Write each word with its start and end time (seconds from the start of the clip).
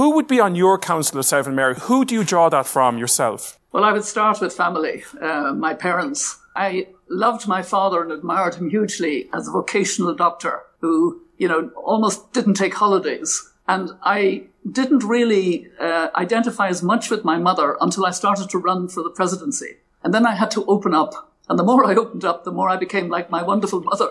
Who 0.00 0.12
would 0.12 0.28
be 0.28 0.40
on 0.40 0.54
your 0.54 0.78
council 0.78 1.18
of 1.18 1.26
seven, 1.26 1.54
Mary? 1.54 1.74
Who 1.78 2.06
do 2.06 2.14
you 2.14 2.24
draw 2.24 2.48
that 2.48 2.66
from 2.66 2.96
yourself? 2.96 3.60
Well, 3.70 3.84
I 3.84 3.92
would 3.92 4.06
start 4.06 4.40
with 4.40 4.54
family, 4.54 5.04
uh, 5.20 5.52
my 5.52 5.74
parents. 5.74 6.38
I 6.56 6.86
loved 7.10 7.46
my 7.46 7.60
father 7.60 8.02
and 8.02 8.10
admired 8.10 8.54
him 8.54 8.70
hugely 8.70 9.28
as 9.34 9.46
a 9.46 9.50
vocational 9.50 10.14
doctor 10.14 10.62
who, 10.80 11.20
you 11.36 11.48
know, 11.48 11.68
almost 11.76 12.32
didn't 12.32 12.54
take 12.54 12.72
holidays. 12.72 13.46
And 13.68 13.90
I 14.02 14.44
didn't 14.72 15.04
really 15.04 15.68
uh, 15.78 16.08
identify 16.16 16.68
as 16.68 16.82
much 16.82 17.10
with 17.10 17.22
my 17.22 17.36
mother 17.36 17.76
until 17.82 18.06
I 18.06 18.12
started 18.12 18.48
to 18.48 18.58
run 18.58 18.88
for 18.88 19.02
the 19.02 19.10
presidency. 19.10 19.76
And 20.02 20.14
then 20.14 20.24
I 20.24 20.34
had 20.34 20.50
to 20.52 20.64
open 20.64 20.94
up. 20.94 21.30
And 21.50 21.58
the 21.58 21.62
more 21.62 21.84
I 21.84 21.94
opened 21.94 22.24
up, 22.24 22.44
the 22.44 22.52
more 22.52 22.70
I 22.70 22.78
became 22.78 23.10
like 23.10 23.28
my 23.28 23.42
wonderful 23.42 23.82
mother. 23.82 24.08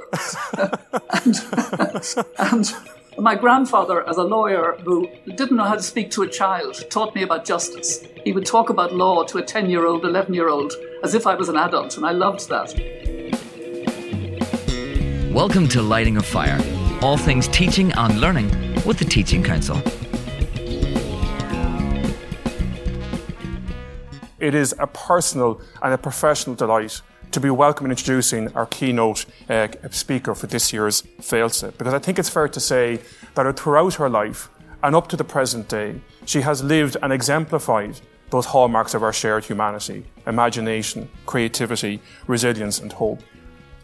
and, 1.26 2.26
and 2.38 2.76
my 3.18 3.36
grandfather, 3.36 4.08
as 4.08 4.18
a 4.18 4.24
lawyer 4.24 4.78
who 4.84 5.10
didn't 5.26 5.58
know 5.58 5.64
how 5.64 5.76
to 5.76 5.82
speak 5.82 6.12
to 6.12 6.22
a 6.24 6.28
child, 6.28 6.90
taught 6.90 7.16
me 7.16 7.24
about 7.24 7.44
justice. 7.44 8.06
He 8.24 8.32
would 8.32 8.46
talk 8.46 8.70
about 8.70 8.94
law 8.94 9.24
to 9.24 9.40
a 9.40 9.42
10 9.42 9.70
year 9.70 9.86
old, 9.86 10.06
11 10.06 10.34
year 10.34 10.50
old, 10.50 10.74
as 11.04 11.16
if 11.16 11.28
I 11.28 11.36
was 11.36 11.50
an 11.50 11.58
adult, 11.58 11.98
and 11.98 12.06
I 12.06 12.12
loved 12.12 12.48
that. 12.50 12.74
Welcome 15.34 15.68
to 15.70 15.82
Lighting 15.82 16.18
a 16.18 16.24
Fire, 16.24 16.60
all 17.02 17.18
things 17.18 17.48
teaching 17.50 17.92
and 17.94 18.22
learning 18.22 18.50
with 18.86 19.00
the 19.00 19.06
Teaching 19.06 19.44
Council. 19.44 19.82
It 24.40 24.56
is 24.56 24.74
a 24.80 24.88
personal 24.88 25.60
and 25.82 25.94
a 25.94 25.98
professional 25.98 26.56
delight 26.56 27.02
to 27.32 27.40
be 27.40 27.50
welcoming 27.50 27.92
and 27.92 28.00
introducing 28.00 28.54
our 28.56 28.66
keynote 28.66 29.26
uh, 29.50 29.68
speaker 29.92 30.34
for 30.34 30.48
this 30.48 30.74
year's 30.74 31.04
FÉILTE, 31.22 31.78
because 31.78 31.94
I 31.94 32.00
think 32.00 32.20
it's 32.20 32.30
fair 32.30 32.48
to 32.48 32.60
say 32.60 33.00
that 33.36 33.60
throughout 33.60 33.96
her 33.96 34.10
life 34.10 34.50
and 34.84 34.96
up 34.96 35.08
to 35.10 35.18
the 35.18 35.24
present 35.24 35.68
day, 35.68 36.02
she 36.26 36.42
has 36.42 36.64
lived 36.64 36.98
and 37.02 37.12
exemplified 37.12 38.00
those 38.30 38.46
hallmarks 38.46 38.94
of 38.94 39.04
our 39.04 39.14
shared 39.14 39.46
humanity 39.46 40.06
imagination, 40.28 41.10
creativity, 41.26 42.00
resilience, 42.28 42.80
and 42.80 42.94
hope. 42.94 43.20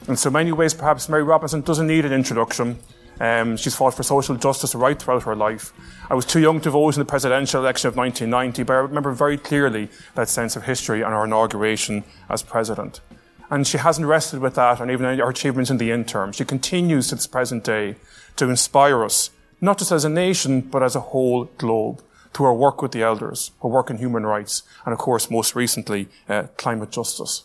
In 0.08 0.16
so 0.16 0.30
many 0.30 0.52
ways, 0.52 0.74
perhaps 0.74 1.10
Mary 1.10 1.24
Robinson 1.24 1.62
doesn't 1.62 1.88
need 1.88 2.06
an 2.06 2.14
introduction. 2.14 2.78
Um, 3.20 3.58
she's 3.58 3.76
fought 3.76 3.96
for 3.96 4.04
social 4.04 4.36
justice 4.36 4.76
right 4.76 5.02
throughout 5.02 5.24
her 5.24 5.36
life. 5.36 5.74
I 6.10 6.14
was 6.14 6.26
too 6.26 6.40
young 6.40 6.62
to 6.62 6.70
vote 6.70 6.96
in 6.96 7.00
the 7.00 7.06
presidential 7.06 7.62
election 7.62 7.88
of 7.88 7.96
1990, 7.96 8.64
but 8.64 8.74
I 8.74 8.78
remember 8.78 9.12
very 9.12 9.38
clearly 9.38 9.90
that 10.14 10.30
sense 10.30 10.56
of 10.56 10.64
history 10.64 11.02
and 11.02 11.12
her 11.12 11.26
inauguration 11.26 12.04
as 12.30 12.44
president. 12.44 13.02
And 13.50 13.68
she 13.68 13.78
hasn't 13.78 14.08
rested 14.08 14.40
with 14.40 14.56
that 14.56 14.80
and 14.80 14.90
even 14.90 15.06
her 15.06 15.30
achievements 15.30 15.70
in 15.70 15.78
the 15.78 15.92
interim. 15.92 16.32
She 16.32 16.46
continues 16.46 17.10
to 17.10 17.16
this 17.16 17.28
present 17.28 17.64
day 17.64 17.96
to 18.38 18.50
inspire 18.50 19.04
us, 19.04 19.30
not 19.62 19.78
just 19.78 19.92
as 19.92 20.04
a 20.04 20.10
nation, 20.10 20.62
but 20.62 20.84
as 20.84 20.96
a 20.96 21.00
whole 21.00 21.46
globe 21.58 22.02
through 22.34 22.48
her 22.48 22.54
work 22.54 22.82
with 22.82 22.92
the 22.92 23.02
elders, 23.02 23.52
her 23.62 23.70
work 23.70 23.90
in 23.90 23.98
human 23.98 24.26
rights, 24.26 24.64
and 24.86 24.94
of 24.94 25.00
course, 25.00 25.32
most 25.32 25.56
recently, 25.56 26.10
uh, 26.28 26.44
climate 26.58 26.92
justice. 26.92 27.44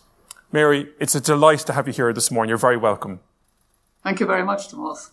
Mary, 0.53 0.89
it's 0.99 1.15
a 1.15 1.21
delight 1.21 1.61
to 1.61 1.73
have 1.73 1.87
you 1.87 1.93
here 1.93 2.13
this 2.13 2.31
morning. 2.31 2.49
You're 2.49 2.59
very 2.59 2.77
welcome. 2.77 3.21
Thank 4.03 4.19
you 4.19 4.27
very 4.27 4.43
much, 4.43 4.69
Tomas. 4.69 5.11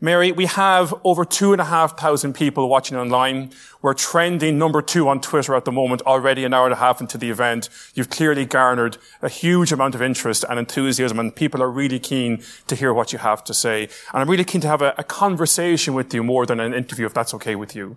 Mary, 0.00 0.32
we 0.32 0.46
have 0.46 0.94
over 1.04 1.24
two 1.24 1.52
and 1.52 1.60
a 1.60 1.64
half 1.64 1.98
thousand 1.98 2.34
people 2.34 2.68
watching 2.68 2.96
online. 2.96 3.50
We're 3.82 3.94
trending 3.94 4.58
number 4.58 4.82
two 4.82 5.08
on 5.08 5.20
Twitter 5.20 5.54
at 5.54 5.64
the 5.64 5.72
moment, 5.72 6.02
already 6.02 6.44
an 6.44 6.52
hour 6.54 6.66
and 6.66 6.72
a 6.72 6.76
half 6.76 7.00
into 7.00 7.18
the 7.18 7.30
event. 7.30 7.68
You've 7.94 8.10
clearly 8.10 8.44
garnered 8.44 8.98
a 9.22 9.28
huge 9.28 9.72
amount 9.72 9.94
of 9.94 10.02
interest 10.02 10.44
and 10.48 10.58
enthusiasm 10.58 11.18
and 11.18 11.34
people 11.34 11.62
are 11.62 11.70
really 11.70 11.98
keen 11.98 12.42
to 12.66 12.74
hear 12.74 12.92
what 12.92 13.12
you 13.12 13.18
have 13.18 13.42
to 13.44 13.54
say. 13.54 13.84
And 14.12 14.22
I'm 14.22 14.28
really 14.28 14.44
keen 14.44 14.60
to 14.62 14.68
have 14.68 14.82
a, 14.82 14.94
a 14.98 15.04
conversation 15.04 15.94
with 15.94 16.12
you 16.12 16.22
more 16.22 16.46
than 16.46 16.60
an 16.60 16.74
interview, 16.74 17.06
if 17.06 17.14
that's 17.14 17.34
okay 17.34 17.56
with 17.56 17.74
you. 17.74 17.96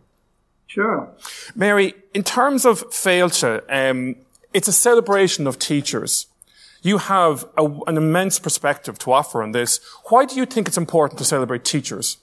Sure. 0.67 1.09
Mary, 1.53 1.94
in 2.13 2.23
terms 2.23 2.66
of 2.66 2.89
FÉILTE, 2.89 3.61
um, 3.69 4.16
it's 4.53 4.67
a 4.67 4.73
celebration 4.73 5.45
of 5.47 5.59
teachers. 5.59 6.27
You 6.84 6.98
have 6.98 7.45
a, 7.58 7.64
an 7.88 7.95
immense 7.95 8.39
perspective 8.39 9.00
to 9.00 9.13
offer 9.13 9.41
on 9.41 9.53
this. 9.53 9.80
Why 10.09 10.25
do 10.25 10.35
you 10.35 10.46
think 10.46 10.68
it's 10.68 10.78
important 10.78 11.18
to 11.19 11.25
celebrate 11.25 11.63
teachers? 11.63 12.18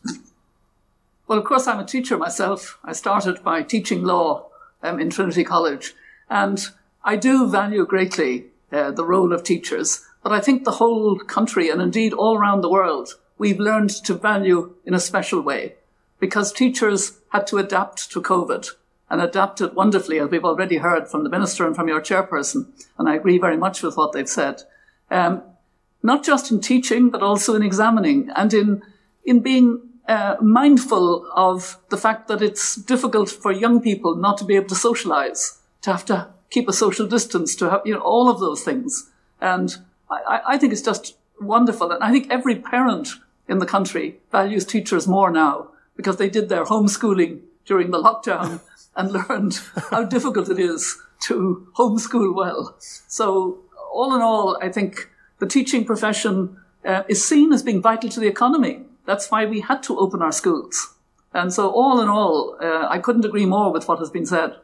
Well, 1.26 1.38
of 1.38 1.46
course, 1.46 1.66
I'm 1.66 1.80
a 1.80 1.84
teacher 1.86 2.18
myself. 2.18 2.78
I 2.84 2.92
started 2.92 3.42
by 3.42 3.62
teaching 3.62 4.02
law 4.02 4.48
um, 4.82 5.00
in 5.00 5.08
Trinity 5.08 5.44
College, 5.44 5.94
and 6.28 6.62
I 7.02 7.16
do 7.16 7.48
value 7.48 7.86
greatly 7.86 8.46
uh, 8.70 8.90
the 8.90 9.04
role 9.04 9.32
of 9.32 9.42
teachers. 9.42 10.04
But 10.22 10.32
I 10.32 10.40
think 10.40 10.64
the 10.64 10.72
whole 10.72 11.18
country, 11.18 11.70
and 11.70 11.80
indeed 11.80 12.12
all 12.12 12.36
around 12.36 12.60
the 12.60 12.68
world, 12.68 13.14
we've 13.38 13.58
learned 13.58 13.90
to 14.04 14.12
value 14.12 14.74
in 14.84 14.92
a 14.92 15.00
special 15.00 15.40
way 15.40 15.76
because 16.18 16.52
teachers 16.52 17.18
had 17.30 17.46
to 17.46 17.56
adapt 17.56 18.10
to 18.12 18.20
COVID 18.20 18.68
and 19.10 19.20
adapted 19.20 19.74
wonderfully, 19.74 20.20
as 20.20 20.30
we've 20.30 20.44
already 20.44 20.76
heard 20.76 21.08
from 21.08 21.24
the 21.24 21.30
minister 21.30 21.66
and 21.66 21.74
from 21.74 21.88
your 21.88 22.00
chairperson. 22.00 22.68
And 22.96 23.08
I 23.08 23.16
agree 23.16 23.38
very 23.38 23.56
much 23.56 23.82
with 23.82 23.96
what 23.96 24.12
they've 24.12 24.28
said. 24.28 24.62
Um, 25.10 25.42
not 26.02 26.24
just 26.24 26.50
in 26.50 26.60
teaching, 26.60 27.10
but 27.10 27.22
also 27.22 27.54
in 27.54 27.62
examining 27.62 28.30
and 28.36 28.54
in, 28.54 28.82
in 29.24 29.40
being 29.40 29.80
uh, 30.08 30.36
mindful 30.40 31.30
of 31.34 31.78
the 31.88 31.96
fact 31.96 32.28
that 32.28 32.40
it's 32.40 32.76
difficult 32.76 33.28
for 33.30 33.52
young 33.52 33.80
people 33.80 34.14
not 34.14 34.38
to 34.38 34.44
be 34.44 34.56
able 34.56 34.68
to 34.68 34.74
socialize, 34.74 35.58
to 35.82 35.90
have 35.90 36.04
to 36.06 36.28
keep 36.50 36.68
a 36.68 36.72
social 36.72 37.06
distance, 37.06 37.54
to 37.56 37.70
have, 37.70 37.82
you 37.84 37.94
know, 37.94 38.00
all 38.00 38.30
of 38.30 38.40
those 38.40 38.62
things. 38.62 39.10
And 39.40 39.76
I, 40.10 40.40
I 40.46 40.58
think 40.58 40.72
it's 40.72 40.82
just 40.82 41.16
wonderful. 41.40 41.90
And 41.90 42.02
I 42.02 42.12
think 42.12 42.28
every 42.30 42.56
parent 42.56 43.08
in 43.48 43.58
the 43.58 43.66
country 43.66 44.20
values 44.30 44.64
teachers 44.64 45.06
more 45.06 45.30
now 45.30 45.68
because 45.96 46.16
they 46.16 46.30
did 46.30 46.48
their 46.48 46.64
homeschooling 46.64 47.40
during 47.66 47.90
the 47.90 48.02
lockdown 48.02 48.60
and 48.96 49.12
learned 49.12 49.60
how 49.90 50.04
difficult 50.04 50.48
it 50.48 50.58
is 50.58 50.98
to 51.24 51.68
homeschool 51.76 52.34
well. 52.34 52.76
So, 52.78 53.60
all 53.92 54.14
in 54.14 54.22
all, 54.22 54.58
I 54.62 54.68
think 54.70 55.10
the 55.38 55.46
teaching 55.46 55.84
profession 55.84 56.56
uh, 56.84 57.02
is 57.08 57.26
seen 57.26 57.52
as 57.52 57.62
being 57.62 57.82
vital 57.82 58.08
to 58.10 58.20
the 58.20 58.28
economy. 58.28 58.82
That's 59.06 59.30
why 59.30 59.46
we 59.46 59.60
had 59.60 59.82
to 59.84 59.98
open 59.98 60.22
our 60.22 60.32
schools. 60.32 60.94
And 61.32 61.52
so, 61.52 61.70
all 61.70 62.00
in 62.00 62.08
all, 62.08 62.56
uh, 62.60 62.86
I 62.88 62.98
couldn't 62.98 63.24
agree 63.24 63.46
more 63.46 63.72
with 63.72 63.88
what 63.88 63.98
has 63.98 64.10
been 64.10 64.26
said. 64.26 64.56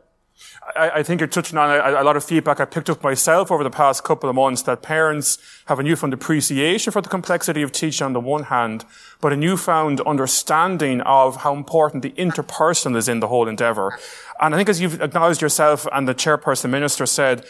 I, 0.74 0.90
I 0.96 1.02
think 1.02 1.20
you're 1.20 1.28
touching 1.28 1.58
on 1.58 1.70
a, 1.70 2.02
a, 2.02 2.04
lot 2.04 2.16
of 2.16 2.24
feedback 2.24 2.60
I 2.60 2.64
picked 2.64 2.90
up 2.90 3.02
myself 3.02 3.50
over 3.50 3.62
the 3.64 3.70
past 3.70 4.04
couple 4.04 4.28
of 4.28 4.36
months 4.36 4.62
that 4.62 4.82
parents 4.82 5.38
have 5.66 5.78
a 5.78 5.82
newfound 5.82 6.12
appreciation 6.12 6.92
for 6.92 7.00
the 7.00 7.08
complexity 7.08 7.62
of 7.62 7.72
teaching 7.72 8.04
on 8.04 8.12
the 8.12 8.20
one 8.20 8.44
hand, 8.44 8.84
but 9.20 9.32
a 9.32 9.36
newfound 9.36 10.00
understanding 10.02 11.00
of 11.02 11.36
how 11.36 11.54
important 11.54 12.02
the 12.02 12.10
interpersonal 12.12 12.96
is 12.96 13.08
in 13.08 13.20
the 13.20 13.28
whole 13.28 13.48
endeavour. 13.48 13.98
And 14.40 14.54
I 14.54 14.58
think 14.58 14.68
as 14.68 14.80
you've 14.80 15.00
acknowledged 15.00 15.40
yourself 15.40 15.86
and 15.92 16.06
the 16.06 16.14
chairperson 16.14 16.70
minister 16.70 17.06
said, 17.06 17.44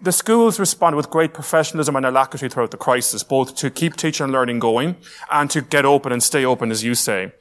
the 0.00 0.12
schools 0.12 0.58
responded 0.58 0.96
with 0.96 1.10
great 1.10 1.32
professionalism 1.32 1.94
and 1.94 2.04
alacrity 2.04 2.48
throughout 2.48 2.72
the 2.72 2.76
crisis, 2.76 3.22
both 3.22 3.54
to 3.56 3.70
keep 3.70 3.96
teaching 3.96 4.24
and 4.24 4.32
learning 4.32 4.58
going 4.58 4.96
and 5.30 5.48
to 5.50 5.60
get 5.60 5.84
open 5.84 6.10
and 6.10 6.22
stay 6.22 6.44
open, 6.44 6.72
as 6.72 6.82
you 6.82 6.94
say. 6.96 7.32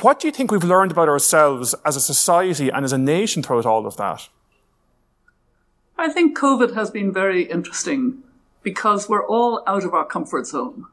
What 0.00 0.20
do 0.20 0.26
you 0.26 0.32
think 0.32 0.50
we've 0.50 0.64
learned 0.64 0.90
about 0.90 1.08
ourselves 1.08 1.74
as 1.84 1.96
a 1.96 2.00
society 2.00 2.70
and 2.70 2.84
as 2.84 2.92
a 2.92 2.98
nation 2.98 3.42
throughout 3.42 3.66
all 3.66 3.86
of 3.86 3.96
that? 3.98 4.28
I 5.98 6.08
think 6.08 6.36
COVID 6.36 6.74
has 6.74 6.90
been 6.90 7.12
very 7.12 7.44
interesting 7.44 8.22
because 8.62 9.08
we're 9.08 9.26
all 9.26 9.62
out 9.66 9.84
of 9.84 9.92
our 9.92 10.06
comfort 10.06 10.46
zone. 10.46 10.86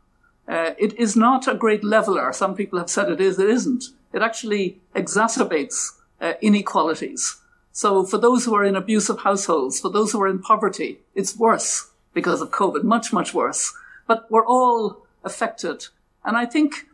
Uh, 0.47 0.71
it 0.77 0.93
is 0.99 1.15
not 1.15 1.47
a 1.47 1.55
great 1.55 1.83
leveler. 1.83 2.33
Some 2.33 2.55
people 2.55 2.77
have 2.77 2.89
said 2.89 3.09
it 3.09 3.21
is, 3.21 3.39
it 3.39 3.49
isn't. 3.49 3.85
It 4.11 4.21
actually 4.21 4.81
exacerbates 4.93 5.91
uh, 6.19 6.33
inequalities. 6.41 7.37
So 7.71 8.03
for 8.03 8.17
those 8.17 8.43
who 8.43 8.55
are 8.55 8.65
in 8.65 8.75
abusive 8.75 9.19
households, 9.19 9.79
for 9.79 9.89
those 9.89 10.11
who 10.11 10.21
are 10.21 10.27
in 10.27 10.39
poverty, 10.39 10.99
it's 11.15 11.37
worse 11.37 11.89
because 12.13 12.41
of 12.41 12.51
COVID, 12.51 12.83
much, 12.83 13.13
much 13.13 13.33
worse. 13.33 13.73
But 14.07 14.29
we're 14.29 14.45
all 14.45 15.05
affected. 15.23 15.87
And 16.25 16.35
I 16.35 16.45
think 16.45 16.88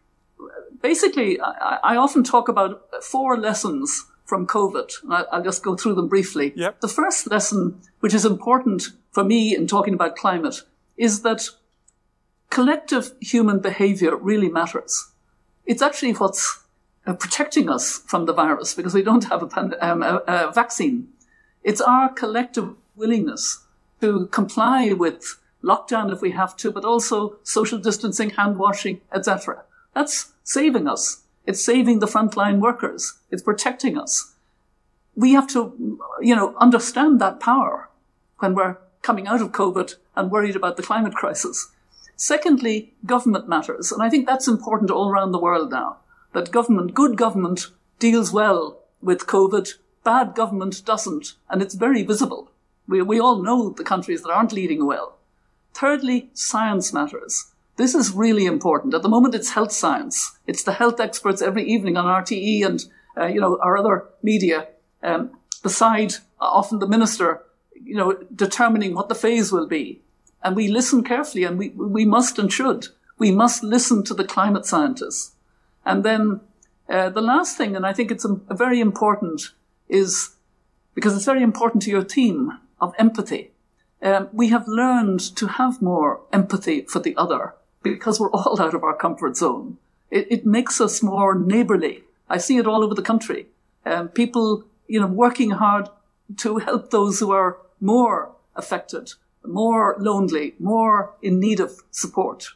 basically, 0.82 1.40
I, 1.40 1.80
I 1.84 1.96
often 1.98 2.24
talk 2.24 2.48
about 2.48 3.04
four 3.04 3.38
lessons 3.38 4.06
from 4.26 4.48
COVID. 4.48 4.92
I'll 5.32 5.44
just 5.44 5.64
go 5.64 5.76
through 5.76 5.96
them 5.96 6.08
briefly. 6.08 6.54
Yep. 6.56 6.82
The 6.82 6.88
first 6.88 7.30
lesson, 7.30 7.82
which 8.00 8.14
is 8.14 8.26
important 8.26 8.90
for 9.12 9.24
me 9.24 9.56
in 9.56 9.68
talking 9.68 9.94
about 9.94 10.16
climate, 10.16 10.62
is 10.98 11.22
that 11.22 11.50
collective 12.50 13.14
human 13.22 13.60
behavior 13.60 14.16
really 14.16 14.50
matters. 14.50 15.12
It's 15.66 15.82
actually 15.82 16.14
what's 16.14 16.64
uh, 17.06 17.14
protecting 17.14 17.70
us 17.70 18.00
from 18.08 18.26
the 18.26 18.34
virus 18.34 18.74
because 18.74 18.94
we 18.94 19.04
don't 19.04 19.26
have 19.26 19.44
a, 19.44 19.86
um, 19.86 20.02
a, 20.02 20.24
a 20.28 20.52
vaccine. 20.52 21.10
It's 21.64 21.82
our 21.82 22.12
collective 22.12 22.76
willingness 22.96 23.66
to 24.02 24.28
comply 24.28 24.94
with 24.94 25.40
lockdown 25.64 26.12
if 26.12 26.22
we 26.22 26.32
have 26.32 26.56
to, 26.58 26.72
but 26.72 26.86
also 26.86 27.38
social 27.44 27.80
distancing, 27.80 28.32
hand 28.32 28.58
washing, 28.58 29.02
etc. 29.14 29.64
That's 29.96 30.34
saving 30.44 30.88
us. 30.88 31.24
It's 31.48 31.64
saving 31.64 32.00
the 32.00 32.08
frontline 32.08 32.60
workers. 32.60 33.14
It's 33.32 33.42
protecting 33.42 33.98
us. 33.98 34.34
We 35.16 35.34
have 35.34 35.48
to, 35.50 36.00
you 36.22 36.36
know, 36.36 36.56
understand 36.58 37.22
that 37.22 37.40
power 37.40 37.90
when 38.40 38.54
we're 38.54 38.78
coming 39.02 39.28
out 39.28 39.42
of 39.42 39.52
COVID 39.52 39.96
and 40.16 40.30
worried 40.30 40.56
about 40.56 40.78
the 40.78 40.84
climate 40.84 41.14
crisis. 41.14 41.72
Secondly, 42.18 42.94
government 43.06 43.48
matters. 43.48 43.92
And 43.92 44.02
I 44.02 44.10
think 44.10 44.26
that's 44.26 44.48
important 44.48 44.92
all 44.92 45.10
around 45.10 45.32
the 45.32 45.40
world 45.40 45.72
now, 45.72 45.98
that 46.34 46.52
government, 46.52 46.94
good 46.94 47.18
government 47.18 47.68
deals 48.00 48.32
well 48.32 48.80
with 49.02 49.28
COVID, 49.28 49.76
bad 50.04 50.36
government 50.36 50.84
doesn't, 50.86 51.34
and 51.50 51.62
it's 51.62 51.76
very 51.76 52.04
visible. 52.04 52.52
We, 52.88 53.02
we 53.02 53.20
all 53.20 53.42
know 53.42 53.70
the 53.70 53.84
countries 53.84 54.22
that 54.24 54.32
aren't 54.32 54.54
leading 54.54 54.86
well. 54.86 55.18
Thirdly, 55.74 56.30
science 56.34 56.94
matters. 56.94 57.52
This 57.78 57.94
is 57.94 58.14
really 58.14 58.46
important. 58.46 58.94
At 58.94 59.02
the 59.02 59.10
moment, 59.10 59.36
it's 59.36 59.52
health 59.52 59.72
science. 59.72 60.38
It's 60.48 60.64
the 60.64 60.74
health 60.74 61.00
experts 61.00 61.42
every 61.42 61.64
evening 61.64 61.98
on 61.98 62.06
RTE 62.06 62.66
and, 62.66 62.86
uh, 63.18 63.26
you 63.26 63.42
know, 63.42 63.60
our 63.62 63.78
other 63.78 64.06
media, 64.24 64.68
um, 65.04 65.32
beside 65.62 66.14
uh, 66.40 66.46
often 66.46 66.80
the 66.80 66.88
minister, 66.88 67.44
you 67.74 67.96
know, 67.96 68.14
determining 68.34 68.96
what 68.96 69.10
the 69.10 69.16
phase 69.16 69.52
will 69.52 69.68
be. 69.68 70.02
And 70.42 70.56
we 70.56 70.70
listen 70.70 71.04
carefully 71.04 71.44
and 71.44 71.58
we, 71.58 71.70
we 71.70 72.06
must 72.06 72.40
and 72.40 72.52
should. 72.52 72.88
We 73.18 73.32
must 73.32 73.64
listen 73.64 74.04
to 74.06 74.14
the 74.14 74.26
climate 74.26 74.66
scientists. 74.66 75.34
And 75.86 76.04
then 76.04 76.40
uh, 76.88 77.10
the 77.10 77.22
last 77.22 77.58
thing, 77.58 77.76
and 77.76 77.86
I 77.86 77.92
think 77.92 78.10
it's 78.10 78.26
a, 78.26 78.40
a 78.48 78.56
very 78.56 78.80
important, 78.80 79.52
is 79.90 80.36
because 80.94 81.16
it's 81.16 81.26
very 81.26 81.44
important 81.44 81.84
to 81.84 81.92
your 81.92 82.04
team 82.06 82.58
of 82.80 82.96
empathy. 82.98 83.52
Um, 84.02 84.30
we 84.32 84.50
have 84.50 84.68
learned 84.68 85.20
to 85.36 85.48
have 85.48 85.82
more 85.82 86.22
empathy 86.32 86.82
for 86.82 87.00
the 87.00 87.16
other 87.18 87.54
because 87.94 88.20
we're 88.20 88.32
all 88.32 88.62
out 88.62 88.74
of 88.74 88.84
our 88.84 88.96
comfort 88.96 89.38
zone. 89.38 89.78
It, 90.12 90.28
it 90.30 90.46
makes 90.46 90.80
us 90.82 91.02
more 91.02 91.36
neighborly. 91.36 92.04
I 92.30 92.38
see 92.38 92.58
it 92.58 92.68
all 92.68 92.84
over 92.84 92.96
the 92.96 93.02
country. 93.02 93.48
Um, 93.86 94.10
people, 94.10 94.64
you 94.88 95.00
know, 95.00 95.08
working 95.08 95.52
hard 95.52 95.90
to 96.38 96.58
help 96.58 96.92
those 96.92 97.20
who 97.20 97.32
are 97.32 97.58
more 97.80 98.32
affected, 98.56 99.14
more 99.46 99.96
lonely, 100.00 100.56
more 100.60 101.14
in 101.22 101.40
need 101.40 101.60
of 101.60 101.84
support. 101.92 102.48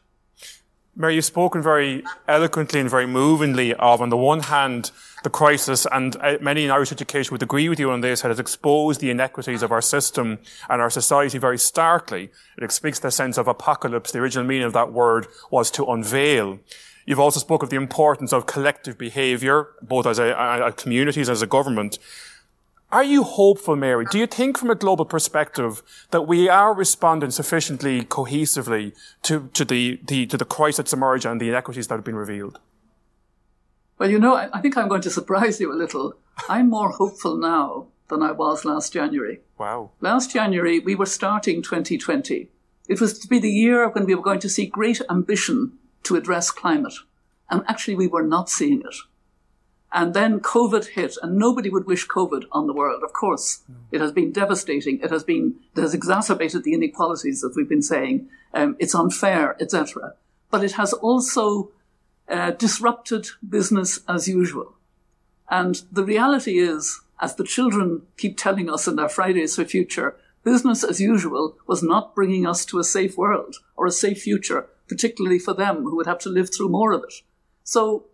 Mary, 0.95 1.15
you've 1.15 1.25
spoken 1.25 1.61
very 1.61 2.03
eloquently 2.27 2.79
and 2.79 2.89
very 2.89 3.05
movingly 3.05 3.73
of, 3.75 4.01
on 4.01 4.09
the 4.09 4.17
one 4.17 4.41
hand, 4.41 4.91
the 5.23 5.29
crisis, 5.29 5.85
and 5.91 6.15
uh, 6.17 6.37
many 6.41 6.65
in 6.65 6.71
Irish 6.71 6.91
education 6.91 7.33
would 7.33 7.43
agree 7.43 7.69
with 7.69 7.79
you 7.79 7.91
on 7.91 8.01
this, 8.01 8.21
has 8.21 8.39
exposed 8.39 9.01
the 9.01 9.09
inequities 9.09 9.63
of 9.63 9.71
our 9.71 9.81
system 9.81 10.39
and 10.69 10.81
our 10.81 10.89
society 10.89 11.37
very 11.37 11.57
starkly. 11.57 12.31
It 12.57 12.71
speaks 12.71 12.99
the 12.99 13.11
sense 13.11 13.37
of 13.37 13.47
apocalypse. 13.47 14.11
The 14.11 14.19
original 14.19 14.45
meaning 14.45 14.65
of 14.65 14.73
that 14.73 14.93
word 14.93 15.27
was 15.51 15.69
to 15.71 15.85
unveil. 15.85 16.59
You've 17.05 17.19
also 17.19 17.39
spoken 17.39 17.65
of 17.65 17.69
the 17.69 17.75
importance 17.75 18.31
of 18.31 18.45
collective 18.45 18.97
behaviour, 18.97 19.69
both 19.81 20.05
as 20.05 20.19
a, 20.19 20.29
a 20.29 20.71
communities, 20.71 21.29
as 21.29 21.41
a 21.41 21.47
government. 21.47 21.97
Are 22.91 23.03
you 23.03 23.23
hopeful, 23.23 23.75
Mary? 23.75 24.05
Do 24.09 24.17
you 24.17 24.25
think 24.25 24.57
from 24.57 24.71
a 24.71 24.75
global 24.75 25.05
perspective 25.05 25.83
that 26.09 26.23
we 26.23 26.49
are 26.49 26.73
responding 26.73 27.29
sufficiently 27.29 28.03
cohesively 28.03 28.93
to, 29.23 29.49
to 29.53 29.63
the, 29.63 29.99
the, 30.07 30.25
to 30.27 30.37
the 30.37 30.45
crisis 30.45 30.77
that's 30.77 30.93
emerged 30.93 31.25
and 31.25 31.39
the 31.39 31.49
inequities 31.49 31.87
that 31.87 31.95
have 31.95 32.05
been 32.05 32.15
revealed? 32.15 32.59
Well, 33.99 34.09
you 34.09 34.17
know, 34.17 34.35
I, 34.35 34.49
I 34.53 34.61
think 34.61 34.77
I'm 34.77 34.87
going 34.87 35.01
to 35.01 35.09
surprise 35.09 35.59
you 35.59 35.71
a 35.71 35.75
little. 35.75 36.15
I'm 36.47 36.69
more 36.69 36.91
hopeful 36.91 37.37
now 37.37 37.87
than 38.07 38.23
I 38.23 38.31
was 38.31 38.63
last 38.63 38.93
January. 38.93 39.41
Wow. 39.57 39.91
Last 39.99 40.31
January, 40.31 40.79
we 40.79 40.95
were 40.95 41.05
starting 41.05 41.61
2020. 41.61 42.49
It 42.87 43.01
was 43.01 43.19
to 43.19 43.27
be 43.27 43.39
the 43.39 43.51
year 43.51 43.87
when 43.89 44.05
we 44.05 44.15
were 44.15 44.23
going 44.23 44.39
to 44.39 44.49
see 44.49 44.65
great 44.65 45.01
ambition 45.09 45.73
to 46.03 46.15
address 46.15 46.49
climate. 46.49 46.93
And 47.49 47.63
actually, 47.67 47.95
we 47.95 48.07
were 48.07 48.23
not 48.23 48.49
seeing 48.49 48.79
it. 48.79 48.95
And 49.91 50.13
then 50.13 50.39
COVID 50.39 50.89
hit, 50.89 51.17
and 51.21 51.35
nobody 51.35 51.69
would 51.69 51.85
wish 51.85 52.07
COVID 52.07 52.45
on 52.51 52.67
the 52.67 52.73
world. 52.73 53.03
Of 53.03 53.11
course, 53.11 53.63
mm. 53.69 53.75
it 53.91 53.99
has 53.99 54.11
been 54.11 54.31
devastating. 54.31 55.01
It 55.01 55.09
has 55.09 55.23
been, 55.23 55.55
it 55.75 55.81
has 55.81 55.93
exacerbated 55.93 56.63
the 56.63 56.73
inequalities 56.73 57.41
that 57.41 57.53
we've 57.55 57.67
been 57.67 57.81
saying. 57.81 58.29
Um, 58.53 58.77
it's 58.79 58.95
unfair, 58.95 59.57
etc. 59.59 60.13
But 60.51 60.63
it 60.63 60.73
has 60.73 60.93
also 60.93 61.71
uh, 62.29 62.51
disrupted 62.51 63.27
business 63.47 63.99
as 64.07 64.27
usual. 64.27 64.75
And 65.49 65.81
the 65.91 66.03
reality 66.03 66.59
is, 66.59 67.01
as 67.21 67.35
the 67.35 67.43
children 67.43 68.03
keep 68.17 68.37
telling 68.37 68.69
us 68.69 68.87
in 68.87 68.95
their 68.95 69.09
Fridays 69.09 69.55
for 69.55 69.65
Future, 69.65 70.15
business 70.43 70.83
as 70.83 71.01
usual 71.01 71.57
was 71.67 71.83
not 71.83 72.15
bringing 72.15 72.45
us 72.45 72.65
to 72.65 72.79
a 72.79 72.83
safe 72.83 73.17
world 73.17 73.55
or 73.75 73.85
a 73.85 73.91
safe 73.91 74.21
future, 74.21 74.67
particularly 74.87 75.39
for 75.39 75.53
them 75.53 75.83
who 75.83 75.95
would 75.95 76.05
have 76.05 76.19
to 76.19 76.29
live 76.29 76.53
through 76.53 76.69
more 76.69 76.91
of 76.91 77.03
it. 77.03 77.13
So 77.63 78.05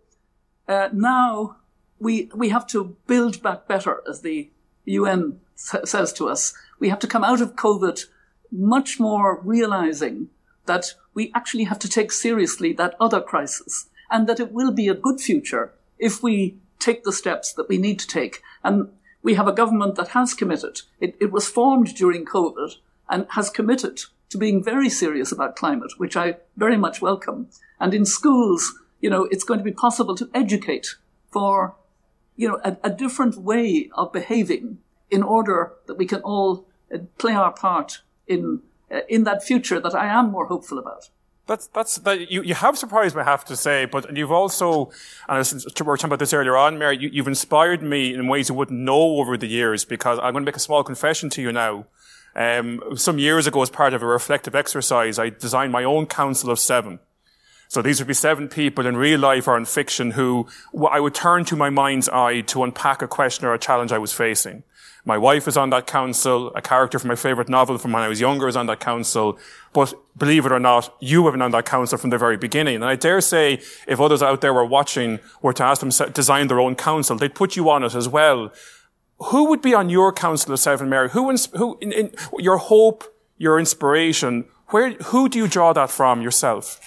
uh, 0.66 0.88
now 0.92 1.56
we, 1.98 2.30
we 2.34 2.48
have 2.48 2.66
to 2.68 2.96
build 3.06 3.42
back 3.42 3.68
better, 3.68 4.02
as 4.08 4.22
the 4.22 4.50
UN 4.86 5.40
says 5.54 6.12
to 6.14 6.28
us. 6.28 6.54
We 6.78 6.88
have 6.88 6.98
to 7.00 7.06
come 7.06 7.24
out 7.24 7.40
of 7.40 7.56
COVID 7.56 8.04
much 8.50 9.00
more 9.00 9.40
realizing 9.42 10.28
that 10.66 10.94
we 11.14 11.32
actually 11.34 11.64
have 11.64 11.78
to 11.80 11.88
take 11.88 12.12
seriously 12.12 12.72
that 12.74 12.94
other 13.00 13.20
crisis 13.20 13.88
and 14.10 14.28
that 14.28 14.40
it 14.40 14.52
will 14.52 14.72
be 14.72 14.88
a 14.88 14.94
good 14.94 15.20
future 15.20 15.72
if 15.98 16.22
we 16.22 16.56
take 16.78 17.04
the 17.04 17.12
steps 17.12 17.52
that 17.52 17.68
we 17.68 17.78
need 17.78 17.98
to 17.98 18.06
take. 18.06 18.42
And 18.62 18.88
we 19.22 19.34
have 19.34 19.48
a 19.48 19.52
government 19.52 19.96
that 19.96 20.08
has 20.08 20.34
committed. 20.34 20.82
It, 21.00 21.16
it 21.20 21.32
was 21.32 21.48
formed 21.48 21.94
during 21.94 22.24
COVID 22.24 22.74
and 23.08 23.26
has 23.30 23.50
committed 23.50 24.00
to 24.28 24.38
being 24.38 24.62
very 24.62 24.88
serious 24.88 25.32
about 25.32 25.56
climate, 25.56 25.92
which 25.98 26.16
I 26.16 26.36
very 26.56 26.76
much 26.76 27.00
welcome. 27.00 27.48
And 27.80 27.94
in 27.94 28.04
schools, 28.04 28.74
you 29.00 29.10
know, 29.10 29.24
it's 29.30 29.44
going 29.44 29.58
to 29.58 29.64
be 29.64 29.72
possible 29.72 30.14
to 30.16 30.30
educate 30.34 30.96
for 31.32 31.74
you 32.36 32.48
know, 32.48 32.60
a, 32.64 32.76
a 32.84 32.90
different 32.90 33.36
way 33.36 33.90
of 33.94 34.12
behaving 34.12 34.78
in 35.10 35.22
order 35.22 35.72
that 35.86 35.96
we 35.96 36.06
can 36.06 36.20
all 36.20 36.66
uh, 36.94 36.98
play 37.18 37.32
our 37.32 37.52
part 37.52 38.00
in 38.26 38.62
uh, 38.90 39.00
in 39.08 39.24
that 39.24 39.42
future 39.42 39.80
that 39.80 39.94
I 39.94 40.06
am 40.06 40.30
more 40.30 40.46
hopeful 40.46 40.78
about. 40.78 41.10
That's 41.46 41.68
that's 41.68 41.96
that 41.98 42.30
you, 42.30 42.42
you 42.42 42.54
have 42.54 42.76
surprised 42.76 43.14
me, 43.14 43.22
I 43.22 43.24
have 43.24 43.44
to 43.44 43.56
say, 43.56 43.84
but 43.84 44.16
you've 44.16 44.32
also 44.32 44.90
and 45.28 45.46
we 45.78 45.86
were 45.86 45.96
talking 45.96 46.08
about 46.08 46.18
this 46.18 46.32
earlier 46.32 46.56
on, 46.56 46.76
Mary. 46.76 46.98
You, 46.98 47.08
you've 47.12 47.28
inspired 47.28 47.82
me 47.82 48.12
in 48.12 48.26
ways 48.26 48.48
you 48.48 48.56
wouldn't 48.56 48.80
know 48.80 49.18
over 49.18 49.36
the 49.36 49.46
years 49.46 49.84
because 49.84 50.18
I'm 50.18 50.32
going 50.32 50.44
to 50.44 50.48
make 50.48 50.56
a 50.56 50.60
small 50.60 50.82
confession 50.82 51.30
to 51.30 51.42
you 51.42 51.52
now. 51.52 51.86
Um, 52.34 52.82
some 52.96 53.18
years 53.18 53.46
ago, 53.46 53.62
as 53.62 53.70
part 53.70 53.94
of 53.94 54.02
a 54.02 54.06
reflective 54.06 54.54
exercise, 54.54 55.18
I 55.18 55.30
designed 55.30 55.72
my 55.72 55.84
own 55.84 56.06
council 56.06 56.50
of 56.50 56.58
seven. 56.58 56.98
So 57.68 57.80
these 57.80 57.98
would 58.00 58.08
be 58.08 58.14
seven 58.14 58.48
people 58.48 58.86
in 58.86 58.96
real 58.96 59.20
life 59.20 59.48
or 59.48 59.56
in 59.56 59.64
fiction 59.64 60.12
who 60.12 60.46
I 60.90 61.00
would 61.00 61.14
turn 61.14 61.44
to 61.46 61.56
my 61.56 61.70
mind's 61.70 62.08
eye 62.08 62.42
to 62.42 62.62
unpack 62.62 63.02
a 63.02 63.08
question 63.08 63.46
or 63.46 63.54
a 63.54 63.58
challenge 63.58 63.92
I 63.92 63.98
was 63.98 64.12
facing. 64.12 64.62
My 65.06 65.16
wife 65.16 65.46
is 65.46 65.56
on 65.56 65.70
that 65.70 65.86
council. 65.86 66.52
A 66.56 66.60
character 66.60 66.98
from 66.98 67.08
my 67.08 67.14
favorite 67.14 67.48
novel 67.48 67.78
from 67.78 67.92
when 67.92 68.02
I 68.02 68.08
was 68.08 68.20
younger 68.20 68.48
is 68.48 68.56
on 68.56 68.66
that 68.66 68.80
council. 68.80 69.38
But 69.72 69.94
believe 70.18 70.44
it 70.44 70.50
or 70.50 70.58
not, 70.58 70.92
you 70.98 71.24
have 71.24 71.32
been 71.32 71.42
on 71.42 71.52
that 71.52 71.64
council 71.64 71.96
from 71.96 72.10
the 72.10 72.18
very 72.18 72.36
beginning. 72.36 72.74
And 72.74 72.84
I 72.84 72.96
dare 72.96 73.20
say 73.20 73.60
if 73.86 74.00
others 74.00 74.20
out 74.20 74.40
there 74.40 74.52
were 74.52 74.64
watching 74.64 75.20
were 75.40 75.52
to 75.52 75.62
ask 75.62 75.80
them 75.80 75.90
to 75.90 76.10
design 76.10 76.48
their 76.48 76.58
own 76.58 76.74
council, 76.74 77.16
they'd 77.16 77.36
put 77.36 77.54
you 77.54 77.70
on 77.70 77.84
it 77.84 77.94
as 77.94 78.08
well. 78.08 78.52
Who 79.30 79.44
would 79.48 79.62
be 79.62 79.74
on 79.74 79.88
your 79.90 80.12
council 80.12 80.52
of 80.52 80.58
seven, 80.58 80.88
Mary? 80.88 81.10
Who, 81.10 81.34
who 81.54 81.78
in, 81.80 81.92
in 81.92 82.12
your 82.38 82.58
hope, 82.58 83.04
your 83.38 83.60
inspiration, 83.60 84.46
where, 84.70 84.94
who 84.94 85.28
do 85.28 85.38
you 85.38 85.46
draw 85.46 85.72
that 85.72 85.90
from 85.90 86.20
yourself? 86.20 86.80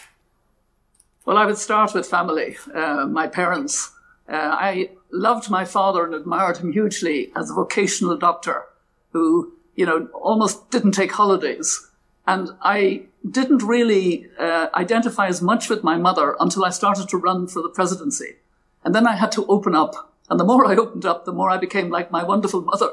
Well, 1.23 1.38
I 1.38 1.45
would 1.45 1.57
start 1.57 1.93
with 1.93 2.05
family, 2.05 2.57
uh, 2.75 3.05
my 3.05 3.27
parents. 3.27 3.93
Uh, 4.27 4.33
I 4.35 4.89
loved 5.11 5.49
my 5.49 5.65
father 5.65 6.05
and 6.05 6.13
admired 6.13 6.57
him 6.57 6.71
hugely 6.71 7.31
as 7.35 7.49
a 7.49 7.53
vocational 7.53 8.17
doctor 8.17 8.65
who, 9.11 9.53
you 9.75 9.85
know, 9.85 10.07
almost 10.13 10.69
didn't 10.69 10.91
take 10.91 11.11
holidays. 11.11 11.87
And 12.27 12.51
I 12.61 13.03
didn't 13.29 13.63
really 13.63 14.27
uh, 14.39 14.67
identify 14.75 15.27
as 15.27 15.41
much 15.41 15.69
with 15.69 15.83
my 15.83 15.97
mother 15.97 16.35
until 16.39 16.63
I 16.63 16.69
started 16.69 17.09
to 17.09 17.17
run 17.17 17.47
for 17.47 17.61
the 17.61 17.69
presidency. 17.69 18.35
And 18.83 18.93
then 18.93 19.07
I 19.07 19.15
had 19.15 19.31
to 19.33 19.45
open 19.47 19.75
up. 19.75 20.13
And 20.29 20.39
the 20.39 20.45
more 20.45 20.65
I 20.67 20.75
opened 20.75 21.05
up, 21.05 21.25
the 21.25 21.33
more 21.33 21.49
I 21.49 21.57
became 21.57 21.89
like 21.89 22.11
my 22.11 22.23
wonderful 22.23 22.61
mother. 22.61 22.91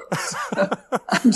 and, 1.12 1.34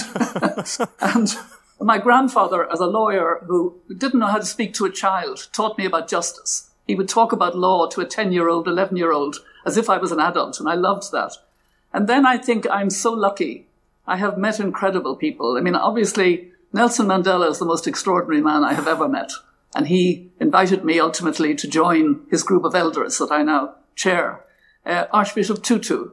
and 1.01 1.37
my 1.79 1.99
grandfather, 1.99 2.71
as 2.73 2.81
a 2.81 2.87
lawyer 2.87 3.43
who 3.47 3.79
didn't 3.89 4.21
know 4.21 4.27
how 4.27 4.39
to 4.39 4.47
speak 4.47 4.73
to 4.75 4.87
a 4.87 4.91
child, 4.91 5.49
taught 5.53 5.77
me 5.77 5.85
about 5.85 6.09
justice. 6.09 6.71
He 6.87 6.95
would 6.95 7.09
talk 7.09 7.33
about 7.33 7.57
law 7.57 7.87
to 7.89 8.01
a 8.01 8.07
10 8.07 8.33
year 8.33 8.49
old, 8.49 8.67
11 8.67 8.97
year 8.97 9.13
old 9.13 9.37
as 9.65 9.77
if 9.77 9.91
I 9.91 9.99
was 9.99 10.13
an 10.13 10.21
adult, 10.21 10.61
and 10.61 10.69
I 10.69 10.75
loved 10.75 11.13
that. 11.13 11.33
And 11.93 12.09
then 12.09 12.25
I 12.25 12.39
think 12.39 12.67
I'm 12.71 12.91
so 12.91 13.13
lucky. 13.13 13.67
I 14.07 14.17
have 14.17 14.39
met 14.39 14.61
incredible 14.61 15.17
people. 15.17 15.57
I 15.57 15.61
mean, 15.61 15.75
obviously, 15.75 16.53
Nelson 16.73 17.07
Mandela 17.07 17.51
is 17.51 17.59
the 17.59 17.65
most 17.65 17.87
extraordinary 17.87 18.43
man 18.43 18.65
I 18.65 18.75
have 18.75 18.89
ever 18.89 19.09
met. 19.09 19.33
And 19.75 19.89
he 19.89 20.31
invited 20.41 20.85
me 20.85 20.99
ultimately 20.99 21.55
to 21.55 21.69
join 21.69 22.27
his 22.31 22.43
group 22.43 22.65
of 22.65 22.75
elders 22.75 23.19
that 23.19 23.31
I 23.31 23.43
now 23.43 23.75
chair. 23.95 24.45
Uh, 24.85 25.07
Archbishop 25.13 25.63
Tutu, 25.63 26.11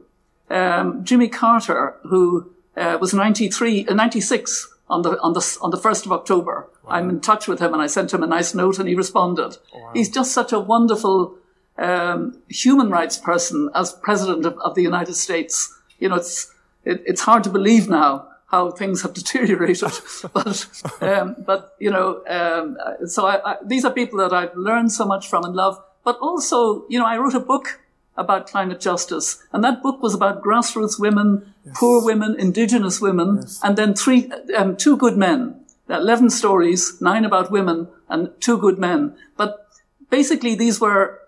um, 0.50 1.04
Jimmy 1.04 1.28
Carter, 1.28 1.96
who 2.04 2.52
uh, 2.76 2.98
was 3.00 3.14
93, 3.14 3.86
uh, 3.86 3.94
96 3.94 4.74
on 4.90 5.02
the 5.02 5.20
on 5.20 5.32
the 5.32 5.58
on 5.60 5.70
the 5.70 5.76
first 5.76 6.06
of 6.06 6.12
October. 6.12 6.68
Wow. 6.84 6.90
I'm 6.90 7.10
in 7.10 7.20
touch 7.20 7.48
with 7.48 7.60
him, 7.60 7.72
and 7.72 7.82
I 7.82 7.86
sent 7.86 8.12
him 8.12 8.22
a 8.22 8.26
nice 8.26 8.54
note, 8.54 8.78
and 8.78 8.88
he 8.88 8.94
responded. 8.94 9.56
Wow. 9.74 9.90
He's 9.94 10.10
just 10.10 10.32
such 10.32 10.52
a 10.52 10.60
wonderful 10.60 11.37
um, 11.78 12.38
human 12.48 12.90
rights 12.90 13.16
person 13.16 13.70
as 13.74 13.92
president 13.92 14.44
of, 14.44 14.58
of 14.58 14.74
the 14.74 14.82
United 14.82 15.14
States. 15.14 15.74
You 15.98 16.08
know, 16.08 16.16
it's 16.16 16.52
it, 16.84 17.02
it's 17.06 17.22
hard 17.22 17.44
to 17.44 17.50
believe 17.50 17.88
now 17.88 18.28
how 18.46 18.70
things 18.70 19.02
have 19.02 19.14
deteriorated, 19.20 19.92
but 20.32 20.66
um, 21.00 21.36
but 21.46 21.74
you 21.78 21.90
know, 21.90 22.22
um, 22.28 22.76
so 23.06 23.26
I, 23.26 23.52
I, 23.52 23.56
these 23.64 23.84
are 23.84 23.92
people 23.92 24.18
that 24.18 24.32
I've 24.32 24.54
learned 24.56 24.92
so 24.92 25.04
much 25.04 25.28
from 25.28 25.44
and 25.44 25.54
love. 25.54 25.82
But 26.04 26.18
also, 26.20 26.86
you 26.88 26.98
know, 26.98 27.04
I 27.04 27.18
wrote 27.18 27.34
a 27.34 27.40
book 27.40 27.80
about 28.18 28.48
climate 28.48 28.80
justice. 28.80 29.42
And 29.52 29.62
that 29.64 29.82
book 29.82 30.02
was 30.02 30.14
about 30.14 30.42
grassroots 30.42 30.98
women, 30.98 31.54
yes. 31.64 31.76
poor 31.78 32.04
women, 32.04 32.34
indigenous 32.38 33.00
women, 33.00 33.36
yes. 33.36 33.60
and 33.62 33.76
then 33.76 33.94
three, 33.94 34.30
um, 34.56 34.76
two 34.76 34.96
good 34.96 35.16
men. 35.16 35.64
11 35.88 36.28
stories, 36.28 37.00
nine 37.00 37.24
about 37.24 37.50
women 37.50 37.88
and 38.10 38.30
two 38.40 38.58
good 38.58 38.78
men. 38.78 39.16
But 39.38 39.66
basically 40.10 40.54
these 40.54 40.80
were 40.80 41.18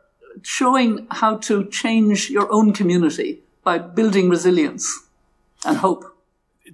showing 0.43 1.07
how 1.11 1.37
to 1.37 1.65
change 1.67 2.31
your 2.31 2.53
own 2.53 2.73
community 2.73 3.41
by 3.65 3.79
building 3.79 4.29
resilience 4.29 5.07
and 5.65 5.77
hope 5.77 6.11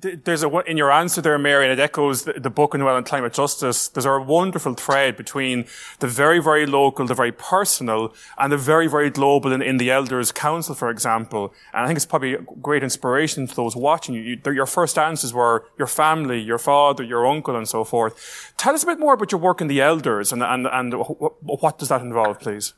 there's 0.00 0.42
a 0.42 0.58
in 0.70 0.76
your 0.76 0.90
answer 0.90 1.20
there, 1.20 1.38
Mary, 1.38 1.64
and 1.64 1.72
it 1.72 1.82
echoes 1.82 2.24
the, 2.24 2.34
the 2.34 2.50
book 2.50 2.74
well 2.74 2.88
on 2.88 3.04
climate 3.04 3.32
justice. 3.32 3.88
There's 3.88 4.04
a 4.04 4.18
wonderful 4.18 4.74
thread 4.74 5.16
between 5.16 5.66
the 6.00 6.06
very, 6.06 6.40
very 6.40 6.66
local, 6.66 7.06
the 7.06 7.14
very 7.14 7.32
personal, 7.32 8.14
and 8.38 8.52
the 8.52 8.56
very, 8.56 8.86
very 8.88 9.10
global 9.10 9.52
in, 9.52 9.62
in 9.62 9.78
the 9.78 9.90
Elders 9.90 10.32
Council, 10.32 10.74
for 10.74 10.90
example. 10.90 11.54
And 11.72 11.84
I 11.84 11.86
think 11.86 11.96
it's 11.96 12.06
probably 12.06 12.34
a 12.34 12.42
great 12.60 12.82
inspiration 12.82 13.46
to 13.46 13.54
those 13.54 13.76
watching 13.76 14.14
you. 14.14 14.38
Your 14.52 14.66
first 14.66 14.98
answers 14.98 15.32
were 15.32 15.66
your 15.78 15.88
family, 15.88 16.40
your 16.40 16.58
father, 16.58 17.02
your 17.02 17.26
uncle, 17.26 17.56
and 17.56 17.68
so 17.68 17.84
forth. 17.84 18.52
Tell 18.56 18.74
us 18.74 18.82
a 18.82 18.86
bit 18.86 18.98
more 18.98 19.14
about 19.14 19.32
your 19.32 19.40
work 19.40 19.60
in 19.60 19.68
the 19.68 19.80
Elders, 19.80 20.32
and 20.32 20.42
and 20.42 20.66
and 20.66 20.94
what 20.94 21.78
does 21.78 21.88
that 21.88 22.02
involve, 22.02 22.40
please? 22.40 22.74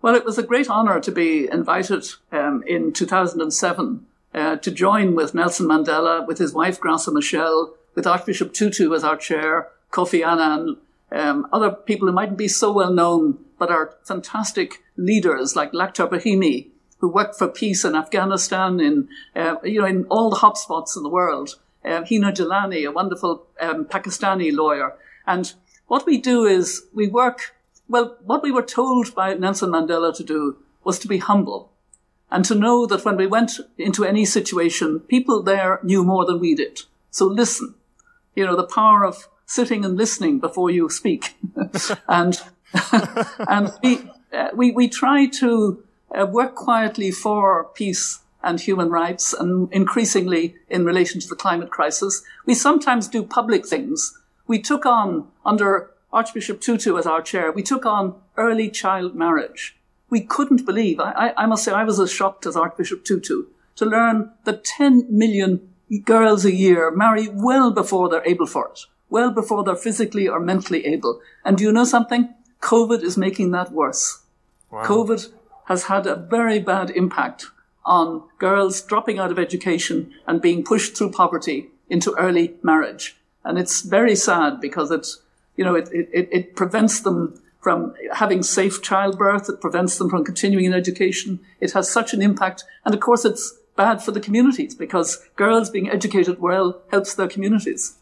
Well, 0.00 0.14
it 0.14 0.24
was 0.24 0.38
a 0.38 0.44
great 0.44 0.70
honour 0.70 1.00
to 1.00 1.10
be 1.10 1.48
invited 1.50 2.06
um, 2.30 2.62
in 2.66 2.92
2007 2.92 4.06
uh, 4.32 4.56
to 4.56 4.70
join 4.70 5.16
with 5.16 5.34
Nelson 5.34 5.66
Mandela, 5.66 6.24
with 6.26 6.38
his 6.38 6.52
wife 6.52 6.80
Graça 6.80 7.08
Machel, 7.08 7.70
with 7.96 8.06
Archbishop 8.06 8.52
Tutu 8.52 8.94
as 8.94 9.02
our 9.02 9.16
chair, 9.16 9.68
Kofi 9.90 10.24
Annan, 10.24 10.76
um, 11.10 11.48
other 11.52 11.72
people 11.72 12.06
who 12.06 12.14
mightn't 12.14 12.38
be 12.38 12.46
so 12.46 12.70
well 12.70 12.92
known, 12.92 13.38
but 13.58 13.70
are 13.70 13.96
fantastic 14.04 14.82
leaders 14.96 15.56
like 15.56 15.72
Lakhdar 15.72 16.08
Brahimi, 16.08 16.68
who 16.98 17.08
worked 17.08 17.36
for 17.36 17.48
peace 17.48 17.84
in 17.84 17.96
Afghanistan, 17.96 18.78
in 18.78 19.08
uh, 19.34 19.56
you 19.64 19.80
know, 19.80 19.86
in 19.86 20.04
all 20.04 20.30
the 20.30 20.36
hotspots 20.36 20.96
in 20.96 21.02
the 21.02 21.08
world. 21.08 21.58
Uh, 21.84 22.04
Hina 22.04 22.32
Jalani, 22.32 22.86
a 22.86 22.92
wonderful 22.92 23.46
um, 23.60 23.84
Pakistani 23.84 24.54
lawyer, 24.54 24.94
and 25.26 25.54
what 25.86 26.06
we 26.06 26.18
do 26.18 26.44
is 26.44 26.84
we 26.94 27.08
work. 27.08 27.54
Well, 27.88 28.16
what 28.22 28.42
we 28.42 28.52
were 28.52 28.62
told 28.62 29.14
by 29.14 29.34
Nelson 29.34 29.70
Mandela 29.70 30.14
to 30.16 30.24
do 30.24 30.58
was 30.84 30.98
to 31.00 31.08
be 31.08 31.18
humble 31.18 31.72
and 32.30 32.44
to 32.44 32.54
know 32.54 32.86
that 32.86 33.04
when 33.04 33.16
we 33.16 33.26
went 33.26 33.52
into 33.78 34.04
any 34.04 34.24
situation, 34.24 35.00
people 35.00 35.42
there 35.42 35.80
knew 35.82 36.04
more 36.04 36.26
than 36.26 36.40
we 36.40 36.54
did. 36.54 36.82
So 37.10 37.26
listen. 37.26 37.74
You 38.34 38.46
know, 38.46 38.56
the 38.56 38.66
power 38.66 39.04
of 39.04 39.28
sitting 39.46 39.84
and 39.84 39.96
listening 39.96 40.38
before 40.38 40.70
you 40.70 40.90
speak. 40.90 41.34
and, 42.08 42.40
and 43.48 43.72
we, 43.82 44.10
uh, 44.32 44.48
we, 44.54 44.70
we 44.70 44.88
try 44.88 45.26
to 45.26 45.82
uh, 46.16 46.26
work 46.26 46.54
quietly 46.54 47.10
for 47.10 47.64
peace 47.74 48.20
and 48.42 48.60
human 48.60 48.90
rights 48.90 49.32
and 49.32 49.72
increasingly 49.72 50.54
in 50.68 50.84
relation 50.84 51.20
to 51.20 51.28
the 51.28 51.34
climate 51.34 51.70
crisis. 51.70 52.22
We 52.46 52.54
sometimes 52.54 53.08
do 53.08 53.22
public 53.22 53.66
things. 53.66 54.16
We 54.46 54.60
took 54.60 54.86
on, 54.86 55.26
under 55.44 55.90
Archbishop 56.12 56.60
Tutu 56.60 56.96
as 56.96 57.06
our 57.06 57.22
chair, 57.22 57.52
we 57.52 57.62
took 57.62 57.84
on 57.84 58.14
early 58.36 58.70
child 58.70 59.14
marriage 59.14 59.78
we 60.10 60.20
couldn't 60.20 60.64
believe. 60.64 61.00
I, 61.00 61.32
I, 61.36 61.46
must 61.46 61.64
say, 61.64 61.72
I 61.72 61.84
was 61.84 62.00
as 62.00 62.12
shocked 62.12 62.46
as 62.46 62.56
Archbishop 62.56 63.04
Tutu 63.04 63.44
to 63.76 63.84
learn 63.84 64.32
that 64.44 64.64
10 64.64 65.06
million 65.10 65.72
girls 66.04 66.44
a 66.44 66.54
year 66.54 66.90
marry 66.90 67.28
well 67.28 67.70
before 67.70 68.08
they're 68.08 68.26
able 68.26 68.46
for 68.46 68.68
it, 68.68 68.80
well 69.10 69.30
before 69.30 69.64
they're 69.64 69.76
physically 69.76 70.28
or 70.28 70.40
mentally 70.40 70.86
able. 70.86 71.20
And 71.44 71.56
do 71.56 71.64
you 71.64 71.72
know 71.72 71.84
something? 71.84 72.34
COVID 72.60 73.02
is 73.02 73.16
making 73.16 73.50
that 73.52 73.72
worse. 73.72 74.22
Wow. 74.70 74.84
COVID 74.84 75.32
has 75.66 75.84
had 75.84 76.06
a 76.06 76.16
very 76.16 76.58
bad 76.58 76.90
impact 76.90 77.46
on 77.84 78.22
girls 78.38 78.82
dropping 78.82 79.18
out 79.18 79.30
of 79.30 79.38
education 79.38 80.12
and 80.26 80.42
being 80.42 80.64
pushed 80.64 80.96
through 80.96 81.10
poverty 81.12 81.68
into 81.88 82.14
early 82.18 82.54
marriage. 82.62 83.16
And 83.44 83.58
it's 83.58 83.80
very 83.80 84.16
sad 84.16 84.60
because 84.60 84.90
it, 84.90 85.06
you 85.58 85.64
know, 85.64 85.74
it, 85.74 85.88
it, 85.92 86.28
it 86.30 86.56
prevents 86.56 87.00
them 87.00 87.42
from 87.60 87.92
having 88.14 88.44
safe 88.44 88.80
childbirth. 88.80 89.48
It 89.48 89.60
prevents 89.60 89.98
them 89.98 90.08
from 90.08 90.24
continuing 90.24 90.64
in 90.64 90.72
education. 90.72 91.40
It 91.60 91.72
has 91.72 91.90
such 91.90 92.14
an 92.14 92.22
impact. 92.22 92.64
And 92.84 92.94
of 92.94 93.00
course, 93.00 93.24
it's 93.24 93.58
bad 93.76 94.00
for 94.00 94.12
the 94.12 94.20
communities 94.20 94.76
because 94.76 95.18
girls 95.34 95.68
being 95.68 95.90
educated 95.90 96.40
well 96.40 96.80
helps 96.92 97.14
their 97.14 97.28
communities. 97.28 97.96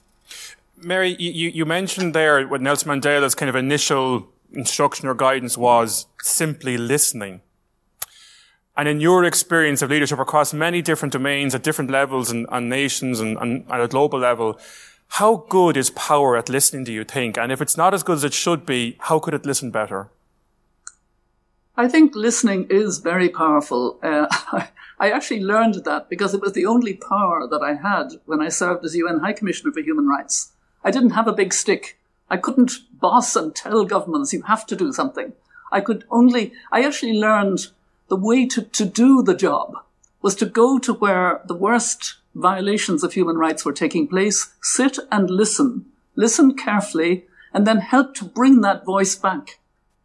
Mary, 0.76 1.16
you, 1.18 1.48
you 1.48 1.64
mentioned 1.64 2.14
there 2.14 2.46
what 2.46 2.60
Nelson 2.60 2.88
Mandela's 2.90 3.34
kind 3.34 3.48
of 3.48 3.56
initial 3.56 4.28
instruction 4.52 5.08
or 5.08 5.14
guidance 5.14 5.56
was 5.56 6.06
simply 6.20 6.76
listening. 6.76 7.40
And 8.76 8.86
in 8.86 9.00
your 9.00 9.24
experience 9.24 9.80
of 9.80 9.88
leadership 9.88 10.18
across 10.18 10.52
many 10.52 10.82
different 10.82 11.12
domains 11.12 11.54
at 11.54 11.62
different 11.62 11.90
levels 11.90 12.30
and, 12.30 12.46
and 12.52 12.68
nations 12.68 13.20
and, 13.20 13.38
and 13.38 13.64
at 13.70 13.80
a 13.80 13.88
global 13.88 14.18
level, 14.18 14.60
how 15.08 15.46
good 15.48 15.76
is 15.76 15.90
power 15.90 16.36
at 16.36 16.48
listening, 16.48 16.84
do 16.84 16.92
you 16.92 17.04
think? 17.04 17.38
And 17.38 17.50
if 17.50 17.60
it's 17.60 17.76
not 17.76 17.94
as 17.94 18.02
good 18.02 18.16
as 18.16 18.24
it 18.24 18.34
should 18.34 18.66
be, 18.66 18.96
how 19.00 19.18
could 19.18 19.34
it 19.34 19.46
listen 19.46 19.70
better? 19.70 20.08
I 21.76 21.88
think 21.88 22.14
listening 22.14 22.66
is 22.70 22.98
very 22.98 23.28
powerful. 23.28 23.98
Uh, 24.02 24.26
I 24.98 25.10
actually 25.10 25.42
learned 25.42 25.84
that 25.84 26.08
because 26.08 26.32
it 26.32 26.40
was 26.40 26.54
the 26.54 26.66
only 26.66 26.94
power 26.94 27.46
that 27.46 27.62
I 27.62 27.74
had 27.74 28.18
when 28.24 28.40
I 28.40 28.48
served 28.48 28.84
as 28.84 28.96
UN 28.96 29.18
High 29.18 29.34
Commissioner 29.34 29.72
for 29.72 29.80
Human 29.80 30.06
Rights. 30.06 30.52
I 30.82 30.90
didn't 30.90 31.10
have 31.10 31.28
a 31.28 31.34
big 31.34 31.52
stick. 31.52 31.98
I 32.30 32.38
couldn't 32.38 32.72
boss 32.92 33.36
and 33.36 33.54
tell 33.54 33.84
governments 33.84 34.32
you 34.32 34.42
have 34.42 34.66
to 34.66 34.76
do 34.76 34.92
something. 34.92 35.32
I 35.70 35.80
could 35.80 36.04
only, 36.10 36.52
I 36.72 36.82
actually 36.82 37.12
learned 37.12 37.68
the 38.08 38.16
way 38.16 38.46
to, 38.46 38.62
to 38.62 38.84
do 38.84 39.22
the 39.22 39.34
job 39.34 39.76
was 40.22 40.34
to 40.36 40.46
go 40.46 40.78
to 40.78 40.94
where 40.94 41.40
the 41.44 41.54
worst 41.54 42.14
violations 42.36 43.02
of 43.02 43.14
human 43.14 43.36
rights 43.36 43.64
were 43.64 43.72
taking 43.72 44.06
place, 44.06 44.52
sit 44.62 44.98
and 45.10 45.30
listen, 45.30 45.86
listen 46.14 46.54
carefully, 46.54 47.24
and 47.52 47.66
then 47.66 47.78
help 47.78 48.14
to 48.14 48.24
bring 48.24 48.60
that 48.60 48.84
voice 48.84 49.14
back 49.16 49.58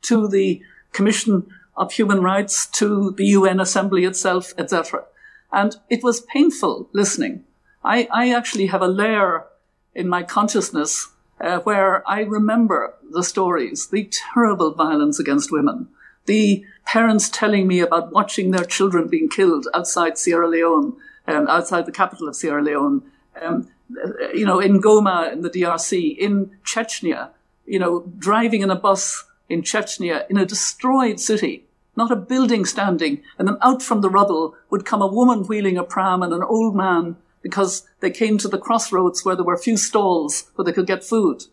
to 0.04 0.28
the 0.28 0.62
Commission 0.94 1.48
of 1.76 1.94
Human 1.94 2.22
Rights, 2.22 2.66
to 2.68 3.12
the 3.12 3.26
UN 3.28 3.60
Assembly 3.60 4.06
itself, 4.06 4.54
etc. 4.58 5.04
And 5.52 5.76
it 5.90 6.04
was 6.04 6.22
painful 6.22 6.90
listening. 6.94 7.44
I, 7.84 8.08
I 8.12 8.34
actually 8.34 8.68
have 8.68 8.82
a 8.82 8.88
layer 8.88 9.46
in 9.94 10.08
my 10.08 10.24
consciousness 10.24 11.10
uh, 11.42 11.60
where 11.60 12.08
I 12.10 12.22
remember 12.22 12.94
the 13.10 13.24
stories, 13.24 13.88
the 13.88 14.10
terrible 14.34 14.74
violence 14.74 15.20
against 15.20 15.52
women, 15.52 15.90
the 16.28 16.66
parents 16.86 17.30
telling 17.30 17.68
me 17.68 17.80
about 17.80 18.12
watching 18.12 18.52
their 18.52 18.64
children 18.64 19.08
being 19.08 19.28
killed 19.28 19.68
outside 19.74 20.18
Sierra 20.18 20.48
Leone, 20.48 20.96
um, 21.32 21.48
outside 21.48 21.86
the 21.86 21.92
capital 21.92 22.28
of 22.28 22.36
Sierra 22.36 22.62
Leone, 22.62 23.04
um, 23.42 23.70
you 24.34 24.46
know, 24.46 24.60
in 24.60 24.82
Goma, 24.82 25.32
in 25.32 25.42
the 25.42 25.50
DRC, 25.50 26.18
in 26.18 26.52
Chechnya, 26.64 27.30
you 27.66 27.80
know, 27.80 28.06
driving 28.18 28.62
in 28.62 28.70
a 28.70 28.76
bus 28.76 29.26
in 29.50 29.62
Chechnya, 29.62 30.30
in 30.30 30.38
a 30.38 30.46
destroyed 30.46 31.20
city, 31.20 31.66
not 31.96 32.12
a 32.12 32.16
building 32.16 32.66
standing, 32.66 33.22
and 33.38 33.48
then 33.48 33.58
out 33.62 33.82
from 33.82 34.02
the 34.02 34.10
rubble 34.10 34.56
would 34.70 34.86
come 34.86 35.02
a 35.02 35.08
woman 35.08 35.44
wheeling 35.44 35.78
a 35.78 35.84
pram 35.84 36.24
and 36.24 36.34
an 36.34 36.44
old 36.44 36.76
man 36.76 37.18
because 37.42 37.88
they 38.00 38.12
came 38.12 38.38
to 38.38 38.48
the 38.48 38.58
crossroads 38.58 39.26
where 39.26 39.36
there 39.36 39.46
were 39.46 39.54
a 39.54 39.60
few 39.60 39.76
stalls 39.76 40.50
where 40.56 40.64
they 40.64 40.72
could 40.72 40.88
get 40.88 41.04
food. 41.04 41.44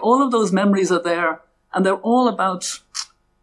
All 0.00 0.22
of 0.22 0.32
those 0.32 0.50
memories 0.50 0.90
are 0.90 1.02
there, 1.02 1.40
and 1.72 1.84
they're 1.84 1.94
all 1.94 2.26
about, 2.26 2.80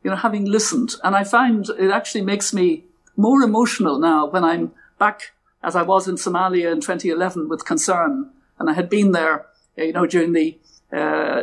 you 0.03 0.09
know, 0.09 0.17
having 0.17 0.45
listened. 0.45 0.95
And 1.03 1.15
I 1.15 1.23
find 1.23 1.69
it 1.69 1.91
actually 1.91 2.23
makes 2.23 2.53
me 2.53 2.85
more 3.15 3.41
emotional 3.41 3.99
now 3.99 4.25
when 4.25 4.43
I'm 4.43 4.73
back 4.99 5.31
as 5.63 5.75
I 5.75 5.81
was 5.81 6.07
in 6.07 6.15
Somalia 6.15 6.71
in 6.71 6.81
2011 6.81 7.47
with 7.49 7.65
concern. 7.65 8.29
And 8.59 8.69
I 8.69 8.73
had 8.73 8.89
been 8.89 9.11
there, 9.11 9.45
you 9.77 9.93
know, 9.93 10.05
during 10.05 10.33
the, 10.33 10.57
uh, 10.91 11.41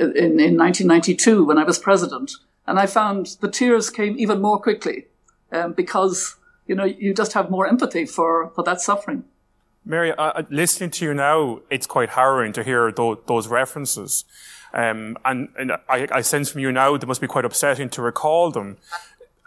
in, 0.00 0.40
in 0.40 0.56
1992 0.56 1.44
when 1.44 1.58
I 1.58 1.64
was 1.64 1.78
president. 1.78 2.32
And 2.66 2.78
I 2.78 2.86
found 2.86 3.36
the 3.40 3.50
tears 3.50 3.90
came 3.90 4.18
even 4.18 4.40
more 4.40 4.60
quickly 4.60 5.06
um, 5.50 5.72
because, 5.72 6.36
you 6.66 6.74
know, 6.74 6.84
you 6.84 7.12
just 7.12 7.32
have 7.34 7.50
more 7.50 7.66
empathy 7.66 8.06
for, 8.06 8.50
for 8.54 8.64
that 8.64 8.80
suffering. 8.80 9.24
Mary, 9.84 10.12
uh, 10.16 10.42
listening 10.48 10.90
to 10.90 11.04
you 11.04 11.12
now, 11.14 11.60
it's 11.68 11.86
quite 11.86 12.10
harrowing 12.10 12.52
to 12.52 12.62
hear 12.62 12.92
those, 12.92 13.18
those 13.26 13.48
references. 13.48 14.24
Um, 14.72 15.18
and, 15.24 15.48
and 15.58 15.72
I, 15.88 16.08
I, 16.10 16.20
sense 16.22 16.50
from 16.50 16.62
you 16.62 16.72
now, 16.72 16.96
they 16.96 17.06
must 17.06 17.20
be 17.20 17.26
quite 17.26 17.44
upsetting 17.44 17.90
to 17.90 18.00
recall 18.00 18.50
them 18.50 18.78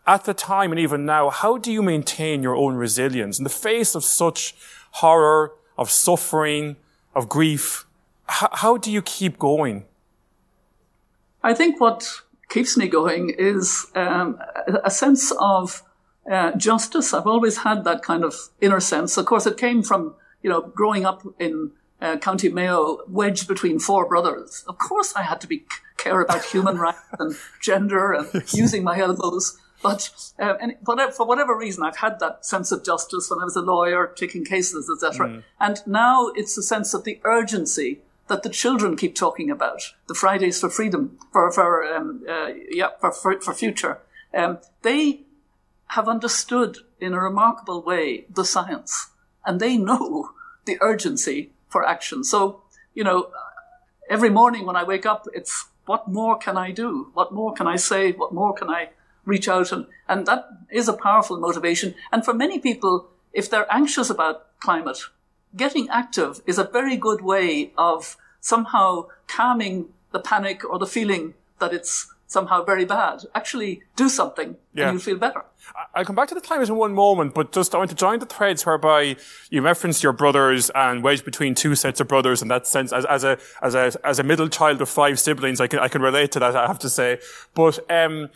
at 0.08 0.26
the 0.26 0.34
time 0.34 0.72
and 0.72 0.80
even 0.80 1.06
now, 1.06 1.30
how 1.30 1.58
do 1.58 1.72
you 1.72 1.82
maintain 1.82 2.44
your 2.44 2.56
own 2.56 2.76
resilience 2.76 3.38
in 3.40 3.44
the 3.44 3.50
face 3.50 3.96
of 3.96 4.04
such 4.04 4.56
horror, 4.92 5.54
of 5.78 5.90
suffering, 5.90 6.76
of 7.16 7.28
grief? 7.28 7.86
H- 8.30 8.50
how 8.54 8.78
do 8.78 8.92
you 8.92 9.02
keep 9.02 9.40
going? 9.40 9.86
I 11.44 11.54
think 11.54 11.80
what 11.80 12.08
keeps 12.50 12.78
me 12.78 12.88
going 12.88 13.34
is 13.38 13.88
um, 13.96 14.40
a 14.84 14.92
sense 14.92 15.32
of 15.40 15.84
uh, 16.30 16.52
justice. 16.54 17.14
I've 17.14 17.28
always 17.28 17.58
had 17.58 17.84
that 17.84 18.02
kind 18.02 18.24
of 18.24 18.36
inner 18.62 18.80
sense. 18.80 19.18
Of 19.18 19.26
course, 19.26 19.46
it 19.46 19.58
came 19.58 19.84
from 19.84 20.16
you 20.42 20.50
know 20.50 20.62
growing 20.62 21.06
up 21.06 21.24
in 21.40 21.72
uh, 22.02 22.18
County 22.18 22.50
Mayo, 22.50 23.00
wedged 23.08 23.48
between 23.48 23.80
four 23.80 24.08
brothers. 24.08 24.64
Of 24.68 24.78
course, 24.78 25.14
I 25.16 25.22
had 25.22 25.40
to 25.42 25.48
be 25.48 25.66
care 25.98 26.22
about 26.22 26.44
human 26.46 26.78
rights 26.78 27.00
and 27.20 27.36
gender 27.62 28.14
and 28.14 28.28
using 28.54 28.84
my 28.84 29.00
elbows. 29.00 29.58
But 29.86 30.10
uh, 30.40 30.56
and 30.62 30.76
for 31.16 31.26
whatever 31.26 31.56
reason, 31.56 31.84
I've 31.84 31.98
had 31.98 32.20
that 32.20 32.46
sense 32.46 32.72
of 32.72 32.84
justice 32.84 33.30
when 33.30 33.40
I 33.40 33.46
was 33.46 33.56
a 33.56 33.62
lawyer 33.62 34.08
taking 34.16 34.44
cases, 34.44 34.90
etc. 34.90 35.28
Mm. 35.28 35.44
And 35.60 35.82
now 35.86 36.28
it's 36.36 36.58
a 36.58 36.64
sense 36.64 36.94
of 36.94 37.04
the 37.04 37.20
urgency 37.24 38.02
that 38.28 38.44
the 38.44 38.50
children 38.50 38.98
keep 38.98 39.14
talking 39.16 39.52
about. 39.52 39.94
The 40.08 40.16
Fridays 40.16 40.60
for 40.60 40.70
Freedom, 40.70 41.20
for 41.32 41.52
for 41.52 41.84
um, 41.84 42.24
uh, 42.28 42.50
yeah, 42.70 42.90
for, 43.00 43.12
for, 43.12 43.40
for 43.40 43.54
future. 43.54 44.00
Um, 44.34 44.58
they 44.82 45.22
have 45.90 46.10
understood 46.10 46.80
in 47.00 47.14
a 47.14 47.20
remarkable 47.20 47.82
way 47.82 48.26
the 48.34 48.44
science, 48.44 49.12
and 49.46 49.60
they 49.60 49.78
know 49.78 50.32
the 50.66 50.78
urgency 50.82 51.52
for 51.70 51.88
action. 51.88 52.24
So 52.24 52.64
you 52.94 53.04
know, 53.04 53.30
every 54.10 54.30
morning 54.30 54.66
when 54.66 54.76
I 54.76 54.84
wake 54.84 55.06
up, 55.06 55.28
it's 55.34 55.66
what 55.86 56.08
more 56.08 56.38
can 56.38 56.58
I 56.58 56.72
do? 56.72 57.12
What 57.14 57.32
more 57.34 57.54
can 57.54 57.68
I 57.68 57.76
say? 57.76 58.12
What 58.12 58.34
more 58.34 58.54
can 58.54 58.70
I 58.70 58.90
reach 59.26 59.48
out? 59.48 59.72
And, 59.72 59.88
and 60.08 60.26
that 60.26 60.48
is 60.72 60.88
a 60.88 60.94
powerful 60.94 61.38
motivation. 61.40 61.96
And 62.12 62.24
for 62.24 62.34
many 62.34 62.60
people, 62.60 63.08
if 63.34 63.50
they're 63.50 63.72
anxious 63.74 64.10
about 64.10 64.48
climate, 64.60 65.00
getting 65.56 65.90
active 65.90 66.42
is 66.46 66.58
a 66.58 66.64
very 66.64 66.98
good 66.98 67.22
way 67.22 67.72
of 67.78 68.18
somehow 68.40 69.08
calming 69.28 69.90
the 70.12 70.20
panic 70.20 70.64
or 70.70 70.80
the 70.80 70.88
feeling 70.88 71.34
that 71.60 71.74
it's 71.74 72.12
somehow 72.28 72.64
very 72.64 72.86
bad. 72.86 73.22
Actually, 73.34 73.82
do 73.96 74.10
something 74.10 74.58
yeah. 74.74 74.90
and 74.90 74.94
you'll 74.94 75.02
feel 75.02 75.18
better. 75.18 75.44
I'll 75.94 76.06
come 76.06 76.16
back 76.16 76.28
to 76.30 76.36
the 76.36 76.42
climate 76.42 76.70
in 76.70 76.76
one 76.76 76.94
moment, 76.94 77.34
but 77.34 77.52
just 77.52 77.74
I 77.74 77.78
want 77.78 77.90
to 77.90 77.96
join 77.96 78.20
the 78.20 78.26
threads 78.26 78.66
whereby 78.66 79.16
you 79.50 79.62
referenced 79.62 80.04
your 80.04 80.14
brothers 80.14 80.70
and 80.76 81.04
wedged 81.04 81.26
between 81.26 81.56
two 81.56 81.76
sets 81.76 82.00
of 82.00 82.08
brothers 82.08 82.42
in 82.42 82.48
that 82.50 82.68
sense. 82.68 82.92
As, 82.94 83.06
as 83.06 83.24
a 83.24 83.38
as 83.62 83.76
a 83.76 83.92
as 84.04 84.20
a 84.20 84.24
middle 84.24 84.50
child 84.50 84.82
of 84.82 84.90
five 84.90 85.20
siblings, 85.20 85.60
I 85.60 85.68
can 85.68 85.80
I 85.80 85.88
can 85.88 86.02
relate 86.02 86.32
to 86.34 86.40
that. 86.40 86.56
I 86.56 86.68
have 86.68 86.80
to 86.80 86.90
say, 86.90 87.20
but 87.54 87.80
um, 87.92 88.30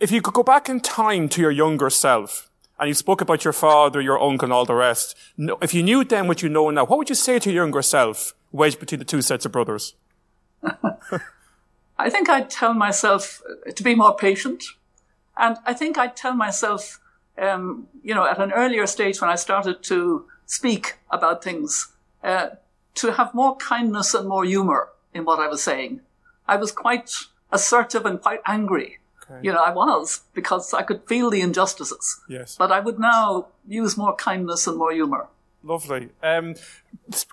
if 0.00 0.10
you 0.10 0.20
could 0.20 0.34
go 0.34 0.42
back 0.42 0.68
in 0.68 0.80
time 0.80 1.28
to 1.30 1.40
your 1.40 1.50
younger 1.50 1.90
self. 1.90 2.50
And 2.78 2.88
you 2.88 2.94
spoke 2.94 3.20
about 3.20 3.44
your 3.44 3.52
father, 3.52 4.00
your 4.00 4.20
uncle, 4.20 4.46
and 4.46 4.52
all 4.52 4.64
the 4.64 4.74
rest. 4.74 5.16
If 5.38 5.74
you 5.74 5.82
knew 5.82 6.02
then 6.04 6.26
what 6.26 6.42
you 6.42 6.48
know 6.48 6.70
now, 6.70 6.84
what 6.84 6.98
would 6.98 7.08
you 7.08 7.14
say 7.14 7.38
to 7.38 7.50
your 7.50 7.62
younger 7.62 7.82
self, 7.82 8.34
wedged 8.50 8.80
between 8.80 8.98
the 8.98 9.04
two 9.04 9.22
sets 9.22 9.46
of 9.46 9.52
brothers? 9.52 9.94
I 11.98 12.10
think 12.10 12.28
I'd 12.28 12.50
tell 12.50 12.74
myself 12.74 13.40
to 13.72 13.82
be 13.82 13.94
more 13.94 14.16
patient. 14.16 14.64
And 15.36 15.56
I 15.64 15.72
think 15.72 15.96
I'd 15.96 16.16
tell 16.16 16.34
myself, 16.34 17.00
um, 17.38 17.86
you 18.02 18.14
know, 18.14 18.26
at 18.26 18.40
an 18.40 18.52
earlier 18.52 18.86
stage 18.86 19.20
when 19.20 19.30
I 19.30 19.36
started 19.36 19.82
to 19.84 20.26
speak 20.46 20.96
about 21.10 21.44
things, 21.44 21.92
uh, 22.24 22.50
to 22.96 23.12
have 23.12 23.34
more 23.34 23.56
kindness 23.56 24.14
and 24.14 24.28
more 24.28 24.44
humor 24.44 24.88
in 25.12 25.24
what 25.24 25.38
I 25.38 25.48
was 25.48 25.62
saying. 25.62 26.00
I 26.46 26.56
was 26.56 26.72
quite 26.72 27.10
assertive 27.52 28.04
and 28.04 28.20
quite 28.20 28.40
angry. 28.46 28.98
Okay. 29.30 29.40
You 29.42 29.52
know, 29.52 29.62
I 29.62 29.70
was 29.70 30.22
because 30.34 30.74
I 30.74 30.82
could 30.82 31.02
feel 31.06 31.30
the 31.30 31.40
injustices. 31.40 32.20
Yes. 32.28 32.56
But 32.56 32.72
I 32.72 32.80
would 32.80 32.98
now 32.98 33.48
use 33.66 33.96
more 33.96 34.14
kindness 34.14 34.66
and 34.66 34.76
more 34.76 34.92
humor. 34.92 35.28
Lovely. 35.62 36.10
Um, 36.22 36.56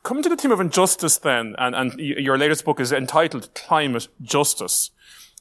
coming 0.03 0.23
to 0.23 0.29
the 0.29 0.37
theme 0.37 0.51
of 0.51 0.61
injustice 0.61 1.17
then, 1.17 1.55
and, 1.57 1.75
and 1.75 1.99
your 1.99 2.37
latest 2.37 2.63
book 2.63 2.79
is 2.79 2.93
entitled 2.93 3.53
Climate 3.53 4.07
Justice. 4.21 4.91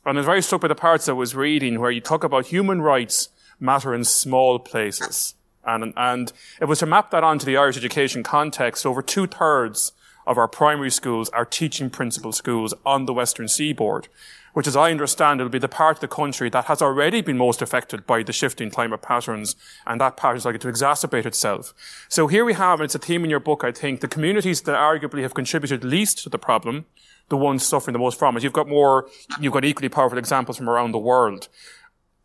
And 0.04 0.18
I 0.18 0.20
was 0.20 0.26
very 0.26 0.42
struck 0.42 0.62
by 0.62 0.68
the 0.68 0.74
parts 0.74 1.08
I 1.08 1.12
was 1.12 1.34
reading 1.34 1.78
where 1.78 1.90
you 1.90 2.00
talk 2.00 2.24
about 2.24 2.46
human 2.46 2.82
rights 2.82 3.28
matter 3.60 3.94
in 3.94 4.02
small 4.04 4.58
places. 4.58 5.34
And, 5.64 5.92
and 5.96 6.32
it 6.60 6.64
was 6.64 6.80
to 6.80 6.86
map 6.86 7.10
that 7.10 7.22
onto 7.22 7.46
the 7.46 7.56
Irish 7.56 7.76
education 7.76 8.22
context, 8.22 8.86
over 8.86 9.02
two 9.02 9.26
thirds 9.26 9.92
of 10.26 10.38
our 10.38 10.48
primary 10.48 10.90
schools 10.90 11.28
are 11.30 11.44
teaching 11.44 11.90
principal 11.90 12.32
schools 12.32 12.74
on 12.84 13.04
the 13.04 13.12
Western 13.12 13.46
seaboard 13.46 14.08
which 14.52 14.66
as 14.66 14.76
I 14.76 14.90
understand 14.90 15.40
it 15.40 15.44
will 15.44 15.50
be 15.50 15.58
the 15.58 15.68
part 15.68 15.96
of 15.96 16.00
the 16.00 16.08
country 16.08 16.50
that 16.50 16.66
has 16.66 16.82
already 16.82 17.20
been 17.20 17.38
most 17.38 17.62
affected 17.62 18.06
by 18.06 18.22
the 18.22 18.32
shifting 18.32 18.70
climate 18.70 19.02
patterns, 19.02 19.56
and 19.86 20.00
that 20.00 20.16
pattern 20.16 20.38
is 20.38 20.44
likely 20.44 20.58
to 20.60 20.68
exacerbate 20.68 21.26
itself. 21.26 21.74
So 22.08 22.26
here 22.26 22.44
we 22.44 22.54
have, 22.54 22.80
and 22.80 22.84
it's 22.84 22.94
a 22.94 22.98
theme 22.98 23.24
in 23.24 23.30
your 23.30 23.40
book, 23.40 23.64
I 23.64 23.72
think, 23.72 24.00
the 24.00 24.08
communities 24.08 24.62
that 24.62 24.76
arguably 24.76 25.22
have 25.22 25.34
contributed 25.34 25.84
least 25.84 26.18
to 26.24 26.28
the 26.28 26.38
problem, 26.38 26.86
the 27.28 27.36
ones 27.36 27.64
suffering 27.66 27.92
the 27.92 27.98
most 27.98 28.18
from 28.18 28.36
it. 28.36 28.42
You've 28.42 28.52
got 28.52 28.68
more, 28.68 29.08
you've 29.40 29.52
got 29.52 29.64
equally 29.64 29.88
powerful 29.88 30.18
examples 30.18 30.56
from 30.56 30.68
around 30.68 30.92
the 30.92 30.98
world. 30.98 31.48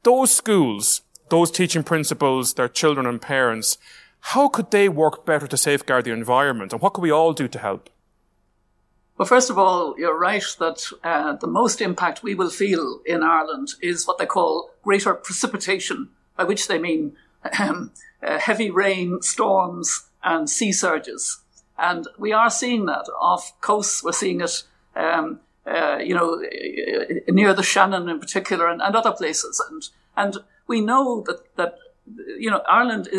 Those 0.04 0.36
schools, 0.36 1.02
those 1.30 1.52
teaching 1.52 1.84
principals, 1.84 2.54
their 2.54 2.68
children 2.68 3.06
and 3.06 3.22
parents, 3.22 3.78
how 4.20 4.48
could 4.48 4.72
they 4.72 4.90
work 4.90 5.26
better 5.26 5.46
to 5.48 5.58
safeguard 5.58 6.06
the 6.06 6.12
environment, 6.12 6.74
and 6.74 6.82
what 6.82 6.94
could 6.94 7.02
we 7.02 7.12
all 7.12 7.34
do 7.34 7.48
to 7.48 7.60
help? 7.60 7.90
Well, 9.18 9.26
first 9.26 9.50
of 9.50 9.58
all, 9.58 9.96
you're 9.98 10.18
right 10.18 10.44
that 10.60 10.86
uh, 11.04 11.34
the 11.34 11.48
most 11.48 11.80
impact 11.80 12.22
we 12.22 12.36
will 12.36 12.50
feel 12.50 13.00
in 13.06 13.24
Ireland 13.24 13.70
is 13.82 14.06
what 14.06 14.18
they 14.18 14.26
call 14.26 14.72
greater 14.84 15.14
precipitation, 15.14 16.10
by 16.36 16.44
which 16.44 16.68
they 16.68 16.78
mean 16.78 17.16
um, 17.58 17.92
uh, 18.22 18.40
heavy 18.40 18.70
rain, 18.70 19.22
storms, 19.22 20.10
and 20.22 20.50
sea 20.50 20.74
surges. 20.74 21.40
And 21.78 22.08
we 22.18 22.34
are 22.34 22.50
seeing 22.50 22.88
that 22.88 23.08
off 23.20 23.54
coasts. 23.62 24.04
We're 24.04 24.12
seeing 24.12 24.42
it, 24.42 24.64
um, 24.98 25.40
uh, 25.66 25.98
you 25.98 26.14
know, 26.14 26.44
near 27.30 27.54
the 27.54 27.64
Shannon 27.64 28.10
in 28.10 28.20
particular, 28.20 28.68
and, 28.68 28.82
and, 28.82 28.96
other 28.96 29.12
places. 29.12 29.64
And 29.70 29.84
and 30.18 30.44
we 30.68 30.82
know 30.82 31.24
that 31.28 31.56
that 31.56 31.78
you 32.38 32.50
know 32.50 32.62
Ireland, 32.70 33.10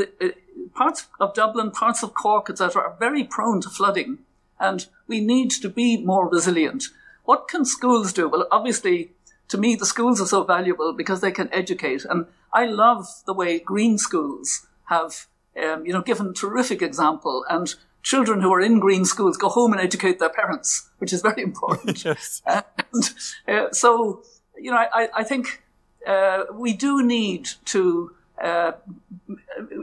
parts 0.74 1.06
of 1.20 1.34
Dublin, 1.34 1.70
parts 1.70 2.02
of 2.02 2.14
Cork, 2.14 2.50
etc., 2.50 2.82
are 2.82 2.96
very 2.98 3.24
prone 3.24 3.60
to 3.62 3.70
flooding. 3.70 4.18
And 4.58 4.86
we 5.06 5.20
need 5.20 5.50
to 5.50 5.68
be 5.68 6.04
more 6.04 6.28
resilient. 6.28 6.84
What 7.24 7.48
can 7.48 7.64
schools 7.64 8.12
do? 8.12 8.28
Well, 8.28 8.46
obviously, 8.50 9.12
to 9.48 9.58
me, 9.58 9.76
the 9.76 9.86
schools 9.86 10.20
are 10.20 10.26
so 10.26 10.44
valuable 10.44 10.92
because 10.92 11.20
they 11.20 11.32
can 11.32 11.52
educate. 11.52 12.04
And 12.04 12.26
I 12.52 12.66
love 12.66 13.06
the 13.26 13.34
way 13.34 13.58
green 13.58 13.98
schools 13.98 14.66
have, 14.84 15.26
um, 15.62 15.84
you 15.84 15.92
know, 15.92 16.02
given 16.02 16.34
terrific 16.34 16.82
example. 16.82 17.44
And 17.48 17.74
children 18.02 18.40
who 18.40 18.52
are 18.52 18.60
in 18.60 18.78
green 18.78 19.04
schools 19.04 19.36
go 19.36 19.48
home 19.48 19.72
and 19.72 19.80
educate 19.80 20.18
their 20.18 20.30
parents, 20.30 20.88
which 20.98 21.12
is 21.12 21.22
very 21.22 21.42
important. 21.42 22.04
yes. 22.04 22.42
And 22.46 23.14
uh, 23.48 23.72
so, 23.72 24.22
you 24.56 24.70
know, 24.70 24.76
I, 24.76 25.08
I 25.14 25.24
think 25.24 25.62
uh, 26.06 26.44
we 26.52 26.72
do 26.72 27.04
need 27.04 27.48
to 27.66 28.14
uh, 28.40 28.72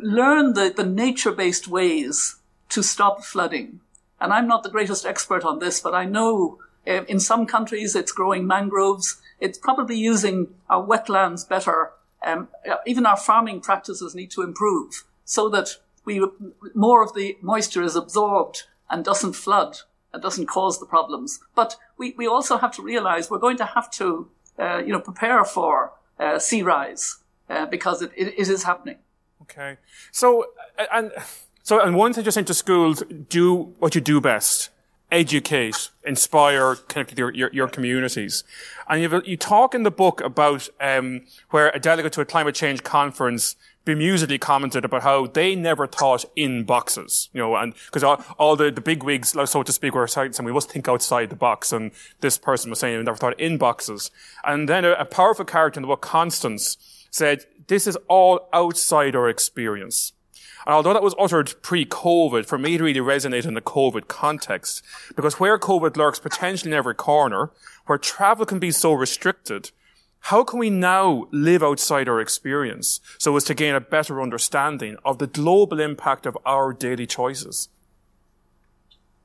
learn 0.02 0.54
the, 0.54 0.74
the 0.76 0.86
nature-based 0.86 1.68
ways 1.68 2.38
to 2.70 2.82
stop 2.82 3.24
flooding. 3.24 3.82
And 4.24 4.32
I'm 4.32 4.48
not 4.48 4.64
the 4.64 4.70
greatest 4.70 5.06
expert 5.06 5.44
on 5.44 5.60
this, 5.60 5.82
but 5.82 5.94
I 5.94 6.06
know 6.06 6.58
uh, 6.88 7.04
in 7.10 7.20
some 7.20 7.46
countries 7.46 7.94
it's 7.94 8.14
growing 8.14 8.48
mangroves. 8.48 9.22
It's 9.42 9.58
probably 9.58 9.98
using 9.98 10.48
our 10.70 10.82
wetlands 10.82 11.48
better. 11.48 11.92
Um, 12.26 12.48
uh, 12.68 12.78
even 12.88 13.06
our 13.06 13.18
farming 13.18 13.60
practices 13.60 14.16
need 14.16 14.32
to 14.32 14.42
improve 14.42 15.04
so 15.26 15.50
that 15.50 15.78
we 16.06 16.26
more 16.74 17.04
of 17.04 17.14
the 17.14 17.38
moisture 17.42 17.84
is 17.84 17.98
absorbed 17.98 18.64
and 18.90 19.04
doesn't 19.04 19.34
flood 19.34 19.80
and 20.14 20.24
doesn't 20.24 20.46
cause 20.46 20.80
the 20.80 20.86
problems. 20.86 21.42
But 21.54 21.76
we, 21.98 22.14
we 22.18 22.26
also 22.26 22.58
have 22.58 22.72
to 22.78 22.82
realize 22.82 23.30
we're 23.30 23.40
going 23.40 23.58
to 23.58 23.66
have 23.66 23.92
to 23.92 24.30
uh, 24.58 24.78
you 24.78 24.94
know 24.94 25.02
prepare 25.02 25.44
for 25.44 25.92
uh, 26.18 26.40
sea 26.40 26.62
rise 26.62 27.18
uh, 27.50 27.66
because 27.66 28.02
it, 28.02 28.12
it, 28.16 28.28
it 28.38 28.48
is 28.48 28.64
happening. 28.64 29.00
Okay, 29.42 29.80
so 30.12 30.46
and 30.94 31.12
so, 31.64 31.80
and 31.80 31.96
one 31.96 32.12
thing 32.12 32.26
you're 32.26 32.32
schools, 32.54 33.04
do 33.30 33.74
what 33.80 33.96
you 33.96 34.02
do 34.02 34.20
best. 34.20 34.70
Educate, 35.10 35.90
inspire, 36.04 36.76
connect 36.76 37.12
with 37.12 37.20
your, 37.20 37.34
your, 37.34 37.50
your 37.54 37.68
communities. 37.70 38.44
And 38.90 39.02
you, 39.02 39.22
you 39.26 39.38
talk 39.38 39.74
in 39.74 39.84
the 39.84 39.92
book 39.92 40.20
about 40.20 40.68
um, 40.82 41.22
where 41.52 41.70
a 41.70 41.80
delegate 41.80 42.12
to 42.14 42.22
a 42.22 42.26
climate 42.26 42.56
change 42.56 42.84
conference 42.84 43.56
bemusedly 43.86 44.42
commented 44.42 44.84
about 44.84 45.04
how 45.04 45.28
they 45.28 45.56
never 45.56 45.88
thought 45.88 46.26
in 46.36 46.66
boxes, 46.66 47.30
you 47.32 47.40
know, 47.40 47.56
and 47.56 47.74
because 47.86 48.04
all, 48.04 48.22
all, 48.38 48.56
the, 48.58 48.70
the 48.70 48.82
big 48.82 49.04
wigs, 49.04 49.36
so 49.46 49.64
to 49.64 49.72
speak, 49.72 49.94
were 49.94 50.08
saying 50.08 50.34
we 50.44 50.52
must 50.52 50.70
think 50.70 50.90
outside 50.90 51.30
the 51.30 51.36
box. 51.36 51.72
And 51.72 51.92
this 52.20 52.38
person 52.38 52.70
was 52.70 52.80
saying 52.80 52.98
they 52.98 53.04
never 53.04 53.18
thought 53.18 53.40
in 53.40 53.58
boxes. 53.58 54.12
And 54.44 54.68
then 54.68 54.84
a, 54.84 54.94
a 54.94 55.06
powerful 55.06 55.46
character 55.46 55.80
in 55.80 55.84
the 55.84 55.88
book, 55.88 56.02
Constance, 56.02 57.08
said, 57.10 57.46
this 57.68 57.88
is 57.88 57.98
all 58.10 58.50
outside 58.52 59.16
our 59.16 59.30
experience. 59.30 60.12
And 60.66 60.74
although 60.74 60.94
that 60.94 61.04
was 61.04 61.16
uttered 61.20 61.62
pre-COVID, 61.62 62.46
for 62.46 62.58
me 62.58 62.78
to 62.78 62.84
really 62.84 63.00
resonate 63.00 63.46
in 63.46 63.54
the 63.54 63.62
COVID 63.62 64.08
context, 64.08 64.84
because 65.16 65.40
where 65.40 65.60
COVID 65.60 65.98
lurks 65.98 66.20
potentially 66.20 66.72
in 66.72 66.78
every 66.78 66.96
corner, 66.96 67.52
where 67.86 67.98
travel 67.98 68.46
can 68.46 68.60
be 68.60 68.72
so 68.72 68.94
restricted, 68.94 69.72
how 70.28 70.44
can 70.46 70.58
we 70.58 70.70
now 70.70 71.28
live 71.32 71.62
outside 71.62 72.08
our 72.08 72.22
experience 72.22 73.02
so 73.18 73.36
as 73.36 73.44
to 73.44 73.54
gain 73.54 73.76
a 73.76 73.82
better 73.82 74.22
understanding 74.22 74.96
of 75.04 75.18
the 75.18 75.28
global 75.28 75.82
impact 75.82 76.26
of 76.26 76.38
our 76.46 76.72
daily 76.72 77.06
choices? 77.06 77.68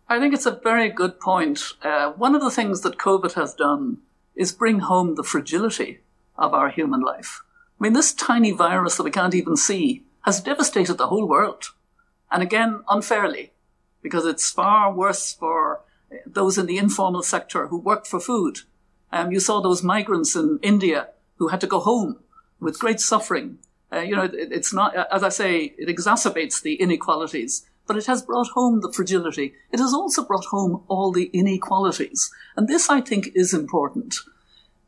I 0.08 0.18
think 0.18 0.34
it's 0.34 0.46
a 0.46 0.58
very 0.62 0.88
good 0.88 1.20
point. 1.20 1.62
Uh, 1.82 2.10
one 2.12 2.34
of 2.34 2.40
the 2.40 2.50
things 2.50 2.80
that 2.80 2.98
COVID 2.98 3.34
has 3.34 3.54
done 3.54 3.98
is 4.34 4.52
bring 4.52 4.80
home 4.80 5.14
the 5.14 5.22
fragility 5.22 6.00
of 6.36 6.52
our 6.52 6.68
human 6.68 7.00
life. 7.00 7.42
I 7.78 7.84
mean, 7.84 7.92
this 7.92 8.12
tiny 8.12 8.50
virus 8.50 8.96
that 8.96 9.04
we 9.04 9.10
can't 9.12 9.34
even 9.34 9.56
see 9.56 10.02
has 10.28 10.42
devastated 10.42 10.98
the 10.98 11.06
whole 11.06 11.26
world. 11.26 11.62
And 12.30 12.42
again, 12.42 12.82
unfairly, 12.86 13.52
because 14.02 14.26
it's 14.26 14.50
far 14.50 14.92
worse 14.92 15.32
for 15.32 15.80
those 16.26 16.58
in 16.58 16.66
the 16.66 16.76
informal 16.76 17.22
sector 17.22 17.68
who 17.68 17.78
work 17.78 18.04
for 18.04 18.20
food. 18.20 18.58
Um, 19.10 19.32
you 19.32 19.40
saw 19.40 19.62
those 19.62 19.82
migrants 19.82 20.36
in 20.36 20.58
India 20.60 21.08
who 21.36 21.48
had 21.48 21.62
to 21.62 21.66
go 21.66 21.80
home 21.80 22.18
with 22.60 22.78
great 22.78 23.00
suffering. 23.00 23.56
Uh, 23.90 24.00
you 24.00 24.14
know, 24.14 24.24
it, 24.24 24.52
it's 24.58 24.74
not, 24.74 24.94
as 25.10 25.22
I 25.22 25.30
say, 25.30 25.74
it 25.78 25.88
exacerbates 25.88 26.60
the 26.60 26.74
inequalities, 26.74 27.64
but 27.86 27.96
it 27.96 28.04
has 28.04 28.20
brought 28.20 28.48
home 28.48 28.82
the 28.82 28.92
fragility. 28.92 29.54
It 29.72 29.80
has 29.80 29.94
also 29.94 30.26
brought 30.26 30.44
home 30.56 30.82
all 30.88 31.10
the 31.10 31.30
inequalities. 31.32 32.30
And 32.54 32.68
this, 32.68 32.90
I 32.90 33.00
think, 33.00 33.30
is 33.34 33.54
important. 33.54 34.14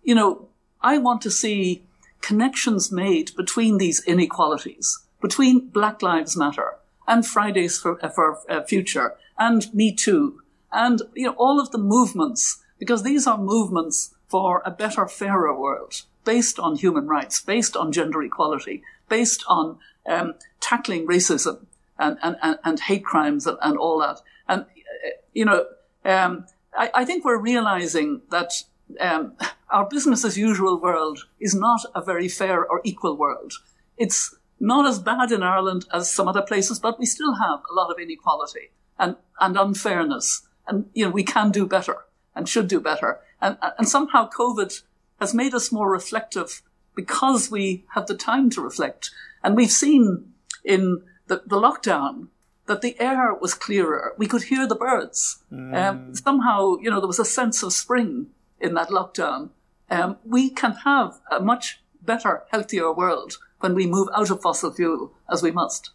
You 0.03 0.17
know, 0.17 0.49
I 0.83 0.99
want 0.99 1.23
to 1.23 1.31
see 1.31 1.87
connections 2.21 2.93
made 2.93 3.35
between 3.37 3.79
these 3.79 4.05
inequalities, 4.05 4.99
between 5.21 5.69
Black 5.69 6.03
Lives 6.03 6.37
Matter 6.37 6.77
and 7.07 7.27
Fridays 7.27 7.79
for, 7.79 7.99
for 8.15 8.39
uh, 8.49 8.63
Future 8.63 9.17
and 9.39 9.73
Me 9.75 9.95
Too 9.95 10.41
and, 10.73 11.03
you 11.15 11.27
know, 11.27 11.35
all 11.37 11.61
of 11.61 11.71
the 11.71 11.79
movements, 11.79 12.63
because 12.79 13.03
these 13.03 13.27
are 13.27 13.39
movements 13.39 14.15
for 14.29 14.63
a 14.65 14.71
better, 14.71 15.07
fairer 15.07 15.59
world 15.59 16.03
based 16.25 16.59
on 16.59 16.77
human 16.77 17.09
rights, 17.09 17.41
based 17.41 17.77
on 17.77 17.93
gender 17.93 18.23
equality, 18.23 18.83
based 19.09 19.45
on 19.49 19.79
um, 20.07 20.35
tackling 20.61 21.07
racism 21.07 21.67
and, 21.99 22.19
and, 22.23 22.37
and, 22.43 22.59
and 22.65 22.81
hate 22.81 23.05
crimes 23.05 23.47
and, 23.47 23.59
and, 23.63 23.77
all 23.77 23.99
that. 23.99 24.21
And, 24.49 24.63
uh, 24.63 25.11
you 25.33 25.45
know, 25.45 25.67
um, 26.05 26.47
I, 26.77 26.91
I, 26.95 27.05
think 27.05 27.25
we're 27.25 27.39
realizing 27.39 28.23
that 28.31 28.53
um, 29.01 29.35
our 29.71 29.87
business 29.87 30.25
as 30.25 30.39
usual 30.39 30.81
world 30.81 31.27
is 31.41 31.55
not 31.55 31.81
a 31.95 32.03
very 32.03 32.29
fair 32.29 32.65
or 32.65 32.81
equal 32.85 33.17
world. 33.17 33.55
It's 33.99 34.35
not 34.61 34.87
as 34.87 34.99
bad 34.99 35.33
in 35.33 35.43
Ireland 35.43 35.87
as 35.93 36.13
some 36.13 36.29
other 36.29 36.43
places, 36.43 36.79
but 36.79 36.99
we 36.99 37.07
still 37.07 37.35
have 37.35 37.61
a 37.71 37.75
lot 37.75 37.91
of 37.91 37.99
inequality 37.99 38.71
and, 38.99 39.17
and 39.41 39.57
unfairness. 39.57 40.47
And, 40.69 40.91
you 40.93 41.05
know, 41.05 41.11
we 41.11 41.25
can 41.25 41.51
do 41.51 41.67
better 41.67 41.97
and 42.37 42.49
should 42.49 42.69
do 42.69 42.81
better. 42.81 43.21
And, 43.41 43.57
and 43.79 43.89
somehow 43.89 44.29
COVID 44.29 44.83
has 45.19 45.35
made 45.35 45.55
us 45.55 45.73
more 45.73 45.91
reflective 45.91 46.63
because 46.95 47.51
we 47.51 47.85
have 47.95 48.07
the 48.07 48.15
time 48.15 48.51
to 48.51 48.61
reflect. 48.61 49.11
And 49.43 49.57
we've 49.57 49.71
seen 49.71 50.33
in 50.65 51.03
the, 51.27 51.43
the 51.47 51.57
lockdown 51.57 52.29
that 52.67 52.83
the 52.83 53.01
air 53.01 53.35
was 53.35 53.55
clearer. 53.55 54.15
We 54.19 54.29
could 54.29 54.45
hear 54.45 54.67
the 54.67 54.77
birds. 54.77 55.43
Mm. 55.51 55.75
Um, 55.75 56.15
somehow, 56.15 56.77
you 56.81 56.91
know, 56.91 57.01
there 57.01 57.09
was 57.09 57.19
a 57.19 57.25
sense 57.25 57.63
of 57.63 57.73
spring 57.73 58.27
in 58.61 58.75
that 58.75 58.91
lockdown. 58.91 59.51
Um, 59.91 60.19
we 60.25 60.51
can 60.51 60.73
have 60.85 61.19
a 61.31 61.41
much 61.41 61.83
better, 62.03 62.45
healthier 62.51 62.93
world 62.93 63.39
when 63.61 63.75
we 63.75 63.87
move 63.87 64.09
out 64.17 64.31
of 64.31 64.43
fossil 64.43 64.73
fuel, 64.73 65.13
as 65.31 65.43
we 65.43 65.51
must. 65.51 65.91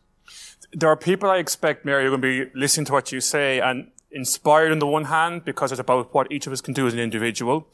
There 0.72 0.90
are 0.90 0.98
people 0.98 1.30
I 1.30 1.38
expect, 1.38 1.86
Mary, 1.86 2.06
are 2.06 2.10
going 2.10 2.22
to 2.22 2.46
be 2.46 2.60
listening 2.60 2.86
to 2.86 2.94
what 2.94 3.12
you 3.12 3.22
say 3.22 3.60
and 3.60 3.92
inspired 4.12 4.72
on 4.72 4.80
the 4.80 4.88
one 4.88 5.06
hand 5.06 5.44
because 5.46 5.72
it's 5.72 5.82
about 5.82 6.14
what 6.14 6.32
each 6.32 6.48
of 6.48 6.54
us 6.54 6.62
can 6.62 6.74
do 6.74 6.88
as 6.88 6.94
an 6.94 7.00
individual. 7.00 7.68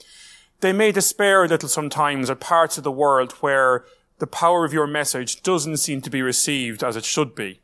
They 0.61 0.73
may 0.73 0.91
despair 0.91 1.43
a 1.43 1.47
little 1.47 1.69
sometimes 1.69 2.29
at 2.29 2.39
parts 2.39 2.77
of 2.77 2.83
the 2.83 2.91
world 2.91 3.33
where 3.33 3.85
the 4.19 4.27
power 4.27 4.65
of 4.65 4.73
your 4.73 4.87
message 4.87 5.41
doesn't 5.41 5.77
seem 5.77 6.01
to 6.01 6.09
be 6.09 6.21
received 6.21 6.83
as 6.83 6.95
it 6.95 7.05
should 7.05 7.35
be. 7.35 7.59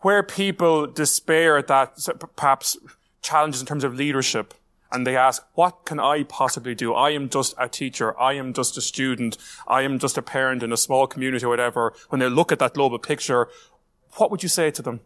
Where 0.00 0.22
people 0.22 0.86
despair 0.86 1.58
at 1.58 1.68
that 1.68 1.98
perhaps 2.36 2.76
challenges 3.20 3.60
in 3.60 3.66
terms 3.66 3.84
of 3.84 3.94
leadership 3.94 4.54
and 4.92 5.06
they 5.06 5.16
ask, 5.16 5.44
what 5.54 5.84
can 5.84 5.98
I 5.98 6.24
possibly 6.24 6.74
do? 6.74 6.94
I 6.94 7.10
am 7.10 7.28
just 7.28 7.54
a 7.58 7.68
teacher. 7.68 8.18
I 8.20 8.34
am 8.34 8.52
just 8.52 8.76
a 8.76 8.80
student. 8.80 9.38
I 9.66 9.82
am 9.82 9.98
just 9.98 10.18
a 10.18 10.22
parent 10.22 10.62
in 10.62 10.72
a 10.72 10.76
small 10.76 11.06
community 11.06 11.44
or 11.44 11.48
whatever. 11.48 11.94
When 12.10 12.20
they 12.20 12.28
look 12.28 12.52
at 12.52 12.58
that 12.58 12.74
global 12.74 12.98
picture, 12.98 13.48
what 14.16 14.30
would 14.30 14.42
you 14.42 14.48
say 14.48 14.70
to 14.70 14.82
them? 14.82 15.00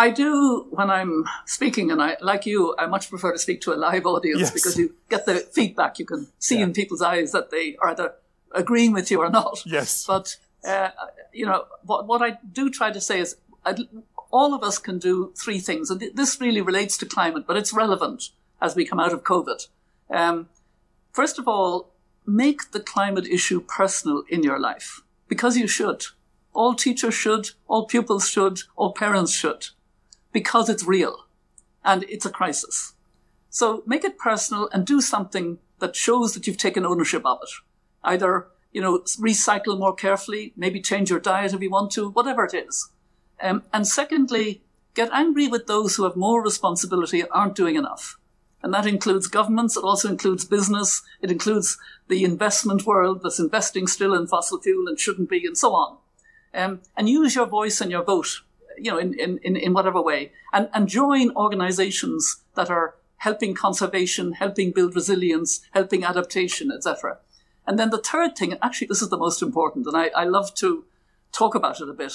I 0.00 0.10
do 0.10 0.68
when 0.70 0.90
I'm 0.90 1.24
speaking, 1.44 1.90
and 1.90 2.00
I, 2.00 2.16
like 2.20 2.46
you, 2.46 2.74
I 2.78 2.86
much 2.86 3.10
prefer 3.10 3.32
to 3.32 3.38
speak 3.38 3.60
to 3.62 3.72
a 3.72 3.74
live 3.74 4.06
audience 4.06 4.40
yes. 4.40 4.52
because 4.52 4.78
you 4.78 4.94
get 5.08 5.26
the 5.26 5.36
feedback. 5.36 5.98
You 5.98 6.06
can 6.06 6.28
see 6.38 6.58
yeah. 6.58 6.64
in 6.64 6.72
people's 6.72 7.02
eyes 7.02 7.32
that 7.32 7.50
they 7.50 7.76
are 7.82 7.90
either 7.90 8.14
agreeing 8.52 8.92
with 8.92 9.10
you 9.10 9.20
or 9.20 9.28
not. 9.28 9.62
Yes. 9.66 10.06
But, 10.06 10.36
uh, 10.64 10.90
you 11.32 11.46
know, 11.46 11.64
what, 11.82 12.06
what 12.06 12.22
I 12.22 12.38
do 12.52 12.70
try 12.70 12.92
to 12.92 13.00
say 13.00 13.18
is 13.18 13.36
I'd, 13.64 13.80
all 14.30 14.54
of 14.54 14.62
us 14.62 14.78
can 14.78 14.98
do 14.98 15.32
three 15.36 15.58
things. 15.58 15.90
And 15.90 16.02
this 16.14 16.40
really 16.40 16.60
relates 16.60 16.96
to 16.98 17.06
climate, 17.06 17.44
but 17.46 17.56
it's 17.56 17.72
relevant 17.72 18.30
as 18.60 18.74
we 18.74 18.84
come 18.84 19.00
out 19.00 19.12
of 19.12 19.24
COVID. 19.24 19.68
Um, 20.10 20.48
first 21.12 21.38
of 21.38 21.48
all, 21.48 21.90
make 22.26 22.72
the 22.72 22.80
climate 22.80 23.26
issue 23.26 23.60
personal 23.60 24.22
in 24.28 24.42
your 24.42 24.58
life 24.58 25.02
because 25.28 25.56
you 25.56 25.66
should. 25.66 26.04
All 26.52 26.74
teachers 26.74 27.14
should, 27.14 27.50
all 27.66 27.86
pupils 27.86 28.28
should, 28.28 28.60
all 28.76 28.92
parents 28.92 29.32
should 29.32 29.68
because 30.32 30.68
it's 30.68 30.84
real 30.84 31.26
and 31.84 32.04
it's 32.04 32.26
a 32.26 32.30
crisis. 32.30 32.94
So 33.50 33.82
make 33.86 34.04
it 34.04 34.18
personal 34.18 34.68
and 34.72 34.86
do 34.86 35.00
something 35.00 35.58
that 35.78 35.96
shows 35.96 36.34
that 36.34 36.46
you've 36.46 36.58
taken 36.58 36.84
ownership 36.84 37.24
of 37.24 37.38
it. 37.42 37.50
Either, 38.04 38.48
you 38.72 38.80
know, 38.80 38.98
recycle 39.20 39.78
more 39.78 39.94
carefully, 39.94 40.52
maybe 40.56 40.80
change 40.80 41.10
your 41.10 41.20
diet 41.20 41.54
if 41.54 41.62
you 41.62 41.70
want 41.70 41.92
to, 41.92 42.10
whatever 42.10 42.44
it 42.44 42.54
is. 42.54 42.90
Um, 43.40 43.62
and 43.72 43.86
secondly, 43.86 44.62
get 44.94 45.10
angry 45.12 45.48
with 45.48 45.66
those 45.66 45.96
who 45.96 46.04
have 46.04 46.16
more 46.16 46.42
responsibility 46.42 47.20
and 47.20 47.28
aren't 47.32 47.54
doing 47.54 47.76
enough. 47.76 48.18
And 48.62 48.74
that 48.74 48.86
includes 48.86 49.28
governments. 49.28 49.76
It 49.76 49.84
also 49.84 50.08
includes 50.08 50.44
business. 50.44 51.02
It 51.22 51.30
includes 51.30 51.78
the 52.08 52.24
investment 52.24 52.84
world 52.84 53.20
that's 53.22 53.38
investing 53.38 53.86
still 53.86 54.14
in 54.14 54.26
fossil 54.26 54.60
fuel 54.60 54.88
and 54.88 54.98
shouldn't 54.98 55.30
be 55.30 55.46
and 55.46 55.56
so 55.56 55.74
on. 55.74 55.98
Um, 56.52 56.80
and 56.96 57.08
use 57.08 57.34
your 57.36 57.46
voice 57.46 57.80
and 57.80 57.90
your 57.90 58.02
vote 58.02 58.40
you 58.80 58.90
know, 58.90 58.98
in, 58.98 59.14
in, 59.14 59.56
in 59.56 59.72
whatever 59.72 60.00
way, 60.00 60.32
and, 60.52 60.68
and 60.72 60.88
join 60.88 61.34
organizations 61.36 62.42
that 62.54 62.70
are 62.70 62.94
helping 63.18 63.54
conservation, 63.54 64.32
helping 64.32 64.70
build 64.70 64.94
resilience, 64.94 65.60
helping 65.72 66.04
adaptation, 66.04 66.70
etc. 66.70 67.18
And 67.66 67.78
then 67.78 67.90
the 67.90 67.98
third 67.98 68.36
thing, 68.36 68.52
and 68.52 68.60
actually 68.62 68.86
this 68.86 69.02
is 69.02 69.08
the 69.08 69.18
most 69.18 69.42
important, 69.42 69.86
and 69.86 69.96
I, 69.96 70.08
I 70.08 70.24
love 70.24 70.54
to 70.56 70.84
talk 71.32 71.54
about 71.54 71.80
it 71.80 71.88
a 71.88 71.92
bit. 71.92 72.12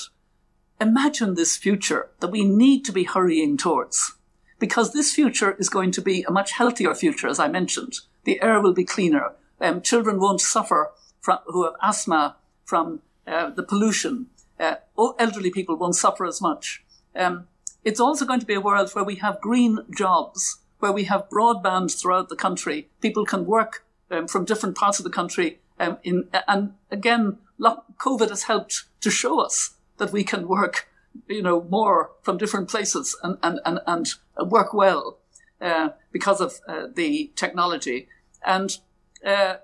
Imagine 0.84 1.36
this 1.36 1.56
future 1.56 2.10
that 2.20 2.28
we 2.28 2.44
need 2.44 2.84
to 2.84 2.92
be 2.92 3.06
hurrying 3.06 3.56
towards. 3.56 4.16
Because 4.60 4.92
this 4.92 5.14
future 5.14 5.56
is 5.58 5.70
going 5.70 5.92
to 5.92 6.02
be 6.02 6.24
a 6.24 6.32
much 6.32 6.52
healthier 6.52 6.94
future, 6.94 7.30
as 7.30 7.40
I 7.40 7.48
mentioned. 7.48 8.00
The 8.26 8.42
air 8.42 8.60
will 8.60 8.74
be 8.74 8.84
cleaner. 8.84 9.32
Um, 9.62 9.82
children 9.82 10.20
won't 10.20 10.42
suffer 10.42 10.92
from, 11.22 11.40
who 11.46 11.64
have 11.64 11.76
asthma 11.82 12.36
from 12.66 13.02
uh, 13.26 13.52
the 13.52 13.64
pollution 13.64 14.28
uh, 14.60 14.76
elderly 15.20 15.52
people 15.52 15.78
won't 15.78 15.96
suffer 15.96 16.26
as 16.26 16.42
much. 16.42 16.84
Um, 17.16 17.48
it's 17.86 18.02
also 18.02 18.26
going 18.26 18.42
to 18.42 18.46
be 18.46 18.56
a 18.56 18.62
world 18.62 18.92
where 18.92 19.06
we 19.06 19.16
have 19.16 19.40
green 19.40 19.80
jobs, 19.96 20.58
where 20.80 20.92
we 20.92 21.06
have 21.06 21.30
broadband 21.30 21.98
throughout 21.98 22.28
the 22.28 22.36
country. 22.36 22.90
People 23.00 23.26
can 23.26 23.46
work 23.46 23.86
um, 24.12 24.28
from 24.28 24.44
different 24.44 24.76
parts 24.76 25.00
of 25.00 25.06
the 25.06 25.10
country. 25.10 25.60
Um, 25.80 25.98
in, 26.04 26.28
and 26.46 26.74
again, 26.92 27.38
COVID 27.62 28.28
has 28.28 28.44
helped 28.44 28.84
to 29.00 29.10
show 29.10 29.40
us 29.40 29.73
that 29.98 30.12
we 30.12 30.24
can 30.24 30.48
work, 30.48 30.90
you 31.28 31.42
know, 31.42 31.64
more 31.70 32.12
from 32.22 32.38
different 32.38 32.70
places 32.70 33.18
and, 33.24 33.38
and, 33.44 33.60
and, 33.66 33.80
and 33.88 34.14
work 34.50 34.74
well 34.74 35.20
uh, 35.62 35.90
because 36.12 36.42
of 36.42 36.60
uh, 36.68 36.88
the 36.94 37.32
technology. 37.36 38.08
And 38.46 38.78
uh, 39.26 39.56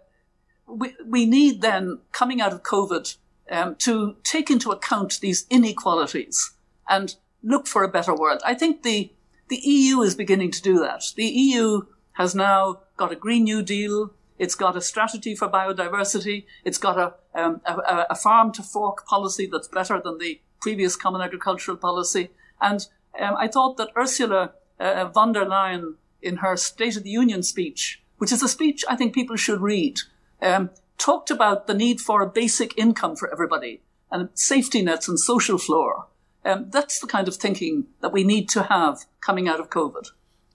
we, 0.68 0.96
we 1.06 1.26
need 1.26 1.62
then, 1.62 2.00
coming 2.12 2.42
out 2.42 2.54
of 2.54 2.64
COVID, 2.64 3.18
um, 3.52 3.76
to 3.80 4.16
take 4.24 4.50
into 4.50 4.72
account 4.72 5.20
these 5.22 5.46
inequalities 5.50 6.54
and 6.88 7.16
look 7.44 7.68
for 7.68 7.84
a 7.84 7.90
better 7.90 8.16
world. 8.16 8.42
I 8.46 8.54
think 8.54 8.84
the 8.84 9.12
the 9.50 9.58
EU 9.58 10.02
is 10.02 10.14
beginning 10.14 10.52
to 10.52 10.62
do 10.62 10.80
that. 10.80 11.04
The 11.16 11.26
EU 11.26 11.82
has 12.14 12.36
now 12.36 12.82
got 12.98 13.12
a 13.12 13.16
Green 13.16 13.44
New 13.44 13.64
Deal. 13.64 14.14
It's 14.38 14.56
got 14.56 14.78
a 14.78 14.82
strategy 14.82 15.36
for 15.36 15.50
biodiversity. 15.50 16.46
It's 16.64 16.78
got 16.78 17.00
a, 17.00 17.16
um, 17.40 17.62
a, 17.66 18.06
a 18.12 18.16
farm 18.16 18.52
to 18.54 18.64
fork 18.64 19.06
policy 19.06 19.48
that's 19.52 19.68
better 19.68 20.02
than 20.04 20.18
the 20.18 20.42
previous 20.62 20.96
common 20.96 21.22
agricultural 21.22 21.78
policy. 21.78 22.30
And 22.62 22.86
um, 23.20 23.36
I 23.38 23.48
thought 23.48 23.78
that 23.78 23.90
Ursula 23.98 24.52
uh, 24.80 25.06
von 25.06 25.34
der 25.34 25.46
Leyen, 25.46 25.96
in 26.22 26.38
her 26.38 26.58
State 26.58 26.98
of 26.98 27.04
the 27.04 27.10
Union 27.10 27.44
speech, 27.44 28.02
which 28.18 28.32
is 28.32 28.44
a 28.44 28.50
speech 28.50 28.84
I 28.90 28.96
think 28.96 29.14
people 29.14 29.38
should 29.38 29.62
read, 29.62 30.00
um, 30.42 30.70
talked 30.98 31.32
about 31.32 31.68
the 31.68 31.74
need 31.74 32.02
for 32.02 32.22
a 32.22 32.30
basic 32.30 32.78
income 32.78 33.16
for 33.16 33.32
everybody 33.32 33.82
and 34.12 34.30
safety 34.34 34.82
nets 34.82 35.08
and 35.08 35.20
social 35.20 35.58
floor. 35.58 36.08
Um, 36.44 36.70
that's 36.70 37.00
the 37.00 37.08
kind 37.08 37.28
of 37.28 37.36
thinking 37.36 37.86
that 38.02 38.12
we 38.12 38.24
need 38.24 38.50
to 38.50 38.64
have 38.64 39.06
coming 39.22 39.48
out 39.48 39.60
of 39.60 39.70
COVID. 39.70 40.10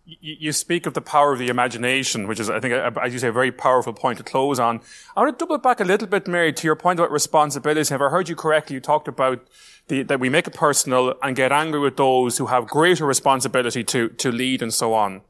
You 0.06 0.52
speak 0.52 0.84
of 0.84 0.92
the 0.92 1.00
power 1.00 1.32
of 1.32 1.38
the 1.38 1.48
imagination, 1.48 2.28
which 2.28 2.38
is, 2.38 2.50
I 2.50 2.60
think, 2.60 2.74
as 2.74 3.14
you 3.14 3.18
say, 3.18 3.28
a 3.28 3.32
very 3.32 3.50
powerful 3.50 3.94
point 3.94 4.18
to 4.18 4.24
close 4.24 4.58
on. 4.58 4.82
I 5.16 5.20
want 5.20 5.38
to 5.38 5.42
double 5.42 5.56
back 5.56 5.80
a 5.80 5.84
little 5.84 6.06
bit, 6.06 6.28
Mary, 6.28 6.52
to 6.52 6.66
your 6.66 6.76
point 6.76 6.98
about 6.98 7.10
responsibility. 7.10 7.94
If 7.94 8.00
I 8.00 8.10
heard 8.10 8.28
you 8.28 8.36
correctly, 8.36 8.74
you 8.74 8.80
talked 8.80 9.08
about 9.08 9.46
the, 9.88 10.02
that 10.02 10.20
we 10.20 10.28
make 10.28 10.46
it 10.46 10.52
personal 10.52 11.14
and 11.22 11.34
get 11.34 11.52
angry 11.52 11.80
with 11.80 11.96
those 11.96 12.36
who 12.36 12.46
have 12.46 12.66
greater 12.66 13.06
responsibility 13.06 13.82
to, 13.84 14.10
to 14.10 14.30
lead 14.30 14.60
and 14.60 14.74
so 14.74 14.92
on. 14.92 15.22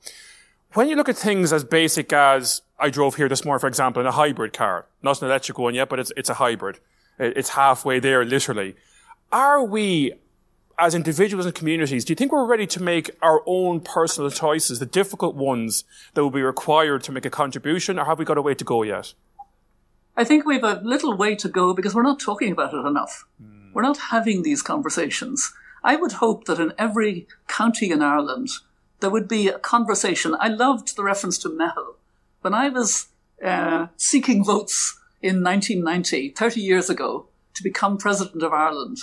When 0.72 0.88
you 0.88 0.96
look 0.96 1.08
at 1.08 1.16
things 1.16 1.52
as 1.52 1.62
basic 1.62 2.12
as 2.12 2.62
I 2.80 2.90
drove 2.90 3.14
here 3.14 3.28
this 3.28 3.44
morning, 3.44 3.60
for 3.60 3.68
example, 3.68 4.00
in 4.00 4.08
a 4.08 4.12
hybrid 4.12 4.52
car, 4.52 4.86
not 5.02 5.22
an 5.22 5.28
electric 5.28 5.56
one 5.56 5.74
yet, 5.74 5.88
but 5.88 6.00
it's, 6.00 6.12
it's 6.16 6.28
a 6.28 6.34
hybrid. 6.34 6.80
It's 7.16 7.50
halfway 7.50 8.00
there, 8.00 8.24
literally. 8.24 8.74
Are 9.30 9.62
we, 9.62 10.14
as 10.78 10.94
individuals 10.94 11.46
and 11.46 11.54
communities, 11.54 12.04
do 12.04 12.12
you 12.12 12.16
think 12.16 12.32
we're 12.32 12.46
ready 12.46 12.66
to 12.66 12.82
make 12.82 13.10
our 13.22 13.42
own 13.46 13.80
personal 13.80 14.30
choices, 14.30 14.78
the 14.78 14.86
difficult 14.86 15.34
ones 15.34 15.84
that 16.14 16.22
will 16.22 16.30
be 16.30 16.42
required 16.42 17.02
to 17.04 17.12
make 17.12 17.24
a 17.24 17.30
contribution, 17.30 17.98
or 17.98 18.04
have 18.04 18.18
we 18.18 18.24
got 18.24 18.38
a 18.38 18.42
way 18.42 18.54
to 18.54 18.64
go 18.64 18.82
yet? 18.82 19.14
I 20.16 20.24
think 20.24 20.44
we 20.44 20.54
have 20.54 20.64
a 20.64 20.80
little 20.82 21.16
way 21.16 21.34
to 21.36 21.48
go 21.48 21.74
because 21.74 21.94
we're 21.94 22.02
not 22.02 22.20
talking 22.20 22.52
about 22.52 22.72
it 22.72 22.86
enough. 22.86 23.26
Mm. 23.42 23.72
We're 23.72 23.82
not 23.82 23.98
having 23.98 24.42
these 24.42 24.62
conversations. 24.62 25.52
I 25.82 25.96
would 25.96 26.12
hope 26.12 26.44
that 26.44 26.60
in 26.60 26.72
every 26.78 27.26
county 27.48 27.90
in 27.90 28.02
Ireland, 28.02 28.48
there 29.00 29.10
would 29.10 29.28
be 29.28 29.48
a 29.48 29.58
conversation. 29.58 30.36
I 30.38 30.48
loved 30.48 30.96
the 30.96 31.02
reference 31.02 31.36
to 31.38 31.48
Meitheal. 31.48 31.96
When 32.42 32.54
I 32.54 32.68
was 32.68 33.08
uh, 33.44 33.88
seeking 33.96 34.44
votes 34.44 34.98
in 35.20 35.42
1990, 35.42 36.30
30 36.30 36.60
years 36.60 36.88
ago, 36.88 37.26
to 37.54 37.62
become 37.62 37.98
president 37.98 38.42
of 38.42 38.52
Ireland, 38.52 38.98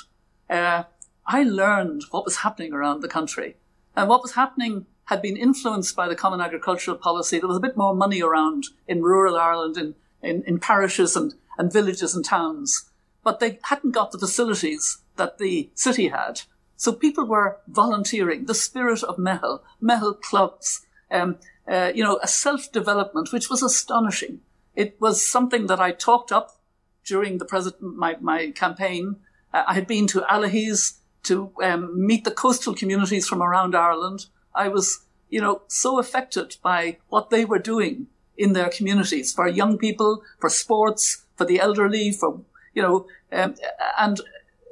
uh, 0.50 0.84
I 1.26 1.44
learned 1.44 2.04
what 2.12 2.26
was 2.26 2.38
happening 2.38 2.74
around 2.74 3.02
the 3.02 3.08
country. 3.08 3.58
And 3.96 4.10
what 4.10 4.22
was 4.22 4.34
happening 4.34 4.86
had 5.06 5.22
been 5.22 5.38
influenced 5.38 5.96
by 5.96 6.08
the 6.08 6.16
Common 6.16 6.42
Agricultural 6.42 6.98
Policy. 6.98 7.40
There 7.40 7.48
was 7.48 7.58
a 7.58 7.62
bit 7.62 7.78
more 7.78 7.94
money 7.94 8.22
around 8.22 8.68
in 8.88 9.02
rural 9.02 9.38
Ireland, 9.38 9.78
in, 9.78 9.96
in, 10.22 10.44
in 10.48 10.60
parishes 10.60 11.16
and, 11.16 11.34
and 11.58 11.72
villages 11.72 12.16
and 12.16 12.24
towns. 12.24 12.90
But 13.24 13.40
they 13.40 13.60
hadn't 13.64 13.92
got 13.92 14.12
the 14.12 14.20
facilities 14.20 15.00
that 15.18 15.38
the 15.38 15.70
city 15.76 16.08
had. 16.08 16.42
So 16.76 16.92
people 16.92 17.26
were 17.26 17.60
volunteering, 17.68 18.46
the 18.46 18.56
spirit 18.56 19.04
of 19.04 19.18
Meitheal, 19.18 19.62
Meitheal 19.82 20.20
clubs, 20.20 20.86
um, 21.12 21.38
uh, 21.68 21.92
you 21.94 22.04
know, 22.04 22.20
a 22.24 22.28
self-development, 22.28 23.32
which 23.32 23.50
was 23.50 23.62
astonishing. 23.62 24.40
It 24.76 25.00
was 25.00 25.28
something 25.28 25.68
that 25.68 25.80
I 25.80 25.92
talked 25.92 26.32
up 26.32 26.60
during 27.06 27.38
the 27.38 27.46
president, 27.46 27.84
my, 27.84 28.16
my 28.22 28.52
campaign. 28.52 29.18
Uh, 29.54 29.64
I 29.68 29.74
had 29.74 29.86
been 29.86 30.08
to 30.08 30.22
Allihies 30.22 30.98
to 31.24 31.52
um, 31.64 32.06
meet 32.06 32.24
the 32.24 32.32
coastal 32.32 32.74
communities 32.74 33.28
from 33.28 33.42
around 33.42 33.76
Ireland. 33.76 34.28
I 34.54 34.68
was, 34.68 35.06
you 35.30 35.42
know, 35.42 35.62
so 35.68 36.00
affected 36.00 36.58
by 36.62 36.98
what 37.10 37.30
they 37.30 37.46
were 37.46 37.60
doing 37.60 38.08
in 38.38 38.54
their 38.54 38.70
communities 38.70 39.32
for 39.34 39.48
young 39.48 39.78
people, 39.78 40.24
for 40.40 40.50
sports, 40.50 41.26
for 41.36 41.46
the 41.46 41.60
elderly, 41.60 42.12
for, 42.12 42.42
you 42.74 42.82
know, 42.82 43.08
um, 43.32 43.56
and, 44.00 44.20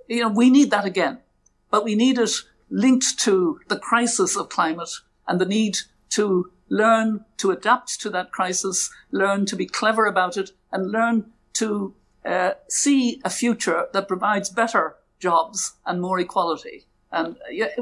you 0.07 0.21
know, 0.21 0.29
we 0.29 0.49
need 0.49 0.71
that 0.71 0.85
again 0.85 1.19
but 1.69 1.83
we 1.83 1.95
need 1.95 2.17
it 2.17 2.31
linked 2.69 3.19
to 3.19 3.59
the 3.67 3.79
crisis 3.79 4.35
of 4.35 4.49
climate 4.49 4.91
and 5.27 5.39
the 5.39 5.45
need 5.45 5.77
to 6.09 6.51
learn 6.69 7.25
to 7.37 7.51
adapt 7.51 7.99
to 8.01 8.09
that 8.11 8.31
crisis, 8.31 8.91
learn 9.11 9.45
to 9.45 9.55
be 9.55 9.65
clever 9.65 10.05
about 10.05 10.37
it, 10.37 10.51
and 10.71 10.91
learn 10.91 11.31
to 11.53 11.93
uh, 12.25 12.51
see 12.67 13.19
a 13.25 13.29
future 13.29 13.87
that 13.93 14.07
provides 14.07 14.49
better 14.49 14.95
jobs 15.19 15.73
and 15.85 16.01
more 16.01 16.19
equality. 16.19 16.85
And 17.11 17.37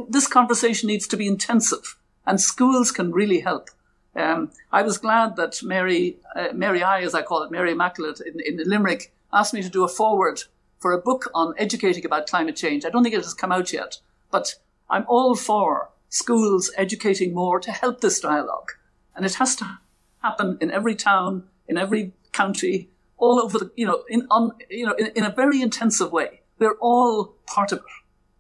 this 0.10 0.28
conversation 0.28 0.88
needs 0.88 1.08
to 1.08 1.18
be 1.18 1.28
intensive, 1.28 1.98
and 2.26 2.40
schools 2.40 2.92
can 2.92 3.12
really 3.12 3.42
help. 3.42 3.70
Um, 4.16 4.52
I 4.72 4.82
was 4.82 4.98
glad 4.98 5.36
that 5.36 5.62
Mary, 5.62 6.18
uh, 6.36 6.48
Mary 6.54 6.82
I, 6.82 7.02
as 7.02 7.14
I 7.14 7.22
call 7.22 7.44
it, 7.44 7.52
Mary 7.52 7.72
Immaculate 7.72 8.20
in, 8.22 8.40
in 8.40 8.68
Limerick, 8.68 9.14
asked 9.32 9.54
me 9.54 9.62
to 9.62 9.70
do 9.70 9.84
a 9.84 9.88
foreword 9.88 10.44
for 10.80 10.92
a 10.92 11.02
book 11.02 11.30
on 11.36 11.54
educating 11.58 12.06
about 12.06 12.28
climate 12.28 12.56
change. 12.56 12.86
I 12.86 12.90
don't 12.90 13.04
think 13.04 13.14
it 13.14 13.24
has 13.24 13.34
come 13.34 13.52
out 13.52 13.74
yet, 13.74 14.00
but 14.32 14.56
I'm 14.90 15.06
all 15.08 15.36
for 15.36 15.90
schools 16.10 16.72
educating 16.78 17.34
more 17.34 17.60
to 17.60 17.72
help 17.72 18.02
this 18.02 18.20
dialogue. 18.20 18.72
And 19.16 19.26
it 19.26 19.36
has 19.36 19.56
to 19.58 19.80
happen 20.24 20.58
in 20.62 20.72
every 20.72 20.96
town, 20.96 21.44
in 21.68 21.78
every 21.78 22.14
county, 22.32 22.90
all 23.18 23.40
over 23.40 23.58
the, 23.60 23.72
you 23.76 23.86
know, 23.86 24.04
in, 24.08 24.26
on, 24.32 24.52
you 24.70 24.86
know, 24.86 24.94
in, 24.94 25.08
in 25.16 25.26
a 25.26 25.32
very 25.32 25.62
intensive 25.62 26.12
way. 26.12 26.42
We're 26.60 26.78
all 26.80 27.36
part 27.46 27.72
of 27.72 27.80
it 27.80 27.86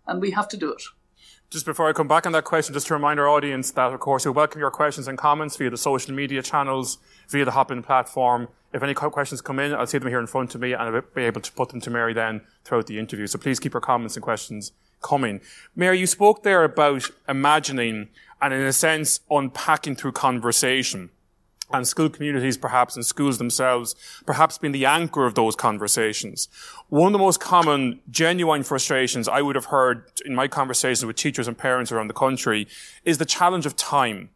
and 0.08 0.22
we 0.22 0.32
have 0.32 0.48
to 0.50 0.58
do 0.58 0.72
it. 0.72 0.82
Just 1.50 1.66
before 1.66 1.88
I 1.88 1.94
come 1.94 2.08
back 2.08 2.26
on 2.26 2.34
that 2.34 2.44
question, 2.44 2.74
just 2.74 2.88
to 2.88 2.94
remind 2.94 3.20
our 3.20 3.30
audience 3.30 3.72
that, 3.72 3.94
of 3.94 4.00
course, 4.00 4.26
we 4.26 4.32
welcome 4.32 4.60
your 4.60 4.72
questions 4.72 5.08
and 5.08 5.18
comments 5.18 5.56
via 5.56 5.70
the 5.70 5.78
social 5.78 6.14
media 6.14 6.42
channels, 6.42 6.98
via 7.30 7.46
the 7.46 7.52
Hopin 7.52 7.84
platform. 7.84 8.50
If 8.74 8.84
any 8.84 8.94
questions 8.94 9.40
come 9.42 9.60
in, 9.60 9.74
I'll 9.74 9.88
see 9.88 9.98
them 9.98 10.10
here 10.10 10.20
in 10.20 10.28
front 10.28 10.56
of 10.56 10.62
me 10.62 10.74
and 10.74 10.82
I'll 10.82 11.02
be 11.16 11.24
able 11.24 11.40
to 11.42 11.52
put 11.54 11.70
them 11.70 11.80
to 11.82 11.90
Mary 11.90 12.14
then 12.14 12.42
throughout 12.66 12.88
the 12.88 13.00
interview. 13.00 13.28
So 13.28 13.40
please 13.40 13.60
keep 13.60 13.74
your 13.74 13.82
comments 13.82 14.18
and 14.18 14.24
questions 14.24 14.74
coming. 15.02 15.40
Mary, 15.76 16.00
you 16.00 16.08
spoke 16.08 16.44
there 16.44 16.64
about 16.64 17.10
imagining 17.30 18.10
and 18.42 18.54
in 18.54 18.62
a 18.62 18.74
sense 18.74 19.22
unpacking 19.30 19.96
through 19.96 20.12
conversation 20.14 21.12
and 21.72 21.88
school 21.88 22.10
communities 22.10 22.58
perhaps 22.58 22.96
and 22.96 23.06
schools 23.06 23.38
themselves 23.38 23.96
perhaps 24.26 24.58
being 24.58 24.72
the 24.72 24.86
anchor 24.86 25.26
of 25.26 25.36
those 25.36 25.56
conversations. 25.56 26.48
One 26.90 27.08
of 27.08 27.14
the 27.14 27.20
most 27.20 27.40
common 27.40 28.00
genuine 28.10 28.64
frustrations 28.64 29.28
I 29.28 29.42
would 29.42 29.56
have 29.56 29.66
heard 29.66 30.04
in 30.26 30.34
my 30.34 30.48
conversations 30.48 31.06
with 31.06 31.16
teachers 31.16 31.48
and 31.48 31.58
parents 31.58 31.92
around 31.92 32.08
the 32.08 32.14
country 32.14 32.68
is 33.04 33.18
the 33.18 33.26
challenge 33.26 33.66
of 33.66 33.76
time. 33.76 34.30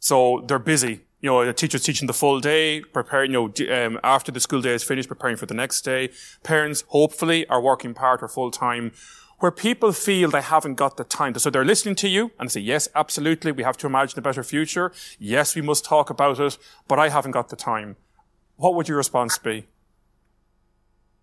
So 0.00 0.44
they're 0.46 0.58
busy. 0.58 1.00
You 1.20 1.30
know, 1.30 1.44
the 1.44 1.52
teacher's 1.52 1.82
teaching 1.82 2.06
the 2.06 2.12
full 2.12 2.38
day, 2.38 2.80
preparing, 2.80 3.32
you 3.32 3.52
know, 3.58 3.86
um, 3.86 3.98
after 4.04 4.30
the 4.30 4.38
school 4.38 4.60
day 4.60 4.74
is 4.74 4.84
finished, 4.84 5.08
preparing 5.08 5.36
for 5.36 5.46
the 5.46 5.54
next 5.54 5.82
day. 5.82 6.10
Parents, 6.44 6.84
hopefully, 6.88 7.44
are 7.48 7.60
working 7.60 7.92
part 7.92 8.22
or 8.22 8.28
full 8.28 8.52
time 8.52 8.92
where 9.38 9.52
people 9.52 9.92
feel 9.92 10.30
they 10.30 10.42
haven't 10.42 10.74
got 10.74 10.96
the 10.96 11.04
time. 11.04 11.34
So 11.38 11.50
they're 11.50 11.64
listening 11.64 11.94
to 11.96 12.08
you 12.08 12.32
and 12.38 12.50
say, 12.50 12.60
yes, 12.60 12.88
absolutely, 12.94 13.52
we 13.52 13.62
have 13.62 13.76
to 13.78 13.86
imagine 13.86 14.18
a 14.18 14.22
better 14.22 14.42
future. 14.42 14.92
Yes, 15.18 15.54
we 15.54 15.62
must 15.62 15.84
talk 15.84 16.10
about 16.10 16.40
it, 16.40 16.58
but 16.88 16.98
I 16.98 17.08
haven't 17.08 17.32
got 17.32 17.48
the 17.48 17.56
time. 17.56 17.96
What 18.56 18.74
would 18.74 18.88
your 18.88 18.96
response 18.96 19.38
be? 19.38 19.66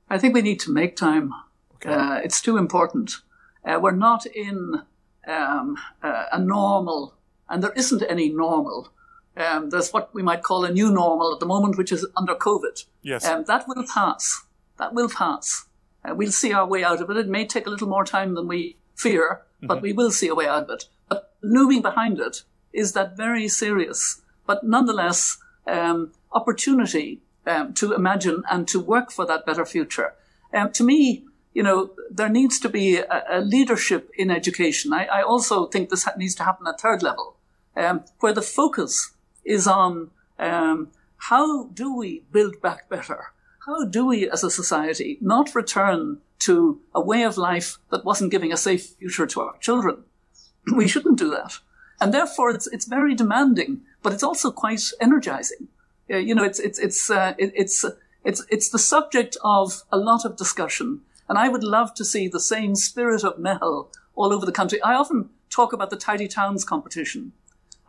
I 0.10 0.18
think 0.18 0.34
we 0.34 0.42
need 0.42 0.60
to 0.62 0.72
make 0.72 0.96
time. 0.96 1.34
Okay. 1.76 1.94
Uh, 1.94 2.16
it's 2.16 2.42
too 2.42 2.58
important. 2.58 3.18
Uh, 3.66 3.80
we're 3.82 3.92
not 3.92 4.26
in 4.26 4.82
um, 5.28 5.78
uh, 6.02 6.26
a 6.32 6.40
normal, 6.40 7.16
and 7.50 7.64
there 7.64 7.74
isn't 7.74 8.04
any 8.08 8.30
normal. 8.30 8.90
Um, 9.36 9.70
there's 9.70 9.92
what 9.92 10.14
we 10.14 10.24
might 10.24 10.44
call 10.44 10.64
a 10.64 10.72
new 10.72 10.92
normal 10.92 11.34
at 11.34 11.40
the 11.40 11.46
moment, 11.46 11.78
which 11.78 11.92
is 11.92 12.08
under 12.16 12.36
COVID. 12.36 12.86
Yes. 13.02 13.26
Um, 13.26 13.44
that 13.48 13.68
will 13.68 13.84
pass. 13.86 14.46
That 14.78 14.94
will 14.94 15.10
pass. 15.10 15.66
Uh, 16.06 16.16
we'll 16.16 16.32
see 16.32 16.54
our 16.54 16.68
way 16.68 16.84
out 16.84 17.02
of 17.02 17.10
it. 17.10 17.18
It 17.18 17.28
may 17.28 17.46
take 17.46 17.68
a 17.68 17.70
little 17.70 17.88
more 17.88 18.06
time 18.06 18.36
than 18.36 18.48
we 18.48 18.78
fear, 18.96 19.42
but 19.62 19.76
mm-hmm. 19.76 19.84
we 19.84 19.94
will 19.94 20.12
see 20.12 20.28
a 20.28 20.36
way 20.36 20.48
out 20.48 20.64
of 20.64 20.70
it. 20.70 20.86
But 21.10 21.34
looming 21.42 21.82
behind 21.82 22.20
it 22.20 22.44
is 22.74 22.94
that 22.94 23.18
very 23.18 23.48
serious, 23.48 24.22
but 24.46 24.64
nonetheless, 24.64 25.38
um, 25.68 26.12
opportunity 26.32 27.22
um, 27.48 27.74
to 27.76 27.94
imagine 27.94 28.44
and 28.50 28.68
to 28.68 28.80
work 28.80 29.12
for 29.12 29.26
that 29.26 29.46
better 29.46 29.66
future. 29.66 30.14
Um, 30.54 30.72
to 30.74 30.84
me, 30.84 31.26
you 31.54 31.64
know, 31.64 31.92
there 32.12 32.30
needs 32.30 32.60
to 32.60 32.70
be 32.70 32.98
a, 32.98 33.24
a 33.30 33.40
leadership 33.40 34.12
in 34.18 34.30
education. 34.30 34.94
I, 34.94 35.06
I, 35.06 35.22
also 35.22 35.68
think 35.68 35.90
this 35.90 36.08
needs 36.18 36.36
to 36.36 36.44
happen 36.44 36.68
at 36.68 36.82
third 36.82 37.02
level, 37.02 37.38
um, 37.78 38.04
where 38.20 38.34
the 38.34 38.42
focus 38.42 39.14
is 39.46 39.68
on 39.68 40.12
um, 40.38 40.92
how 41.18 41.68
do 41.68 41.96
we 41.96 42.24
build 42.32 42.62
back 42.62 42.90
better? 42.90 43.32
How 43.66 43.84
do 43.86 44.06
we 44.06 44.30
as 44.30 44.44
a 44.44 44.52
society 44.52 45.18
not 45.22 45.56
return 45.56 46.20
to 46.38 46.80
a 46.94 47.02
way 47.02 47.24
of 47.24 47.38
life 47.38 47.80
that 47.90 48.06
wasn't 48.06 48.32
giving 48.32 48.54
a 48.54 48.58
safe 48.58 48.86
future 49.00 49.26
to 49.26 49.42
our 49.42 49.58
children? 49.58 50.04
we 50.76 50.88
shouldn't 50.88 51.18
do 51.18 51.32
that. 51.32 51.58
And 52.00 52.14
therefore, 52.14 52.52
it's, 52.52 52.68
it's 52.68 52.86
very 52.86 53.16
demanding, 53.16 53.82
but 54.04 54.14
it's 54.14 54.24
also 54.24 54.52
quite 54.52 54.84
energizing. 55.02 55.68
Uh, 56.12 56.18
you 56.18 56.36
know, 56.36 56.44
it's, 56.44 56.60
it's, 56.60 56.78
it's, 56.78 57.10
uh, 57.10 57.34
it, 57.40 57.52
it's, 57.56 57.84
it's, 58.24 58.46
it's 58.50 58.70
the 58.70 58.80
subject 58.80 59.38
of 59.44 59.82
a 59.92 59.98
lot 59.98 60.26
of 60.26 60.38
discussion. 60.38 61.02
And 61.28 61.40
I 61.40 61.50
would 61.50 61.64
love 61.64 61.96
to 61.96 62.06
see 62.06 62.28
the 62.28 62.40
same 62.40 62.76
spirit 62.76 63.24
of 63.24 63.38
Meitheal 63.38 63.88
all 64.14 64.32
over 64.32 64.46
the 64.46 64.52
country. 64.52 64.80
I 64.82 64.94
often 64.94 65.30
talk 65.50 65.74
about 65.74 65.90
the 65.90 65.98
Tidy 65.98 66.28
Towns 66.28 66.64
competition. 66.64 67.32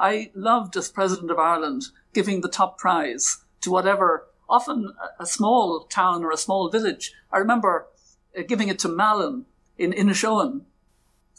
I 0.00 0.30
loved, 0.34 0.76
as 0.76 0.88
President 0.88 1.30
of 1.30 1.38
Ireland, 1.38 1.88
giving 2.14 2.40
the 2.40 2.48
top 2.48 2.78
prize 2.78 3.38
to 3.60 3.70
whatever 3.70 4.26
often 4.48 4.92
a 5.18 5.26
small 5.26 5.80
town 5.84 6.24
or 6.24 6.30
a 6.30 6.36
small 6.36 6.68
village. 6.68 7.12
I 7.32 7.38
remember 7.38 7.86
uh, 8.36 8.42
giving 8.42 8.68
it 8.68 8.78
to 8.80 8.88
Malin 8.88 9.46
in 9.78 9.92
Inishowen, 9.92 10.62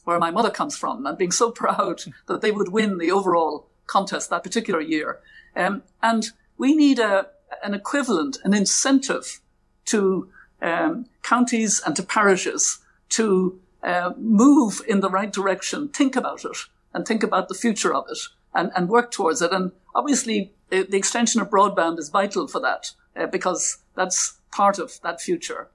where 0.03 0.19
my 0.19 0.31
mother 0.31 0.49
comes 0.49 0.77
from, 0.77 1.05
and 1.05 1.17
being 1.17 1.31
so 1.31 1.51
proud 1.63 2.03
that 2.27 2.41
they 2.41 2.51
would 2.51 2.69
win 2.69 2.97
the 2.97 3.11
overall 3.11 3.67
contest 3.85 4.29
that 4.29 4.43
particular 4.43 4.81
year. 4.81 5.19
Um, 5.55 5.83
and 6.03 6.31
we 6.57 6.75
need 6.75 6.99
a, 6.99 7.27
an 7.63 7.73
equivalent, 7.73 8.37
an 8.43 8.53
incentive 8.53 9.39
to 9.85 10.29
um, 10.61 11.05
counties 11.23 11.81
and 11.85 11.95
to 11.95 12.03
parishes 12.03 12.79
to 13.09 13.59
uh, 13.83 14.11
move 14.17 14.81
in 14.87 14.99
the 14.99 15.09
right 15.09 15.31
direction, 15.31 15.87
think 15.89 16.15
about 16.15 16.43
it, 16.43 16.57
and 16.93 17.07
think 17.07 17.23
about 17.23 17.47
the 17.47 17.55
future 17.55 17.93
of 17.93 18.05
it, 18.09 18.17
and, 18.53 18.71
and 18.75 18.89
work 18.89 19.11
towards 19.11 19.41
it. 19.41 19.51
And 19.51 19.71
obviously, 19.95 20.53
the 20.69 20.97
extension 20.97 21.41
of 21.41 21.49
broadband 21.49 21.99
is 21.99 22.09
vital 22.09 22.47
for 22.47 22.59
that 22.61 22.91
uh, 23.15 23.27
because 23.27 23.77
that's 23.95 24.37
part 24.51 24.79
of 24.79 24.99
that 25.01 25.21
future. 25.21 25.69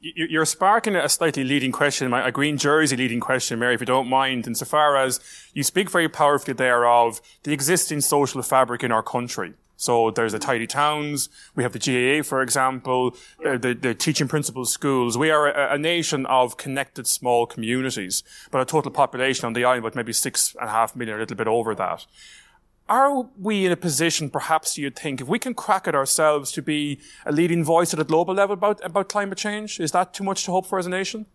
You're 0.00 0.44
sparking 0.44 0.96
a 0.96 1.08
slightly 1.08 1.44
leading 1.44 1.72
question, 1.72 2.12
a 2.12 2.32
green 2.32 2.58
jersey 2.58 2.96
leading 2.96 3.20
question, 3.20 3.58
Mary, 3.58 3.74
if 3.74 3.80
you 3.80 3.86
don't 3.86 4.08
mind, 4.08 4.46
insofar 4.46 4.96
as 4.96 5.20
you 5.54 5.62
speak 5.62 5.90
very 5.90 6.08
powerfully 6.08 6.52
there 6.52 6.86
of 6.86 7.20
the 7.44 7.52
existing 7.52 8.00
social 8.00 8.42
fabric 8.42 8.84
in 8.84 8.92
our 8.92 9.02
country. 9.02 9.54
So 9.76 10.10
there's 10.10 10.32
the 10.32 10.40
tidy 10.40 10.66
towns. 10.66 11.28
We 11.54 11.62
have 11.62 11.72
the 11.72 11.78
GAA, 11.78 12.24
for 12.24 12.42
example, 12.42 13.16
uh, 13.46 13.56
the, 13.56 13.74
the 13.74 13.94
teaching 13.94 14.26
principal 14.26 14.64
schools. 14.64 15.16
We 15.16 15.30
are 15.30 15.48
a, 15.48 15.74
a, 15.74 15.78
nation 15.78 16.26
of 16.26 16.56
connected 16.56 17.06
small 17.06 17.46
communities, 17.46 18.24
but 18.50 18.60
a 18.60 18.64
total 18.64 18.90
population 18.90 19.46
on 19.46 19.52
the 19.52 19.64
island 19.64 19.84
with 19.84 19.94
maybe 19.94 20.12
six 20.12 20.56
and 20.60 20.68
a 20.68 20.72
half 20.72 20.96
million, 20.96 21.16
a 21.16 21.20
little 21.20 21.36
bit 21.36 21.46
over 21.46 21.76
that. 21.76 22.06
Are 22.88 23.28
we 23.38 23.66
in 23.66 23.72
a 23.72 23.76
position, 23.76 24.30
perhaps 24.30 24.78
you'd 24.78 24.98
think, 24.98 25.20
if 25.20 25.28
we 25.28 25.38
can 25.38 25.54
crack 25.54 25.86
it 25.86 25.94
ourselves 25.94 26.52
to 26.52 26.62
be 26.62 27.00
a 27.26 27.32
leading 27.32 27.64
voice 27.64 27.92
at 27.92 28.00
a 28.00 28.04
global 28.04 28.34
level 28.34 28.54
about, 28.54 28.84
about 28.84 29.08
climate 29.08 29.38
change? 29.38 29.78
Is 29.78 29.92
that 29.92 30.14
too 30.14 30.24
much 30.24 30.44
to 30.44 30.52
hope 30.52 30.66
for 30.66 30.78
as 30.78 30.86
a 30.86 30.90
nation? 30.90 31.26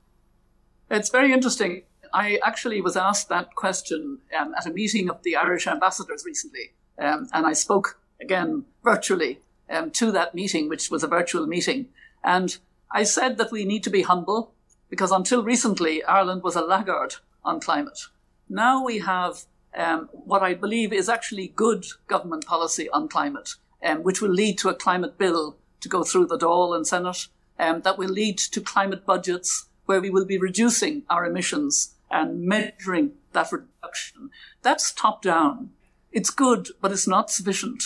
It's 0.89 1.10
very 1.10 1.32
interesting. 1.32 1.84
I 2.13 2.39
actually 2.44 2.82
was 2.82 2.96
asked 2.96 3.30
that 3.30 3.56
question 3.56 4.20
um, 4.39 4.54
at 4.58 4.66
a 4.66 4.72
meeting 4.72 5.10
of 5.10 5.24
the 5.24 5.36
Irish 5.36 5.68
ambassadors 5.68 6.24
recently, 6.26 6.74
um, 7.00 7.28
and 7.34 7.46
I 7.46 7.54
spoke 7.54 8.00
again 8.22 8.66
virtually 8.84 9.39
um, 9.70 9.92
to 9.92 10.12
that 10.12 10.36
meeting, 10.36 10.70
which 10.70 10.92
was 10.92 11.04
a 11.04 11.08
virtual 11.08 11.48
meeting. 11.48 11.88
And 12.24 12.58
I 12.92 13.04
said 13.04 13.38
that 13.38 13.52
we 13.52 13.66
need 13.66 13.84
to 13.84 13.89
be 13.89 14.04
humble 14.04 14.54
because 14.89 15.12
until 15.12 15.44
recently, 15.44 16.04
Ireland 16.04 16.44
was 16.44 16.56
a 16.56 16.62
laggard 16.62 17.16
on 17.44 17.60
climate. 17.60 18.00
Now 18.48 18.84
we 18.84 19.00
have 19.00 19.46
um, 19.75 20.09
what 20.12 20.43
I 20.43 20.53
believe 20.53 20.93
is 20.93 21.09
actually 21.09 21.47
good 21.55 21.86
government 22.07 22.45
policy 22.45 22.89
on 22.89 23.07
climate, 23.07 23.55
um, 23.83 24.03
which 24.03 24.21
will 24.21 24.31
lead 24.31 24.57
to 24.59 24.69
a 24.69 24.75
climate 24.75 25.17
bill 25.17 25.57
to 25.81 25.89
go 25.89 26.03
through 26.03 26.27
the 26.27 26.38
Dáil 26.38 26.75
and 26.75 26.88
Senate, 26.88 27.27
um, 27.59 27.81
that 27.81 27.97
will 27.97 28.09
lead 28.09 28.38
to 28.38 28.62
climate 28.62 29.05
budgets 29.05 29.67
where 29.86 30.01
we 30.01 30.09
will 30.09 30.25
be 30.25 30.38
reducing 30.38 31.03
our 31.09 31.25
emissions 31.25 31.95
and 32.09 32.41
measuring 32.41 33.12
that 33.33 33.51
reduction. 33.51 34.29
That's 34.62 34.91
top 34.91 35.21
down. 35.21 35.71
It's 36.12 36.29
good, 36.29 36.69
but 36.79 36.91
it's 36.91 37.07
not 37.07 37.31
sufficient. 37.31 37.83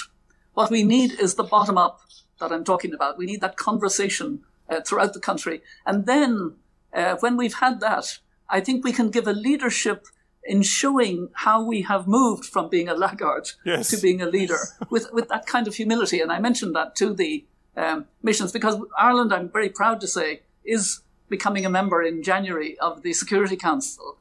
What 0.54 0.70
we 0.70 0.84
need 0.84 1.14
is 1.20 1.36
the 1.36 1.44
bottom 1.44 1.78
up 1.78 2.02
that 2.40 2.52
I'm 2.52 2.64
talking 2.64 2.94
about. 2.94 3.18
We 3.18 3.26
need 3.26 3.42
that 3.42 3.58
conversation 3.58 4.44
uh, 4.70 4.82
throughout 4.82 5.14
the 5.14 5.20
country. 5.20 5.62
And 5.86 6.06
then, 6.06 6.56
uh, 6.94 7.16
when 7.20 7.38
we've 7.38 7.56
had 7.56 7.80
that, 7.80 8.20
I 8.50 8.60
think 8.60 8.84
we 8.84 8.92
can 8.92 9.10
give 9.10 9.28
a 9.28 9.34
leadership 9.34 10.08
in 10.48 10.64
showing 10.64 11.30
how 11.34 11.62
we 11.62 11.82
have 11.84 12.08
moved 12.08 12.46
from 12.46 12.70
being 12.70 12.88
a 12.88 12.94
laggard 12.94 13.52
yes. 13.66 13.90
to 13.90 13.98
being 13.98 14.22
a 14.22 14.26
leader 14.26 14.58
with, 14.90 15.12
with 15.12 15.28
that 15.30 15.46
kind 15.46 15.68
of 15.68 15.76
humility. 15.76 16.22
And 16.22 16.32
I 16.32 16.40
mentioned 16.40 16.76
that 16.76 16.96
to 16.96 17.14
the 17.14 17.46
um, 17.76 18.06
missions 18.24 18.52
because 18.52 18.78
Ireland, 18.98 19.34
I'm 19.34 19.50
very 19.50 19.70
proud 19.70 20.02
to 20.02 20.08
say, 20.08 20.42
is 20.64 21.02
becoming 21.30 21.66
a 21.66 21.70
member 21.70 22.02
in 22.02 22.24
January 22.24 22.78
of 22.80 23.02
the 23.04 23.14
Security 23.14 23.58
Council. 23.58 24.18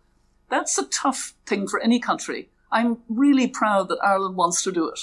That's 0.49 0.77
a 0.79 0.87
tough 0.87 1.35
thing 1.47 1.67
for 1.69 1.81
any 1.81 2.01
country. 2.01 2.49
I'm 2.71 2.99
really 3.09 3.49
proud 3.49 3.89
that 3.89 3.99
Ireland 4.03 4.37
wants 4.37 4.62
to 4.65 4.73
do 4.73 4.89
it. 4.89 5.01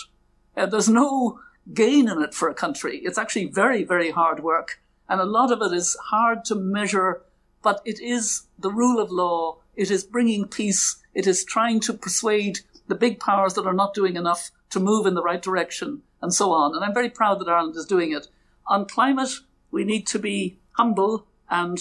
Uh, 0.56 0.66
there's 0.66 0.90
no 0.90 1.40
gain 1.74 2.10
in 2.10 2.22
it 2.22 2.34
for 2.34 2.50
a 2.50 2.54
country. 2.54 2.98
It's 3.00 3.18
actually 3.18 3.46
very, 3.46 3.84
very 3.84 4.12
hard 4.12 4.42
work. 4.42 4.82
And 5.10 5.22
a 5.22 5.26
lot 5.26 5.52
of 5.52 5.62
it 5.62 5.76
is 5.76 5.96
hard 6.10 6.46
to 6.46 6.56
measure, 6.56 7.22
but 7.62 7.82
it 7.86 8.00
is 8.00 8.44
the 8.60 8.72
rule 8.72 9.00
of 9.00 9.12
law. 9.12 9.58
It 9.76 9.92
is 9.92 10.04
bringing 10.04 10.48
peace 10.48 11.04
it 11.14 11.28
is 11.28 11.44
trying 11.44 11.80
to 11.82 11.94
persuade 11.94 12.60
the 12.88 12.96
big 12.96 13.20
powers 13.20 13.54
that 13.54 13.66
are 13.66 13.74
not 13.74 13.94
doing 13.94 14.16
enough 14.16 14.52
to 14.72 14.80
move 14.80 15.06
in 15.06 15.14
the 15.14 15.24
right 15.24 15.42
direction 15.42 16.02
and 16.22 16.34
so 16.34 16.52
on. 16.52 16.76
And 16.76 16.84
I'm 16.84 16.94
very 16.94 17.10
proud 17.10 17.40
that 17.40 17.48
Ireland 17.48 17.76
is 17.76 17.86
doing 17.86 18.12
it. 18.12 18.28
On 18.68 18.86
climate, 18.86 19.30
we 19.72 19.84
need 19.84 20.08
to 20.08 20.20
be 20.20 20.58
humble 20.72 21.28
and 21.50 21.80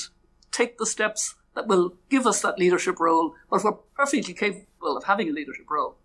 take 0.50 0.78
the 0.78 0.86
steps 0.86 1.34
that 1.54 1.66
will 1.66 1.94
give 2.08 2.26
us 2.26 2.42
that 2.42 2.58
leadership 2.58 2.98
role, 3.00 3.34
but 3.50 3.62
we're 3.64 3.72
perfectly 3.94 4.34
capable 4.34 4.96
of 4.96 5.04
having 5.04 5.28
a 5.28 5.32
leadership 5.32 5.70
role. 5.70 5.96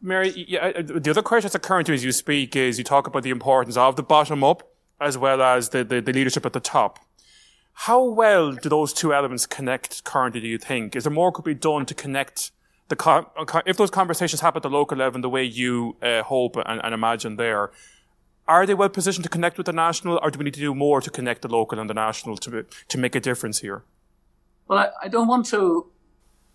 Mary, 0.00 0.44
yeah, 0.48 0.72
uh, 0.76 0.82
the 0.82 1.10
other 1.10 1.22
question 1.22 1.46
that's 1.46 1.54
occurring 1.54 1.84
to 1.84 1.92
me 1.92 1.96
as 1.96 2.04
you 2.04 2.12
speak 2.12 2.54
is 2.54 2.78
you 2.78 2.84
talk 2.84 3.06
about 3.06 3.22
the 3.22 3.30
importance 3.30 3.76
of 3.76 3.96
the 3.96 4.02
bottom 4.02 4.44
up 4.44 4.62
as 5.00 5.18
well 5.18 5.42
as 5.42 5.70
the, 5.70 5.84
the, 5.84 6.00
the 6.00 6.12
leadership 6.12 6.46
at 6.46 6.52
the 6.52 6.60
top. 6.60 6.98
How 7.80 8.02
well 8.02 8.52
do 8.52 8.68
those 8.70 8.94
two 8.94 9.12
elements 9.12 9.44
connect 9.44 10.02
currently, 10.04 10.40
do 10.40 10.48
you 10.48 10.56
think? 10.56 10.96
Is 10.96 11.04
there 11.04 11.12
more 11.12 11.30
could 11.30 11.44
be 11.44 11.54
done 11.54 11.84
to 11.86 11.94
connect 11.94 12.50
the 12.88 13.26
if 13.66 13.76
those 13.76 13.90
conversations 13.90 14.40
happen 14.40 14.58
at 14.58 14.62
the 14.62 14.70
local 14.70 14.96
level 14.96 15.16
in 15.16 15.20
the 15.20 15.28
way 15.28 15.44
you 15.44 15.96
uh, 16.02 16.22
hope 16.22 16.56
and, 16.56 16.80
and, 16.82 16.94
imagine 16.94 17.36
there, 17.36 17.70
are 18.48 18.64
they 18.64 18.74
well 18.74 18.88
positioned 18.88 19.24
to 19.24 19.28
connect 19.28 19.58
with 19.58 19.66
the 19.66 19.72
national, 19.72 20.18
or 20.22 20.30
do 20.30 20.38
we 20.38 20.44
need 20.44 20.54
to 20.54 20.60
do 20.60 20.74
more 20.74 21.02
to 21.02 21.10
connect 21.10 21.42
the 21.42 21.48
local 21.48 21.78
and 21.78 21.90
the 21.90 21.94
national 21.94 22.36
to 22.38 22.64
to 22.88 22.98
make 22.98 23.14
a 23.14 23.20
difference 23.20 23.58
here? 23.58 23.82
Well, 24.68 24.78
I, 24.78 24.88
I 25.02 25.08
don't 25.08 25.28
want 25.28 25.46
to, 25.46 25.86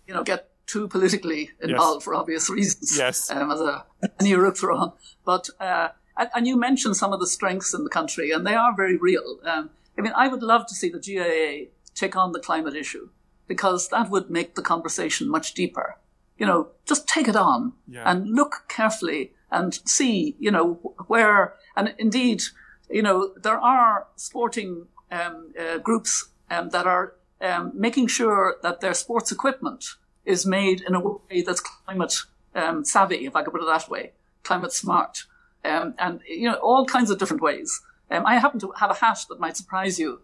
you 0.08 0.14
know, 0.14 0.24
get 0.24 0.50
too 0.66 0.88
politically 0.88 1.50
involved 1.60 2.00
yes. 2.00 2.04
for 2.04 2.14
obvious 2.14 2.50
reasons. 2.50 2.98
Yes, 2.98 3.30
um, 3.34 3.50
as 3.52 3.60
a 3.60 3.84
any 4.18 4.34
on, 4.34 4.92
but 5.24 5.48
uh, 5.60 5.88
and, 6.16 6.30
and, 6.34 6.46
you 6.48 6.56
mentioned 6.56 6.96
some 6.96 7.12
of 7.12 7.20
the 7.20 7.26
strengths 7.26 7.74
in 7.74 7.84
the 7.84 7.90
country, 7.90 8.32
and 8.32 8.44
they 8.44 8.54
are 8.54 8.74
very 8.74 8.96
real. 8.96 9.38
Um, 9.44 9.70
I 10.02 10.04
mean, 10.04 10.14
I 10.16 10.28
would 10.28 10.42
love 10.42 10.66
to 10.66 10.74
see 10.74 10.90
the 10.90 10.98
GAA 10.98 11.70
take 11.94 12.16
on 12.16 12.32
the 12.32 12.40
climate 12.40 12.74
issue 12.74 13.08
because 13.46 13.88
that 13.88 14.10
would 14.10 14.30
make 14.30 14.54
the 14.54 14.62
conversation 14.62 15.28
much 15.28 15.54
deeper 15.54 15.96
you 16.42 16.46
know, 16.46 16.68
just 16.86 17.06
take 17.06 17.28
it 17.28 17.36
on 17.36 17.72
yeah. 17.86 18.02
and 18.10 18.28
look 18.28 18.64
carefully 18.68 19.32
and 19.52 19.78
see, 19.84 20.34
you 20.40 20.50
know, 20.50 20.74
where, 21.06 21.54
and 21.76 21.94
indeed, 21.98 22.42
you 22.90 23.00
know, 23.00 23.32
there 23.40 23.58
are 23.58 24.08
sporting 24.16 24.86
um, 25.12 25.52
uh, 25.56 25.78
groups 25.78 26.30
um, 26.50 26.70
that 26.70 26.84
are 26.84 27.14
um, 27.40 27.70
making 27.74 28.08
sure 28.08 28.56
that 28.62 28.80
their 28.80 28.92
sports 28.92 29.30
equipment 29.30 29.84
is 30.24 30.44
made 30.44 30.80
in 30.80 30.96
a 30.96 31.00
way 31.00 31.42
that's 31.42 31.60
climate 31.60 32.14
um, 32.56 32.84
savvy, 32.84 33.24
if 33.24 33.36
I 33.36 33.44
could 33.44 33.52
put 33.52 33.62
it 33.62 33.66
that 33.66 33.88
way, 33.88 34.10
climate 34.42 34.72
smart, 34.72 35.24
um, 35.64 35.94
and 35.98 36.20
you 36.26 36.48
know 36.50 36.56
all 36.56 36.84
kinds 36.86 37.10
of 37.10 37.18
different 37.18 37.42
ways. 37.42 37.80
Um, 38.12 38.26
I 38.26 38.38
happen 38.38 38.60
to 38.60 38.72
have 38.76 38.90
a 38.90 38.94
hat 38.94 39.24
that 39.30 39.40
might 39.40 39.56
surprise 39.56 39.98
you. 39.98 40.20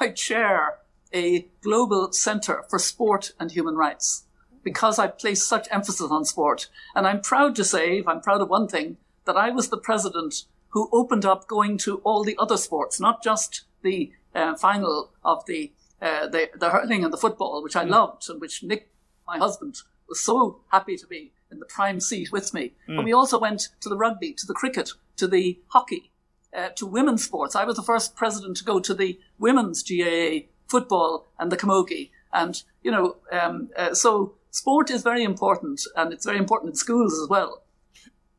I 0.00 0.10
chair 0.10 0.78
a 1.12 1.48
global 1.62 2.12
centre 2.12 2.64
for 2.70 2.78
sport 2.78 3.32
and 3.40 3.50
human 3.50 3.74
rights 3.74 4.24
because 4.62 5.00
I 5.00 5.08
place 5.08 5.42
such 5.42 5.66
emphasis 5.70 6.10
on 6.10 6.24
sport. 6.24 6.68
And 6.94 7.06
I'm 7.06 7.20
proud 7.20 7.56
to 7.56 7.64
say, 7.64 7.98
if 7.98 8.06
I'm 8.06 8.20
proud 8.20 8.40
of 8.40 8.48
one 8.48 8.68
thing, 8.68 8.98
that 9.24 9.36
I 9.36 9.50
was 9.50 9.68
the 9.68 9.78
president 9.78 10.44
who 10.70 10.88
opened 10.92 11.24
up 11.24 11.48
going 11.48 11.76
to 11.78 11.98
all 11.98 12.22
the 12.22 12.36
other 12.38 12.56
sports, 12.56 13.00
not 13.00 13.22
just 13.22 13.64
the 13.82 14.12
uh, 14.34 14.54
final 14.56 15.12
of 15.24 15.44
the, 15.46 15.72
uh, 16.00 16.28
the, 16.28 16.50
the 16.54 16.70
hurling 16.70 17.02
and 17.02 17.12
the 17.12 17.18
football, 17.18 17.62
which 17.62 17.76
I 17.76 17.84
mm. 17.84 17.90
loved 17.90 18.28
and 18.28 18.40
which 18.40 18.62
Nick, 18.62 18.90
my 19.26 19.38
husband, 19.38 19.76
was 20.08 20.20
so 20.20 20.60
happy 20.70 20.96
to 20.96 21.06
be 21.06 21.32
in 21.50 21.58
the 21.58 21.66
prime 21.66 22.00
seat 22.00 22.30
with 22.30 22.54
me. 22.54 22.74
Mm. 22.88 22.96
But 22.96 23.04
we 23.04 23.12
also 23.12 23.38
went 23.38 23.68
to 23.80 23.88
the 23.88 23.96
rugby, 23.96 24.32
to 24.34 24.46
the 24.46 24.54
cricket, 24.54 24.90
to 25.16 25.26
the 25.26 25.58
hockey, 25.68 26.12
uh, 26.54 26.68
to 26.76 26.86
women's 26.86 27.24
sports. 27.24 27.56
I 27.56 27.64
was 27.64 27.76
the 27.76 27.82
first 27.82 28.16
president 28.16 28.56
to 28.58 28.64
go 28.64 28.80
to 28.80 28.94
the 28.94 29.18
women's 29.38 29.82
GAA 29.82 30.46
football 30.68 31.26
and 31.38 31.50
the 31.50 31.56
camogie. 31.56 32.10
And, 32.32 32.62
you 32.82 32.90
know, 32.90 33.16
um, 33.32 33.70
uh, 33.76 33.94
so 33.94 34.34
sport 34.50 34.90
is 34.90 35.02
very 35.02 35.22
important 35.22 35.82
and 35.96 36.12
it's 36.12 36.24
very 36.24 36.38
important 36.38 36.70
in 36.70 36.76
schools 36.76 37.20
as 37.20 37.28
well. 37.28 37.62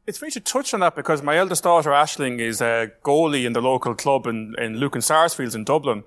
It's 0.07 0.19
funny 0.19 0.31
to 0.31 0.39
touch 0.39 0.73
on 0.73 0.81
that 0.81 0.95
because 0.95 1.23
my 1.23 1.37
eldest 1.37 1.63
daughter, 1.63 1.89
Ashling, 1.89 2.39
is 2.39 2.61
a 2.61 2.91
goalie 3.03 3.45
in 3.45 3.53
the 3.53 3.61
local 3.61 3.95
club 3.95 4.27
in, 4.27 4.53
in 4.59 4.77
Lucan 4.77 5.01
Sarsfields 5.01 5.55
in 5.55 5.63
Dublin. 5.63 6.03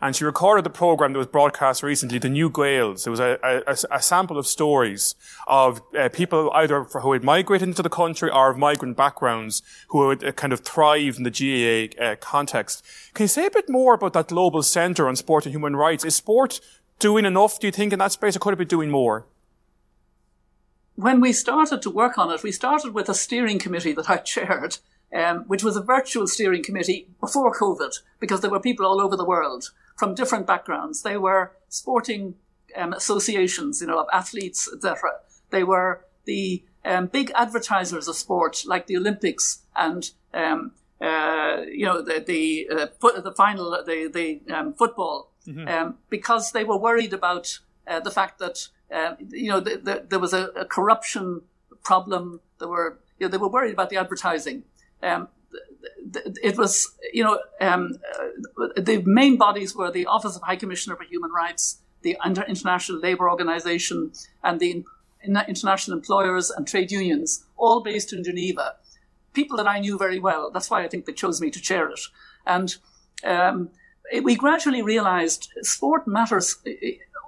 And 0.00 0.14
she 0.14 0.24
recorded 0.24 0.64
the 0.64 0.70
program 0.70 1.12
that 1.12 1.18
was 1.18 1.26
broadcast 1.26 1.82
recently, 1.82 2.18
The 2.18 2.28
New 2.28 2.50
Gaels. 2.50 3.06
It 3.06 3.10
was 3.10 3.20
a, 3.20 3.38
a, 3.42 3.76
a 3.90 4.02
sample 4.02 4.38
of 4.38 4.46
stories 4.46 5.14
of 5.46 5.80
uh, 5.98 6.08
people 6.10 6.50
either 6.54 6.84
who 6.84 7.12
had 7.12 7.24
migrated 7.24 7.68
into 7.68 7.82
the 7.82 7.88
country 7.88 8.30
or 8.30 8.50
of 8.50 8.58
migrant 8.58 8.96
backgrounds 8.96 9.62
who 9.88 10.10
had 10.10 10.24
uh, 10.24 10.32
kind 10.32 10.52
of 10.52 10.60
thrived 10.60 11.18
in 11.18 11.24
the 11.24 11.30
GAA 11.30 12.02
uh, 12.02 12.16
context. 12.16 12.84
Can 13.14 13.24
you 13.24 13.28
say 13.28 13.46
a 13.46 13.50
bit 13.50 13.68
more 13.68 13.94
about 13.94 14.12
that 14.12 14.28
global 14.28 14.62
centre 14.62 15.08
on 15.08 15.16
sport 15.16 15.46
and 15.46 15.54
human 15.54 15.76
rights? 15.76 16.04
Is 16.04 16.16
sport 16.16 16.60
doing 16.98 17.24
enough, 17.24 17.58
do 17.58 17.66
you 17.66 17.72
think, 17.72 17.92
in 17.92 17.98
that 17.98 18.12
space, 18.12 18.36
or 18.36 18.38
could 18.38 18.54
it 18.54 18.58
be 18.58 18.64
doing 18.64 18.90
more? 18.90 19.26
when 20.96 21.20
we 21.20 21.32
started 21.32 21.82
to 21.82 21.90
work 21.90 22.18
on 22.18 22.32
it, 22.32 22.42
we 22.42 22.50
started 22.50 22.92
with 22.94 23.08
a 23.08 23.14
steering 23.14 23.58
committee 23.58 23.92
that 23.92 24.10
I 24.10 24.16
chaired, 24.32 24.78
um, 25.14 25.44
which 25.46 25.62
was 25.62 25.76
a 25.76 25.82
virtual 25.82 26.26
steering 26.26 26.64
committee 26.64 27.06
before 27.20 27.54
COVID, 27.54 27.94
because 28.18 28.40
there 28.40 28.50
were 28.50 28.60
people 28.60 28.86
all 28.86 29.00
over 29.00 29.16
the 29.16 29.24
world 29.24 29.70
from 29.96 30.14
different 30.14 30.46
backgrounds. 30.46 31.02
They 31.02 31.16
were 31.16 31.52
sporting 31.68 32.34
um, 32.76 32.92
associations, 32.92 33.80
you 33.80 33.86
know, 33.86 34.00
of 34.00 34.06
athletes, 34.12 34.68
etc. 34.72 35.10
They 35.50 35.64
were 35.64 36.04
the 36.24 36.62
um, 36.84 37.06
big 37.06 37.32
advertisers 37.34 38.08
of 38.08 38.16
sport, 38.16 38.64
like 38.66 38.86
the 38.86 38.96
Olympics 38.96 39.62
and 39.74 40.10
um, 40.34 40.72
uh, 41.00 41.62
you 41.68 41.84
know 41.84 42.02
the 42.02 42.24
the, 42.26 42.68
uh, 42.70 43.20
the 43.20 43.32
final 43.32 43.70
the 43.84 44.08
the 44.12 44.54
um, 44.54 44.74
football, 44.74 45.32
mm-hmm. 45.46 45.68
Um, 45.68 45.98
because 46.10 46.52
they 46.52 46.64
were 46.64 46.78
worried 46.78 47.12
about 47.12 47.58
uh, 47.86 48.00
the 48.00 48.10
fact 48.10 48.38
that 48.38 48.68
um, 48.92 49.16
you 49.30 49.50
know, 49.50 49.60
the, 49.60 49.76
the, 49.76 50.06
there 50.08 50.18
was 50.18 50.32
a, 50.32 50.46
a, 50.56 50.64
corruption 50.64 51.42
problem. 51.82 52.40
There 52.58 52.68
were, 52.68 53.00
you 53.18 53.26
know, 53.26 53.30
they 53.30 53.36
were 53.36 53.48
worried 53.48 53.72
about 53.72 53.90
the 53.90 53.96
advertising. 53.96 54.62
Um, 55.02 55.28
it 56.42 56.56
was, 56.56 56.94
you 57.12 57.24
know, 57.24 57.38
um, 57.60 57.98
uh, 58.18 58.68
the 58.76 59.02
main 59.04 59.36
bodies 59.36 59.74
were 59.74 59.90
the 59.90 60.06
Office 60.06 60.36
of 60.36 60.42
High 60.42 60.56
Commissioner 60.56 60.96
for 60.96 61.04
Human 61.04 61.30
Rights, 61.30 61.78
the 62.02 62.16
International 62.24 62.98
Labour 62.98 63.30
Organization, 63.30 64.12
and 64.42 64.60
the 64.60 64.84
International 65.24 65.96
Employers 65.96 66.50
and 66.50 66.66
Trade 66.66 66.90
Unions, 66.92 67.44
all 67.56 67.82
based 67.82 68.12
in 68.12 68.22
Geneva. 68.22 68.76
People 69.32 69.56
that 69.56 69.66
I 69.66 69.80
knew 69.80 69.98
very 69.98 70.18
well. 70.18 70.50
That's 70.50 70.70
why 70.70 70.84
I 70.84 70.88
think 70.88 71.04
they 71.04 71.12
chose 71.12 71.40
me 71.40 71.50
to 71.50 71.60
chair 71.60 71.90
it. 71.90 72.00
And 72.46 72.76
um, 73.24 73.70
we 74.22 74.36
gradually 74.36 74.82
realized 74.82 75.50
sport 75.62 76.06
matters 76.06 76.56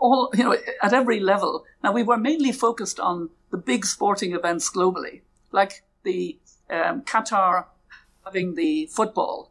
all, 0.00 0.30
you 0.34 0.44
know, 0.44 0.56
at 0.82 0.92
every 0.92 1.20
level. 1.20 1.64
Now, 1.82 1.92
we 1.92 2.02
were 2.02 2.16
mainly 2.16 2.52
focused 2.52 3.00
on 3.00 3.30
the 3.50 3.58
big 3.58 3.84
sporting 3.84 4.32
events 4.32 4.70
globally, 4.70 5.22
like 5.52 5.82
the 6.04 6.38
the 6.38 6.38
um, 6.70 7.02
Qatar 7.02 7.64
having 8.28 8.54
the 8.54 8.86
football, 8.86 9.50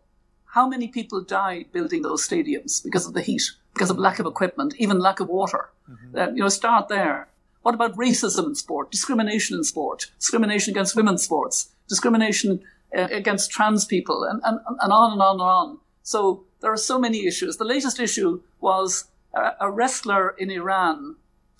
how 0.53 0.67
many 0.67 0.87
people 0.87 1.21
died 1.21 1.65
building 1.71 2.03
those 2.03 2.27
stadiums 2.27 2.83
because 2.83 3.07
of 3.07 3.13
the 3.13 3.21
heat, 3.21 3.41
because 3.73 3.89
of 3.89 3.97
lack 3.97 4.19
of 4.19 4.27
equipment, 4.27 4.75
even 4.77 4.99
lack 4.99 5.19
of 5.19 5.27
water? 5.27 5.69
Mm-hmm. 5.89 6.17
Uh, 6.17 6.27
you 6.27 6.41
know, 6.43 6.49
start 6.49 6.87
there. 6.87 7.27
What 7.63 7.73
about 7.73 7.97
racism 7.97 8.45
in 8.45 8.55
sport, 8.55 8.91
discrimination 8.91 9.57
in 9.57 9.63
sport, 9.63 10.11
discrimination 10.19 10.73
against 10.73 10.95
women's 10.95 11.23
sports, 11.23 11.69
discrimination 11.89 12.61
uh, 12.95 13.07
against 13.11 13.51
trans 13.51 13.83
people, 13.85 14.23
and, 14.23 14.41
and, 14.43 14.59
and 14.81 14.91
on 14.91 15.13
and 15.13 15.21
on 15.21 15.35
and 15.35 15.41
on. 15.41 15.79
So 16.03 16.45
there 16.61 16.71
are 16.71 16.77
so 16.91 16.99
many 16.99 17.25
issues. 17.25 17.57
The 17.57 17.65
latest 17.65 17.99
issue 17.99 18.41
was 18.61 19.05
a, 19.33 19.53
a 19.61 19.71
wrestler 19.71 20.35
in 20.37 20.51
Iran 20.51 21.15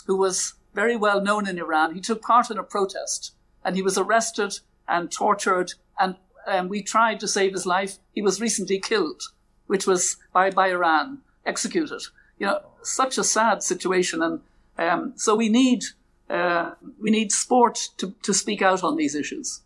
who 0.06 0.16
was 0.18 0.54
very 0.74 0.96
well 0.96 1.20
known 1.22 1.48
in 1.48 1.58
Iran. 1.58 1.96
He 1.96 2.02
took 2.02 2.22
part 2.22 2.52
in 2.52 2.58
a 2.58 2.64
protest 2.64 3.34
and 3.66 3.76
he 3.76 3.82
was 3.82 3.98
arrested 3.98 4.60
and 4.88 5.12
tortured 5.12 5.74
and 6.00 6.16
um, 6.48 6.70
we 6.70 6.82
tried 6.82 7.20
to 7.20 7.28
save 7.28 7.54
his 7.54 7.66
life. 7.66 7.98
He 8.14 8.22
was 8.22 8.42
recently 8.42 8.80
killed, 8.80 9.22
which 9.68 9.86
was 9.86 10.18
by, 10.34 10.50
by 10.50 10.70
Iran, 10.70 11.20
executed. 11.46 12.02
You 12.40 12.48
know, 12.48 12.62
such 12.82 13.18
a 13.18 13.24
sad 13.24 13.64
situation. 13.64 14.22
And 14.22 14.42
um, 14.78 15.14
so 15.16 15.36
we 15.36 15.50
need, 15.50 15.84
uh, 16.30 16.72
we 17.02 17.12
need 17.12 17.32
sport 17.32 17.90
to, 17.98 18.14
to 18.24 18.34
speak 18.34 18.62
out 18.62 18.84
on 18.84 18.96
these 18.96 19.16
issues. 19.16 19.62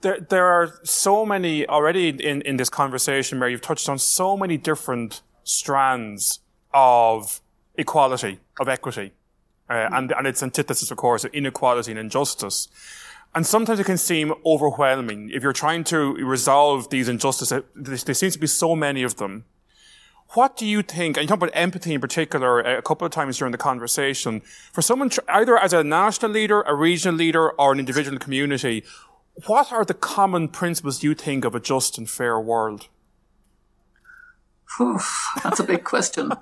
There, 0.00 0.20
there 0.20 0.46
are 0.46 0.78
so 0.84 1.26
many 1.26 1.66
already 1.66 2.08
in, 2.08 2.42
in 2.42 2.56
this 2.56 2.68
conversation 2.68 3.40
where 3.40 3.48
you've 3.48 3.62
touched 3.62 3.88
on 3.88 3.98
so 3.98 4.36
many 4.36 4.56
different 4.56 5.22
strands 5.42 6.40
of 6.72 7.40
equality, 7.76 8.38
of 8.60 8.68
equity. 8.68 9.12
Uh, 9.70 9.88
and, 9.92 10.12
and 10.12 10.26
its 10.26 10.42
antithesis, 10.42 10.90
of 10.90 10.96
course, 10.96 11.24
of 11.24 11.34
inequality 11.34 11.90
and 11.90 12.00
injustice. 12.00 12.68
And 13.34 13.46
sometimes 13.46 13.78
it 13.78 13.84
can 13.84 13.98
seem 13.98 14.34
overwhelming 14.44 15.30
if 15.30 15.42
you're 15.42 15.52
trying 15.52 15.84
to 15.84 16.14
resolve 16.14 16.90
these 16.90 17.08
injustices. 17.08 17.62
There 17.74 18.14
seems 18.14 18.34
to 18.34 18.38
be 18.38 18.46
so 18.46 18.74
many 18.74 19.02
of 19.02 19.16
them. 19.16 19.44
What 20.34 20.56
do 20.56 20.66
you 20.66 20.82
think, 20.82 21.16
and 21.16 21.24
you 21.24 21.28
talk 21.28 21.38
about 21.38 21.50
empathy 21.54 21.94
in 21.94 22.00
particular 22.02 22.60
a 22.60 22.82
couple 22.82 23.06
of 23.06 23.12
times 23.12 23.38
during 23.38 23.52
the 23.52 23.58
conversation, 23.58 24.42
for 24.72 24.82
someone, 24.82 25.10
either 25.28 25.56
as 25.56 25.72
a 25.72 25.82
national 25.82 26.32
leader, 26.32 26.60
a 26.62 26.74
regional 26.74 27.16
leader, 27.16 27.50
or 27.52 27.72
an 27.72 27.78
individual 27.78 28.18
community, 28.18 28.84
what 29.46 29.72
are 29.72 29.84
the 29.84 29.94
common 29.94 30.48
principles 30.48 31.02
you 31.02 31.14
think 31.14 31.44
of 31.44 31.54
a 31.54 31.60
just 31.60 31.96
and 31.96 32.10
fair 32.10 32.38
world? 32.38 32.88
Oof, 34.80 35.28
that's 35.42 35.60
a 35.60 35.64
big 35.64 35.84
question. 35.84 36.32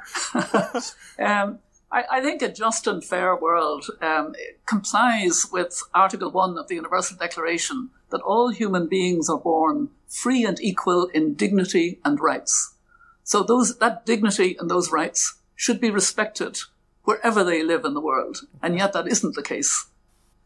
um, 1.18 1.58
I, 1.90 2.04
I, 2.10 2.20
think 2.20 2.42
a 2.42 2.52
just 2.52 2.86
and 2.86 3.02
fair 3.02 3.36
world 3.36 3.86
um, 4.02 4.34
complies 4.66 5.46
with 5.52 5.82
Article 5.94 6.30
1 6.30 6.58
of 6.58 6.68
the 6.68 6.74
Universal 6.74 7.18
Declaration 7.18 7.90
that 8.10 8.20
all 8.22 8.48
human 8.48 8.88
beings 8.88 9.28
are 9.30 9.38
born 9.38 9.90
free 10.08 10.44
and 10.44 10.60
equal 10.60 11.06
in 11.06 11.34
dignity 11.34 12.00
and 12.04 12.20
rights. 12.20 12.74
So 13.22 13.42
those, 13.42 13.78
that 13.78 14.06
dignity 14.06 14.56
and 14.58 14.70
those 14.70 14.92
rights 14.92 15.38
should 15.54 15.80
be 15.80 15.90
respected 15.90 16.58
wherever 17.04 17.44
they 17.44 17.62
live 17.62 17.84
in 17.84 17.94
the 17.94 18.00
world. 18.00 18.38
And 18.62 18.76
yet 18.76 18.92
that 18.92 19.08
isn't 19.08 19.34
the 19.34 19.42
case. 19.42 19.86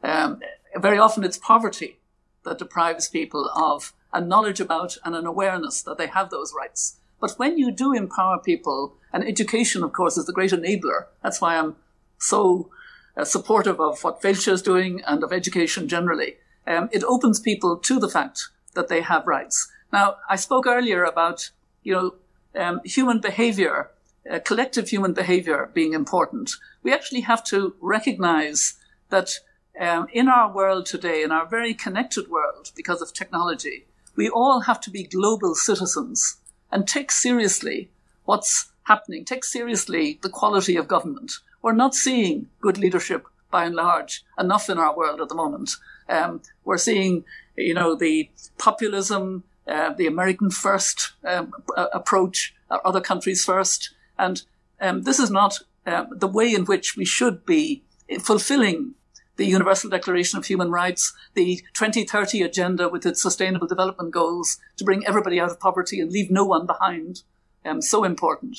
Um, 0.03 0.41
very 0.77 0.99
often 0.99 1.25
it's 1.25 1.39
poverty 1.39 1.99
that 2.45 2.59
deprives 2.59 3.09
people 3.09 3.51
of 3.55 3.93
a 4.13 4.21
knowledge 4.21 4.61
about 4.61 4.97
and 5.05 5.15
an 5.15 5.27
awareness 5.27 5.83
that 5.83 5.99
they 5.99 6.07
have 6.07 6.31
those 6.31 6.55
rights. 6.57 7.00
But 7.21 7.33
when 7.33 7.59
you 7.59 7.71
do 7.71 7.93
empower 7.93 8.39
people, 8.39 8.97
and 9.13 9.25
education, 9.25 9.83
of 9.83 9.93
course, 9.93 10.17
is 10.17 10.27
the 10.27 10.33
great 10.33 10.53
enabler. 10.53 11.07
That's 11.23 11.41
why 11.41 11.57
I'm 11.57 11.77
so 12.19 12.71
uh, 13.17 13.25
supportive 13.25 13.81
of 13.81 14.03
what 14.03 14.23
Fáilte 14.23 14.53
is 14.53 14.63
doing 14.63 15.03
and 15.07 15.23
of 15.23 15.33
education 15.33 15.89
generally. 15.89 16.37
Um, 16.67 16.89
it 16.93 17.05
opens 17.05 17.41
people 17.41 17.77
to 17.77 17.99
the 17.99 18.09
fact 18.09 18.49
that 18.75 18.89
they 18.89 19.01
have 19.01 19.27
rights. 19.27 19.71
Now, 19.93 20.17
I 20.29 20.37
spoke 20.37 20.67
earlier 20.67 21.05
about, 21.05 21.51
you 21.83 21.93
know, 21.93 22.15
um, 22.55 22.81
human 22.85 23.21
behavior, 23.21 23.91
uh, 24.31 24.39
collective 24.41 24.89
human 24.89 25.13
behavior 25.13 25.71
being 25.75 25.93
important. 25.93 26.53
We 26.83 26.93
actually 26.93 27.23
have 27.23 27.43
to 27.45 27.75
recognize 27.81 28.75
that 29.09 29.41
um, 29.81 30.07
in 30.13 30.29
our 30.29 30.53
world 30.53 30.87
today, 30.87 31.23
in 31.23 31.33
our 31.33 31.47
very 31.47 31.75
connected 31.75 32.29
world 32.29 32.71
because 32.77 33.03
of 33.03 33.13
technology, 33.13 33.87
we 34.17 34.29
all 34.29 34.61
have 34.61 34.81
to 34.83 34.91
be 34.91 35.05
global 35.05 35.55
citizens 35.55 36.37
and 36.73 36.87
take 36.87 37.11
seriously 37.11 37.91
what's 38.25 38.71
happening, 38.85 39.25
take 39.25 39.45
seriously 39.45 40.19
the 40.23 40.29
quality 40.29 40.77
of 40.77 40.89
government. 40.89 41.33
We're 41.63 41.73
not 41.73 41.95
seeing 41.95 42.49
good 42.61 42.79
leadership 42.79 43.27
by 43.51 43.65
and 43.65 43.75
large 43.75 44.25
enough 44.39 44.71
in 44.71 44.79
our 44.79 44.97
world 44.97 45.21
at 45.21 45.29
the 45.29 45.35
moment. 45.35 45.71
Um, 46.09 46.43
we're 46.65 46.79
seeing, 46.79 47.25
you 47.57 47.75
know, 47.75 47.95
the 47.95 48.31
populism, 48.59 49.45
uh, 49.67 49.93
the 49.93 50.07
American 50.07 50.51
first 50.51 51.13
um, 51.25 51.53
approach, 51.77 52.55
uh, 52.71 52.79
other 52.85 53.01
countries 53.01 53.45
first. 53.45 53.91
And 54.19 54.43
um, 54.81 55.03
this 55.03 55.19
is 55.19 55.31
not 55.31 55.59
um, 55.87 56.09
the 56.13 56.29
way 56.29 56.55
in 56.55 56.65
which 56.65 56.97
we 56.97 57.05
should 57.05 57.45
be 57.45 57.83
fulfilling 58.21 58.95
the 59.41 59.47
Universal 59.47 59.89
Declaration 59.89 60.39
of 60.39 60.45
Human 60.45 60.71
Rights, 60.71 61.15
the 61.33 61.63
2030 61.73 62.43
agenda 62.43 62.91
with 62.91 63.07
its 63.07 63.23
sustainable 63.23 63.67
development 63.67 64.11
goals 64.11 64.59
to 64.77 64.85
bring 64.85 65.03
everybody 65.07 65.41
out 65.41 65.51
of 65.51 65.59
poverty 65.59 65.99
and 65.99 66.13
leave 66.13 66.31
no 66.31 66.45
one 66.45 66.67
behind. 66.67 67.23
Um, 67.65 67.81
so 67.81 68.05
important. 68.05 68.59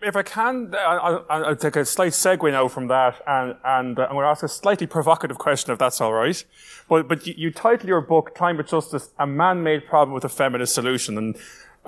If 0.00 0.14
I 0.14 0.22
can, 0.22 0.72
I'll, 0.78 1.26
I'll, 1.28 1.56
take 1.56 1.74
a 1.74 1.84
slight 1.84 2.12
segue 2.12 2.52
now 2.52 2.68
from 2.68 2.86
that, 2.86 3.20
and, 3.26 3.56
and 3.64 3.98
uh, 3.98 4.02
I'm 4.02 4.12
going 4.12 4.22
to 4.22 4.28
ask 4.28 4.44
a 4.44 4.48
slightly 4.48 4.86
provocative 4.86 5.38
question, 5.38 5.72
if 5.72 5.78
that's 5.80 6.00
all 6.00 6.12
right. 6.12 6.44
But, 6.88 7.08
but 7.08 7.26
you, 7.26 7.34
you 7.36 7.50
title 7.50 7.88
your 7.88 8.00
book 8.00 8.36
"Climate 8.36 8.68
Justice: 8.68 9.10
A 9.18 9.26
Man-Made 9.26 9.86
Problem 9.86 10.14
with 10.14 10.24
a 10.24 10.28
Feminist 10.28 10.72
Solution," 10.72 11.18
and 11.18 11.36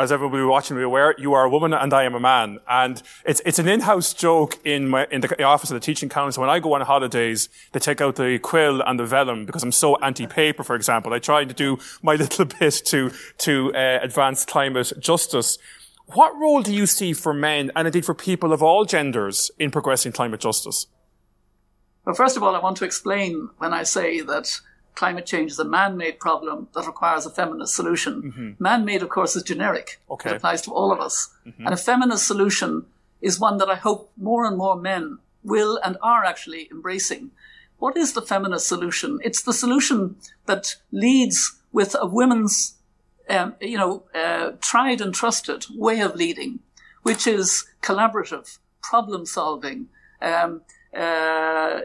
as 0.01 0.11
everybody 0.11 0.43
watching 0.43 0.77
will 0.77 0.83
be 0.83 0.87
aware, 0.87 1.15
you 1.19 1.35
are 1.35 1.45
a 1.45 1.51
woman 1.51 1.75
and 1.75 1.93
I 1.93 2.05
am 2.05 2.15
a 2.15 2.21
man. 2.21 2.59
And 2.69 3.03
it's, 3.27 3.43
it's 3.45 3.59
an 3.59 3.69
in-house 3.69 4.15
joke 4.15 4.59
in 4.65 4.89
my, 4.89 5.07
in 5.11 5.21
the 5.21 5.43
office 5.43 5.71
of 5.71 5.75
the 5.75 5.81
teaching 5.81 6.09
council. 6.09 6.41
When 6.41 6.49
I 6.49 6.59
go 6.59 6.73
on 6.73 6.81
holidays, 6.81 7.51
they 7.73 7.81
take 7.81 8.01
out 8.01 8.17
the 8.17 8.39
quill 8.39 8.81
and 8.81 8.99
the 8.99 9.05
vellum 9.05 9.45
because 9.45 9.63
I'm 9.63 9.73
so 9.73 9.97
anti-paper, 9.97 10.65
for 10.65 10.75
example. 10.75 11.13
I 11.13 11.19
try 11.19 11.45
to 11.45 11.53
do 11.53 11.79
my 12.03 12.15
little 12.25 12.47
bit 12.47 12.81
to, 12.87 13.13
to 13.39 13.75
uh, 13.75 13.99
advance 14.01 14.47
climate 14.47 14.93
justice. 14.99 15.59
What 16.07 16.35
role 16.37 16.63
do 16.63 16.73
you 16.73 16.87
see 16.87 17.13
for 17.13 17.35
men 17.35 17.71
and 17.77 17.87
indeed 17.87 18.07
for 18.07 18.15
people 18.15 18.53
of 18.53 18.63
all 18.63 18.87
genders 18.87 19.51
in 19.59 19.71
progressing 19.71 20.13
climate 20.13 20.41
justice? 20.41 20.87
Well, 22.07 22.15
first 22.15 22.39
of 22.39 22.43
all, 22.43 22.57
I 22.57 22.59
want 22.59 22.79
to 22.79 22.87
explain 22.87 23.51
when 23.59 23.75
I 23.75 23.83
say 23.83 24.23
that 24.23 24.61
climate 25.01 25.25
change 25.33 25.51
is 25.51 25.59
a 25.59 25.65
man-made 25.79 26.17
problem 26.27 26.69
that 26.75 26.87
requires 26.93 27.25
a 27.27 27.31
feminist 27.31 27.75
solution. 27.75 28.15
Mm-hmm. 28.23 28.51
Man-made, 28.69 29.03
of 29.03 29.09
course, 29.17 29.33
is 29.35 29.43
generic. 29.53 29.87
Okay. 30.15 30.31
It 30.31 30.37
applies 30.37 30.63
to 30.63 30.71
all 30.79 30.91
of 30.93 31.01
us. 31.01 31.17
Mm-hmm. 31.47 31.65
And 31.65 31.75
a 31.75 31.85
feminist 31.89 32.27
solution 32.27 32.85
is 33.29 33.41
one 33.41 33.57
that 33.61 33.71
I 33.71 33.79
hope 33.87 34.03
more 34.29 34.45
and 34.49 34.57
more 34.59 34.77
men 34.77 35.05
will 35.43 35.81
and 35.85 35.97
are 36.13 36.23
actually 36.33 36.69
embracing. 36.71 37.31
What 37.79 37.97
is 37.97 38.13
the 38.13 38.29
feminist 38.33 38.67
solution? 38.69 39.11
It's 39.25 39.43
the 39.43 39.55
solution 39.65 39.99
that 40.45 40.65
leads 40.93 41.39
with 41.73 41.97
a 41.99 42.07
woman's, 42.19 42.55
um, 43.35 43.55
you 43.73 43.79
know, 43.79 43.93
uh, 44.15 44.53
tried 44.71 45.01
and 45.01 45.15
trusted 45.15 45.65
way 45.87 46.01
of 46.01 46.15
leading, 46.15 46.53
which 47.09 47.27
is 47.27 47.65
collaborative, 47.89 48.59
problem 48.83 49.25
solving, 49.25 49.89
um, 50.21 50.61
uh, 50.95 51.81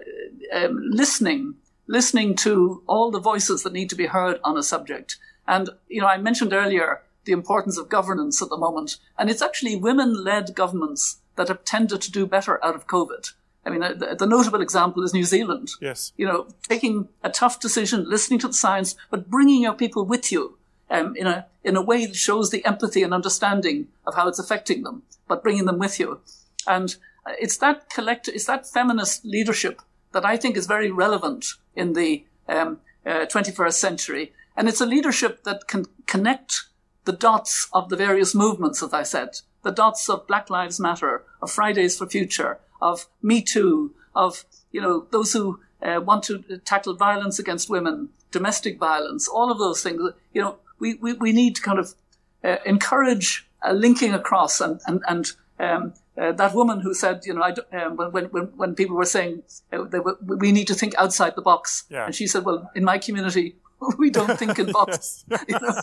um, 0.60 0.74
listening, 1.02 1.56
listening 1.88 2.36
to 2.36 2.82
all 2.88 3.12
the 3.12 3.20
voices 3.20 3.64
that 3.64 3.74
need 3.74 3.90
to 3.90 3.96
be 3.96 4.08
heard 4.08 4.40
on 4.44 4.58
a 4.58 4.64
subject. 4.64 5.18
And, 5.48 5.70
you 5.88 6.02
know, 6.02 6.08
I 6.08 6.18
mentioned 6.18 6.54
earlier 6.54 7.02
the 7.26 7.32
importance 7.32 7.78
of 7.78 7.90
governance 7.90 8.42
at 8.42 8.50
the 8.50 8.58
moment, 8.58 8.98
and 9.18 9.30
it's 9.30 9.42
actually 9.42 9.76
women 9.76 10.24
led 10.24 10.56
governments 10.56 11.18
that 11.36 11.48
have 11.48 11.64
tended 11.64 12.02
to 12.02 12.12
do 12.12 12.26
better 12.26 12.64
out 12.64 12.76
of 12.76 12.88
COVID. 12.88 13.32
I 13.66 13.72
mean, 13.72 13.80
the, 13.80 14.16
the, 14.18 14.28
notable 14.28 14.62
example 14.62 15.04
is 15.04 15.14
New 15.14 15.24
Zealand. 15.24 15.72
Yes. 15.82 16.14
You 16.18 16.28
know, 16.28 16.48
taking 16.70 17.10
a 17.24 17.32
tough 17.32 17.60
decision, 17.60 18.08
listening 18.08 18.38
to 18.40 18.48
the 18.48 18.54
science, 18.54 18.96
but 19.10 19.30
bringing 19.30 19.64
your 19.64 19.74
people 19.74 20.06
with 20.06 20.32
you 20.32 20.58
um, 20.92 21.16
in 21.16 21.26
a 21.26 21.48
in 21.64 21.76
a 21.76 21.82
way 21.82 22.06
that 22.06 22.16
shows 22.16 22.52
the 22.52 22.64
empathy 22.64 23.02
and 23.02 23.12
understanding 23.12 23.88
of 24.06 24.14
how 24.14 24.28
it's 24.28 24.38
affecting 24.38 24.84
them, 24.84 25.02
but 25.28 25.42
bringing 25.42 25.66
them 25.66 25.80
with 25.80 26.00
you. 26.00 26.20
And 26.68 26.96
it's 27.40 27.58
that 27.58 27.90
collective, 27.90 28.36
it's 28.36 28.46
that 28.46 28.68
feminist 28.68 29.26
leadership 29.26 29.82
that 30.16 30.26
I 30.26 30.38
think 30.38 30.56
is 30.56 30.66
very 30.66 30.90
relevant 30.92 31.46
in 31.76 31.92
the 31.92 32.24
um, 32.48 32.80
uh, 33.06 33.26
21st 33.26 33.74
century. 33.74 34.32
And 34.56 34.70
it's 34.70 34.80
a 34.80 34.86
leadership 34.86 35.44
that 35.44 35.68
can 35.68 35.88
connect 36.08 36.64
the 37.04 37.12
dots 37.12 37.68
of 37.74 37.90
the 37.90 37.98
various 37.98 38.34
movements, 38.34 38.82
as 38.82 38.94
I 38.94 39.04
said, 39.04 39.42
the 39.64 39.74
dots 39.74 40.10
of 40.10 40.26
Black 40.26 40.50
Lives 40.50 40.80
Matter, 40.80 41.26
of 41.42 41.52
Fridays 41.52 41.98
for 41.98 42.08
Future, 42.08 42.60
of 42.82 43.08
Me 43.22 43.42
Too, 43.42 43.94
of, 44.16 44.46
you 44.72 44.80
know, 44.80 45.06
those 45.12 45.34
who 45.34 45.60
uh, 45.82 46.00
want 46.00 46.24
to 46.24 46.60
tackle 46.64 46.94
violence 46.96 47.38
against 47.38 47.70
women, 47.70 48.08
domestic 48.32 48.80
violence, 48.80 49.28
all 49.28 49.52
of 49.52 49.58
those 49.58 49.84
things. 49.84 50.02
You 50.34 50.42
know, 50.42 50.56
we, 50.80 50.94
we, 50.94 51.12
we 51.12 51.34
need 51.34 51.58
to 51.58 51.62
kind 51.62 51.78
of 51.78 51.94
uh, 52.42 52.56
encourage 52.66 53.50
linking 53.70 54.14
across 54.14 54.62
and, 54.62 54.80
and, 54.88 55.02
and 55.10 55.32
um, 55.60 55.94
uh, 56.18 56.32
that 56.32 56.54
woman 56.54 56.80
who 56.80 56.94
said, 56.94 57.22
you 57.26 57.34
know, 57.34 57.44
I, 57.44 57.54
um, 57.78 57.98
when, 57.98 58.26
when, 58.26 58.44
when 58.56 58.76
people 58.76 58.96
were 58.96 59.06
saying 59.06 59.44
uh, 59.74 59.84
were, 59.84 60.18
we 60.22 60.52
need 60.52 60.68
to 60.68 60.74
think 60.74 60.96
outside 60.98 61.36
the 61.36 61.42
box, 61.42 61.84
yeah. 61.90 62.06
and 62.06 62.16
she 62.16 62.26
said, 62.26 62.46
well, 62.46 62.72
in 62.74 62.86
my 62.86 62.98
community, 62.98 63.56
we 63.98 64.10
don't 64.10 64.38
think 64.40 64.58
in 64.58 64.72
boxes. 64.72 65.26
know? 65.50 65.82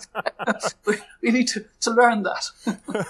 we, 0.87 0.97
we, 1.21 1.31
need 1.31 1.49
to, 1.49 1.65
to 1.81 1.91
learn 1.91 2.23
that. 2.23 2.45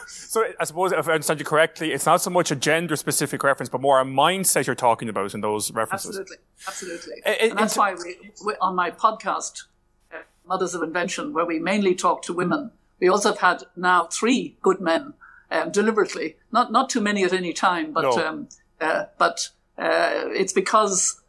so 0.09 0.45
I 0.59 0.65
suppose 0.65 0.91
if 0.91 1.09
I 1.09 1.13
understand 1.13 1.39
you 1.39 1.47
correctly, 1.47 1.93
it's 1.93 2.07
not 2.07 2.21
so 2.21 2.31
much 2.31 2.51
a 2.51 2.57
gender 2.57 2.97
specific 2.97 3.45
reference, 3.45 3.69
but 3.69 3.81
more 3.81 4.01
a 4.01 4.05
mindset 4.05 4.67
you're 4.67 4.75
talking 4.75 5.09
about 5.09 5.33
in 5.35 5.41
those 5.43 5.71
references. 5.71 6.19
Absolutely, 6.19 6.37
absolutely. 6.67 7.13
It, 7.25 7.51
and 7.51 7.59
that's 7.59 7.77
why 7.77 7.95
we, 7.95 8.33
we, 8.45 8.55
on 8.61 8.75
my 8.75 8.91
podcast, 8.91 9.65
uh, 10.13 10.19
Mothers 10.47 10.75
of 10.75 10.83
Invention, 10.83 11.33
where 11.33 11.47
we 11.47 11.61
mainly 11.61 11.95
talk 11.95 12.23
to 12.23 12.33
women, 12.33 12.73
we 12.99 13.09
also 13.09 13.31
have 13.31 13.39
had 13.39 13.63
now 13.77 14.07
three 14.07 14.57
good 14.63 14.81
men 14.81 15.15
um, 15.53 15.71
deliberately, 15.71 16.37
not 16.51 16.73
not 16.73 16.91
too 16.91 17.01
many 17.01 17.23
at 17.25 17.33
any 17.33 17.53
time, 17.53 17.93
but 17.93 18.03
no. 18.03 18.27
um, 18.27 18.49
uh, 18.81 19.05
but 19.19 19.51
uh, 19.79 20.25
it's 20.33 20.53
because 20.53 21.23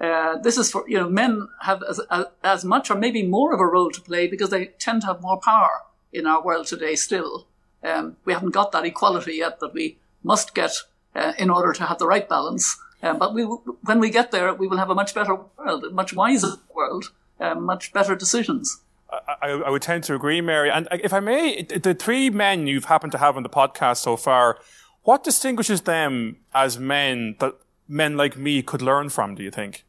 uh, 0.00 0.36
this 0.38 0.58
is 0.58 0.70
for, 0.70 0.88
you 0.88 0.98
know, 0.98 1.08
men 1.08 1.48
have 1.62 1.82
as, 1.88 2.00
as 2.42 2.64
much 2.64 2.90
or 2.90 2.96
maybe 2.96 3.22
more 3.22 3.54
of 3.54 3.60
a 3.60 3.66
role 3.66 3.90
to 3.90 4.00
play 4.00 4.26
because 4.26 4.50
they 4.50 4.66
tend 4.78 5.00
to 5.02 5.06
have 5.06 5.22
more 5.22 5.40
power 5.40 5.82
in 6.12 6.26
our 6.26 6.42
world 6.42 6.66
today 6.66 6.94
still. 6.96 7.46
Um, 7.82 8.16
we 8.24 8.32
haven't 8.32 8.50
got 8.50 8.72
that 8.72 8.84
equality 8.84 9.34
yet 9.34 9.60
that 9.60 9.72
we 9.72 9.98
must 10.22 10.54
get 10.54 10.72
uh, 11.14 11.32
in 11.38 11.50
order 11.50 11.72
to 11.72 11.84
have 11.84 11.98
the 11.98 12.06
right 12.06 12.28
balance. 12.28 12.76
Um, 13.02 13.18
but 13.18 13.34
we, 13.34 13.42
when 13.42 14.00
we 14.00 14.10
get 14.10 14.32
there, 14.32 14.52
we 14.52 14.66
will 14.66 14.78
have 14.78 14.90
a 14.90 14.94
much 14.94 15.14
better 15.14 15.36
world, 15.56 15.84
a 15.84 15.90
much 15.90 16.12
wiser 16.12 16.54
world, 16.74 17.12
um, 17.40 17.64
much 17.64 17.92
better 17.92 18.14
decisions. 18.14 18.82
I, 19.10 19.50
I, 19.50 19.70
would 19.70 19.82
tend 19.82 20.04
to 20.04 20.14
agree, 20.14 20.40
Mary. 20.40 20.70
And 20.70 20.88
if 20.90 21.12
I 21.12 21.20
may, 21.20 21.62
the 21.62 21.94
three 21.94 22.28
men 22.30 22.66
you've 22.66 22.86
happened 22.86 23.12
to 23.12 23.18
have 23.18 23.36
on 23.36 23.42
the 23.42 23.48
podcast 23.48 23.98
so 23.98 24.16
far, 24.16 24.58
what 25.02 25.22
distinguishes 25.22 25.82
them 25.82 26.38
as 26.52 26.78
men 26.78 27.36
that 27.38 27.54
men 27.86 28.16
like 28.16 28.36
me 28.36 28.62
could 28.62 28.82
learn 28.82 29.08
from, 29.08 29.36
do 29.36 29.42
you 29.42 29.50
think? 29.50 29.84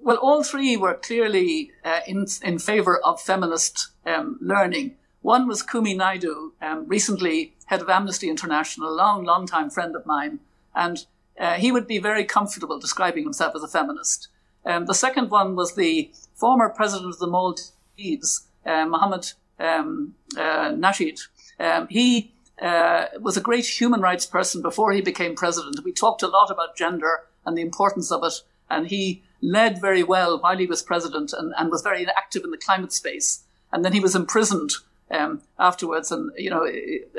Well, 0.00 0.16
all 0.18 0.44
three 0.44 0.76
were 0.76 0.94
clearly 0.94 1.72
uh, 1.84 2.00
in, 2.06 2.26
in 2.42 2.58
favor 2.58 2.98
of 2.98 3.20
feminist 3.20 3.88
um, 4.06 4.38
learning. 4.40 4.96
One 5.22 5.48
was 5.48 5.62
Kumi 5.62 5.96
Naidoo, 5.96 6.52
um, 6.60 6.86
recently 6.86 7.54
head 7.66 7.80
of 7.80 7.88
Amnesty 7.88 8.28
International, 8.28 8.90
a 8.90 8.94
long, 8.94 9.24
long 9.24 9.46
time 9.46 9.70
friend 9.70 9.96
of 9.96 10.04
mine. 10.04 10.40
And 10.74 11.06
uh, 11.40 11.54
he 11.54 11.72
would 11.72 11.86
be 11.86 11.98
very 11.98 12.24
comfortable 12.24 12.78
describing 12.78 13.24
himself 13.24 13.54
as 13.56 13.62
a 13.62 13.68
feminist. 13.68 14.28
Um, 14.66 14.86
the 14.86 14.94
second 14.94 15.30
one 15.30 15.56
was 15.56 15.74
the 15.74 16.10
former 16.34 16.68
president 16.68 17.10
of 17.12 17.18
the 17.18 17.26
Maldives, 17.26 18.48
uh, 18.66 18.86
Mohammed 18.86 19.32
um, 19.58 20.14
uh, 20.36 20.70
Nasheed. 20.72 21.20
Um, 21.58 21.86
he 21.88 22.32
uh, 22.60 23.06
was 23.20 23.36
a 23.36 23.40
great 23.40 23.66
human 23.66 24.00
rights 24.00 24.26
person 24.26 24.62
before 24.62 24.92
he 24.92 25.00
became 25.00 25.34
president. 25.34 25.84
We 25.84 25.92
talked 25.92 26.22
a 26.22 26.28
lot 26.28 26.50
about 26.50 26.76
gender 26.76 27.22
and 27.44 27.56
the 27.56 27.62
importance 27.62 28.10
of 28.10 28.24
it, 28.24 28.34
and 28.70 28.88
he 28.88 29.22
led 29.40 29.80
very 29.80 30.02
well 30.02 30.40
while 30.40 30.56
he 30.56 30.66
was 30.66 30.82
president 30.82 31.32
and, 31.32 31.52
and 31.58 31.70
was 31.70 31.82
very 31.82 32.06
active 32.06 32.42
in 32.44 32.50
the 32.50 32.56
climate 32.56 32.92
space. 32.92 33.44
And 33.72 33.84
then 33.84 33.92
he 33.92 34.00
was 34.00 34.14
imprisoned 34.14 34.70
um, 35.10 35.42
afterwards. 35.58 36.10
And, 36.10 36.30
you 36.36 36.50
know, 36.50 36.66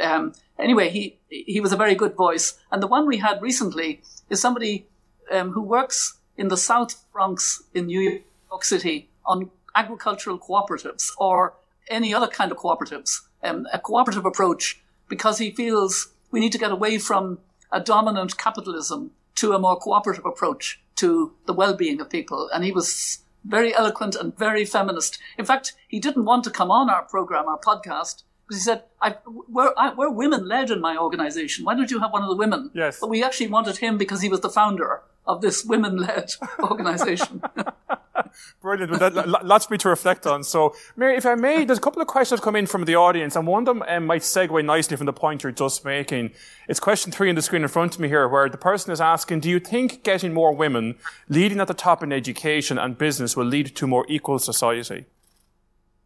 um, 0.01 0.33
anyway, 0.57 0.89
he, 0.89 1.17
he 1.29 1.59
was 1.61 1.71
a 1.71 1.77
very 1.77 1.95
good 1.95 2.15
voice. 2.15 2.57
And 2.71 2.81
the 2.81 2.87
one 2.87 3.05
we 3.05 3.17
had 3.17 3.41
recently 3.41 4.01
is 4.29 4.41
somebody 4.41 4.87
um, 5.31 5.51
who 5.51 5.61
works 5.61 6.17
in 6.37 6.47
the 6.47 6.57
South 6.57 7.03
Bronx 7.11 7.63
in 7.73 7.87
New 7.87 7.99
York 7.99 8.21
City 8.61 9.09
on 9.25 9.49
agricultural 9.75 10.39
cooperatives 10.39 11.11
or 11.17 11.53
any 11.89 12.13
other 12.13 12.27
kind 12.27 12.51
of 12.51 12.57
cooperatives, 12.57 13.21
um, 13.43 13.67
a 13.73 13.79
cooperative 13.79 14.25
approach 14.25 14.81
because 15.07 15.37
he 15.37 15.51
feels 15.51 16.09
we 16.31 16.39
need 16.39 16.51
to 16.51 16.57
get 16.57 16.71
away 16.71 16.97
from 16.97 17.39
a 17.71 17.79
dominant 17.79 18.37
capitalism 18.37 19.11
to 19.35 19.53
a 19.53 19.59
more 19.59 19.77
cooperative 19.77 20.25
approach 20.25 20.81
to 20.95 21.33
the 21.45 21.53
well-being 21.53 21.99
of 21.99 22.09
people. 22.09 22.49
And 22.53 22.63
he 22.63 22.71
was 22.71 23.19
very 23.43 23.75
eloquent 23.75 24.15
and 24.15 24.35
very 24.37 24.65
feminist. 24.65 25.19
In 25.37 25.45
fact, 25.45 25.73
he 25.87 25.99
didn't 25.99 26.25
want 26.25 26.43
to 26.45 26.49
come 26.49 26.71
on 26.71 26.89
our 26.89 27.03
program, 27.03 27.47
our 27.47 27.59
podcast, 27.59 28.23
because 28.47 28.61
he 28.61 28.63
said, 28.63 28.83
I, 29.01 29.15
we're, 29.25 29.73
I, 29.77 29.93
we're 29.93 30.11
women 30.11 30.47
led 30.47 30.71
in 30.71 30.79
my 30.79 30.97
organization. 30.97 31.65
Why 31.65 31.75
don't 31.75 31.91
you 31.91 31.99
have 31.99 32.13
one 32.13 32.23
of 32.23 32.29
the 32.29 32.35
women? 32.35 32.71
Yes. 32.73 32.99
But 32.99 33.09
we 33.09 33.23
actually 33.23 33.47
wanted 33.47 33.77
him 33.77 33.97
because 33.97 34.21
he 34.21 34.29
was 34.29 34.41
the 34.41 34.49
founder 34.49 35.01
of 35.25 35.41
this 35.41 35.65
women 35.65 35.97
led 35.97 36.31
organization. 36.59 37.41
Brilliant. 38.61 38.99
That, 38.99 39.45
lots 39.45 39.65
for 39.65 39.73
me 39.73 39.77
to 39.79 39.89
reflect 39.89 40.25
on. 40.25 40.43
So, 40.43 40.75
Mary, 40.95 41.17
if 41.17 41.25
I 41.25 41.35
may, 41.35 41.65
there's 41.65 41.77
a 41.77 41.81
couple 41.81 42.01
of 42.01 42.07
questions 42.07 42.41
come 42.41 42.55
in 42.55 42.65
from 42.65 42.85
the 42.85 42.95
audience, 42.95 43.35
and 43.35 43.47
one 43.47 43.63
of 43.63 43.65
them 43.65 43.83
um, 43.87 44.05
might 44.05 44.21
segue 44.21 44.63
nicely 44.65 44.97
from 44.97 45.05
the 45.05 45.13
point 45.13 45.43
you're 45.43 45.51
just 45.51 45.85
making. 45.85 46.31
It's 46.67 46.79
question 46.79 47.11
three 47.11 47.29
on 47.29 47.35
the 47.35 47.41
screen 47.41 47.63
in 47.63 47.67
front 47.67 47.95
of 47.95 48.01
me 48.01 48.07
here, 48.07 48.27
where 48.27 48.49
the 48.49 48.57
person 48.57 48.91
is 48.91 49.01
asking, 49.01 49.41
do 49.41 49.49
you 49.49 49.59
think 49.59 50.03
getting 50.03 50.33
more 50.33 50.53
women 50.53 50.95
leading 51.29 51.59
at 51.59 51.67
the 51.67 51.73
top 51.73 52.03
in 52.03 52.11
education 52.11 52.77
and 52.77 52.97
business 52.97 53.35
will 53.35 53.45
lead 53.45 53.75
to 53.75 53.87
more 53.87 54.05
equal 54.09 54.39
society? 54.39 55.05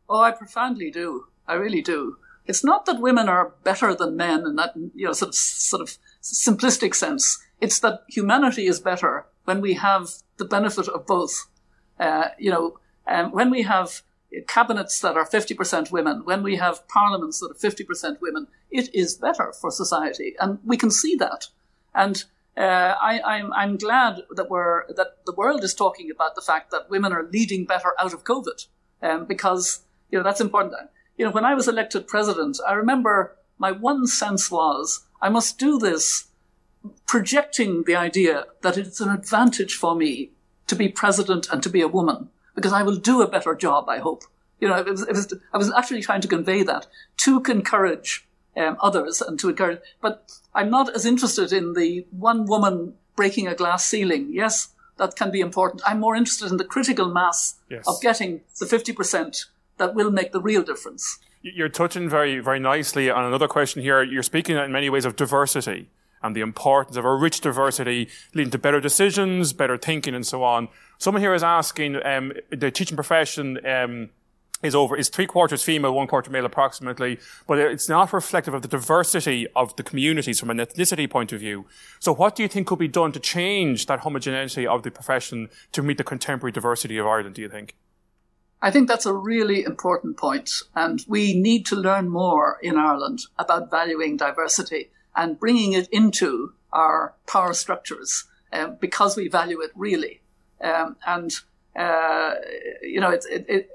Oh, 0.10 0.22
I 0.22 0.32
profoundly 0.32 0.90
do. 0.90 1.26
I 1.48 1.54
really 1.54 1.82
do. 1.82 2.18
It's 2.46 2.64
not 2.64 2.86
that 2.88 3.00
women 3.00 3.30
are 3.30 3.54
better 3.64 3.94
than 3.94 4.18
men 4.18 4.44
in 4.46 4.56
that, 4.56 4.74
you 4.96 5.06
know, 5.06 5.14
sort 5.14 5.30
of, 5.30 5.36
sort 5.36 5.82
of 5.84 5.98
simplistic 6.22 6.96
sense. 6.96 7.38
It's 7.62 7.80
that 7.82 8.04
humanity 8.08 8.66
is 8.66 8.80
better 8.80 9.26
when 9.46 9.62
we 9.62 9.76
have 9.76 10.10
the 10.38 10.46
benefit 10.46 10.88
of 10.88 11.06
both. 11.06 11.48
Uh, 12.00 12.30
you 12.38 12.52
know, 12.52 12.80
um, 13.08 13.32
when 13.32 13.50
we 13.50 13.64
have 13.64 14.02
cabinets 14.48 15.00
that 15.02 15.18
are 15.18 15.28
50% 15.28 15.92
women, 15.92 16.22
when 16.24 16.44
we 16.44 16.58
have 16.58 16.88
parliaments 16.88 17.40
that 17.40 17.52
are 17.52 17.70
50% 17.70 18.22
women, 18.22 18.48
it 18.70 18.94
is 18.94 19.16
better 19.16 19.52
for 19.60 19.72
society. 19.72 20.36
And 20.40 20.60
we 20.64 20.78
can 20.78 20.92
see 20.92 21.16
that. 21.16 21.48
And 21.96 22.24
uh, 22.56 22.96
I, 23.02 23.42
am 23.64 23.78
glad 23.78 24.24
that 24.32 24.50
we're, 24.50 24.86
that 24.94 25.26
the 25.26 25.34
world 25.34 25.64
is 25.64 25.74
talking 25.74 26.12
about 26.12 26.36
the 26.36 26.42
fact 26.42 26.72
that 26.72 26.90
women 26.90 27.14
are 27.14 27.28
leading 27.32 27.66
better 27.66 27.94
out 28.00 28.14
of 28.14 28.24
COVID, 28.24 28.68
um, 29.02 29.26
because, 29.26 29.82
you 30.12 30.18
know, 30.18 30.24
that's 30.24 30.42
important. 30.42 30.74
You 31.18 31.26
know, 31.26 31.32
when 31.32 31.46
I 31.46 31.56
was 31.56 31.68
elected 31.68 32.08
president, 32.08 32.60
I 32.68 32.74
remember 32.74 33.36
my 33.58 33.72
one 33.72 34.08
sense 34.08 34.52
was 34.52 35.06
I 35.22 35.30
must 35.30 35.58
do 35.58 35.80
this 35.80 36.28
projecting 37.08 37.84
the 37.84 37.96
idea 37.96 38.46
that 38.62 38.78
it's 38.78 39.02
an 39.02 39.10
advantage 39.10 39.76
for 39.76 39.96
me 39.96 40.32
to 40.70 40.76
be 40.76 40.88
president 40.88 41.50
and 41.52 41.62
to 41.64 41.70
be 41.70 41.82
a 41.82 41.88
woman 41.88 42.30
because 42.56 42.74
I 42.74 42.84
will 42.84 42.96
do 42.96 43.22
a 43.22 43.28
better 43.28 43.56
job, 43.56 43.90
I 43.90 43.98
hope. 43.98 44.24
You 44.60 44.68
know, 44.68 44.76
it 44.76 44.86
was, 44.86 45.02
it 45.02 45.14
was, 45.14 45.34
I 45.54 45.58
was 45.58 45.72
actually 45.74 46.02
trying 46.02 46.22
to 46.22 46.28
convey 46.28 46.64
that 46.64 46.88
to 47.18 47.42
encourage 47.44 48.28
um, 48.56 48.78
others 48.82 49.22
and 49.22 49.40
to 49.40 49.50
encourage, 49.50 49.80
but 50.02 50.32
I'm 50.54 50.70
not 50.70 50.94
as 50.96 51.06
interested 51.06 51.54
in 51.54 51.74
the 51.74 52.06
one 52.12 52.46
woman 52.46 52.94
breaking 53.16 53.48
a 53.48 53.56
glass 53.56 53.86
ceiling. 53.86 54.30
Yes, 54.32 54.70
that 54.98 55.16
can 55.16 55.32
be 55.32 55.40
important. 55.40 55.82
I'm 55.86 56.00
more 56.00 56.16
interested 56.16 56.52
in 56.52 56.58
the 56.58 56.66
critical 56.66 57.08
mass 57.08 57.56
yes. 57.70 57.88
of 57.88 58.02
getting 58.02 58.42
the 58.60 58.66
50% 58.66 59.46
that 59.78 59.96
will 59.96 60.12
make 60.12 60.34
the 60.34 60.42
real 60.42 60.62
difference. 60.62 61.20
You're 61.42 61.70
touching 61.70 62.10
very, 62.10 62.40
very 62.40 62.60
nicely 62.60 63.10
on 63.10 63.24
another 63.24 63.48
question 63.48 63.82
here. 63.82 64.04
You're 64.04 64.24
speaking 64.24 64.58
in 64.58 64.72
many 64.74 64.90
ways 64.90 65.06
of 65.06 65.16
diversity 65.16 65.90
and 66.22 66.36
the 66.36 66.42
importance 66.42 66.98
of 66.98 67.06
a 67.06 67.16
rich 67.16 67.42
diversity 67.42 68.10
leading 68.34 68.52
to 68.52 68.58
better 68.58 68.80
decisions, 68.80 69.54
better 69.54 69.78
thinking, 69.78 70.14
and 70.14 70.26
so 70.26 70.44
on. 70.44 70.68
Someone 70.98 71.22
here 71.22 71.34
is 71.34 71.44
asking, 71.44 72.06
um, 72.06 72.34
the 72.50 72.72
teaching 72.72 72.96
profession, 72.96 73.66
um, 73.66 74.10
is 74.62 74.76
over 74.76 74.96
is 74.96 75.10
three 75.10 75.26
quarters 75.26 75.64
female, 75.64 75.94
one 75.94 76.08
quarter 76.08 76.30
male 76.30 76.46
approximately, 76.46 77.20
but 77.48 77.58
it's 77.58 77.88
not 77.88 78.12
reflective 78.12 78.54
of 78.54 78.62
the 78.62 78.68
diversity 78.68 79.48
of 79.56 79.76
the 79.76 79.84
communities 79.84 80.40
from 80.40 80.50
an 80.50 80.58
ethnicity 80.58 81.10
point 81.10 81.32
of 81.32 81.40
view. 81.40 81.66
So 82.00 82.14
what 82.14 82.36
do 82.36 82.44
you 82.44 82.50
think 82.50 82.68
could 82.68 82.80
be 82.80 82.88
done 82.88 83.12
to 83.14 83.20
change 83.20 83.86
that 83.86 84.02
homogeneity 84.02 84.68
of 84.68 84.84
the 84.84 84.92
profession 84.92 85.50
to 85.72 85.82
meet 85.82 85.98
the 85.98 86.04
contemporary 86.04 86.52
diversity 86.52 86.98
of 86.98 87.08
Ireland, 87.08 87.36
do 87.36 87.42
you 87.42 87.50
think? 87.50 87.76
I 88.62 88.72
think 88.72 88.90
that's 88.90 89.06
a 89.06 89.14
really 89.14 89.64
important 89.64 90.18
point, 90.18 90.52
and 90.76 91.04
we 91.08 91.40
need 91.40 91.66
to 91.68 91.78
learn 91.78 92.10
more 92.10 92.58
in 92.62 92.78
Ireland 92.78 93.22
about 93.38 93.72
valuing 93.72 94.18
diversity 94.18 94.90
and 95.16 95.40
bringing 95.40 95.74
it 95.74 95.88
into 95.90 96.54
our 96.72 97.14
power 97.28 97.54
structures 97.54 98.26
uh, 98.54 98.68
because 98.68 99.16
we 99.16 99.28
value 99.28 99.62
it 99.62 99.72
really. 99.76 100.22
Um, 100.62 100.98
and 101.06 101.34
uh, 101.76 102.36
you 102.82 103.00
know, 103.00 103.12
it, 103.12 103.26
it, 103.30 103.46
it, 103.48 103.70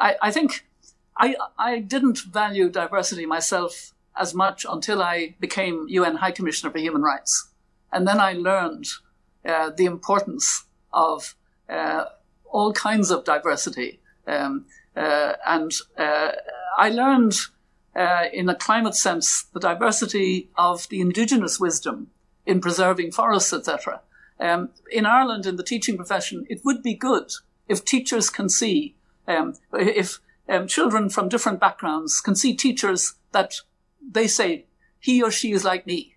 I, 0.00 0.16
I, 0.22 0.30
think 0.30 0.66
I, 1.16 1.36
I 1.58 1.78
didn't 1.78 2.20
value 2.20 2.68
diversity 2.68 3.26
myself 3.26 3.92
as 4.18 4.34
much 4.34 4.66
until 4.68 5.02
I 5.02 5.34
became 5.40 5.86
UN 5.88 6.16
High 6.16 6.32
Commissioner 6.32 6.72
for 6.72 6.78
Human 6.78 7.02
Rights, 7.02 7.50
and 7.92 8.08
then 8.08 8.18
I 8.18 8.32
learned 8.32 8.86
uh, 9.44 9.70
the 9.70 9.84
importance 9.84 10.64
of 10.92 11.34
uh, 11.68 12.06
all 12.44 12.72
kinds 12.72 13.10
of 13.10 13.24
diversity. 13.24 14.00
Um, 14.26 14.66
uh, 14.96 15.34
and 15.46 15.72
uh, 15.98 16.30
I 16.78 16.88
learned 16.90 17.34
uh, 17.96 18.24
in 18.32 18.48
a 18.48 18.54
climate 18.54 18.94
sense, 18.94 19.44
the 19.52 19.60
diversity 19.60 20.50
of 20.56 20.88
the 20.88 21.00
indigenous 21.00 21.60
wisdom 21.60 22.08
in 22.46 22.60
preserving 22.60 23.12
forests, 23.12 23.52
etc. 23.52 24.00
Um, 24.40 24.70
in 24.90 25.06
Ireland, 25.06 25.46
in 25.46 25.56
the 25.56 25.62
teaching 25.62 25.96
profession, 25.96 26.46
it 26.50 26.62
would 26.64 26.82
be 26.82 26.94
good 26.94 27.32
if 27.68 27.84
teachers 27.84 28.30
can 28.30 28.48
see, 28.48 28.94
um, 29.26 29.54
if 29.72 30.20
um, 30.48 30.66
children 30.66 31.08
from 31.08 31.28
different 31.28 31.60
backgrounds 31.60 32.20
can 32.20 32.34
see 32.34 32.54
teachers 32.54 33.14
that 33.32 33.54
they 34.06 34.26
say, 34.26 34.66
he 34.98 35.22
or 35.22 35.30
she 35.30 35.52
is 35.52 35.64
like 35.64 35.86
me. 35.86 36.16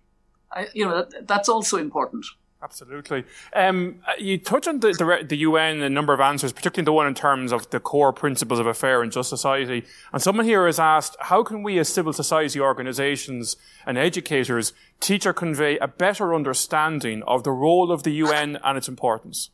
I, 0.50 0.68
you 0.74 0.84
know, 0.84 1.04
that, 1.04 1.26
that's 1.26 1.48
also 1.48 1.76
important. 1.78 2.26
Absolutely. 2.60 3.24
Um, 3.54 4.00
you 4.18 4.36
touch 4.36 4.66
on 4.66 4.80
the, 4.80 4.88
the, 4.88 5.24
the, 5.24 5.36
UN 5.38 5.80
a 5.80 5.88
number 5.88 6.12
of 6.12 6.18
answers, 6.18 6.52
particularly 6.52 6.86
the 6.86 6.92
one 6.92 7.06
in 7.06 7.14
terms 7.14 7.52
of 7.52 7.70
the 7.70 7.78
core 7.78 8.12
principles 8.12 8.58
of 8.58 8.66
a 8.66 8.74
fair 8.74 9.00
and 9.00 9.12
just 9.12 9.28
society. 9.28 9.84
And 10.12 10.20
someone 10.20 10.44
here 10.44 10.66
has 10.66 10.80
asked, 10.80 11.16
how 11.20 11.44
can 11.44 11.62
we 11.62 11.78
as 11.78 11.88
civil 11.88 12.12
society 12.12 12.58
organisations 12.58 13.56
and 13.86 13.96
educators 13.96 14.72
teach 14.98 15.24
or 15.24 15.32
convey 15.32 15.78
a 15.78 15.86
better 15.86 16.34
understanding 16.34 17.22
of 17.28 17.44
the 17.44 17.52
role 17.52 17.92
of 17.92 18.02
the 18.02 18.10
UN 18.10 18.58
and 18.64 18.76
its 18.76 18.88
importance? 18.88 19.50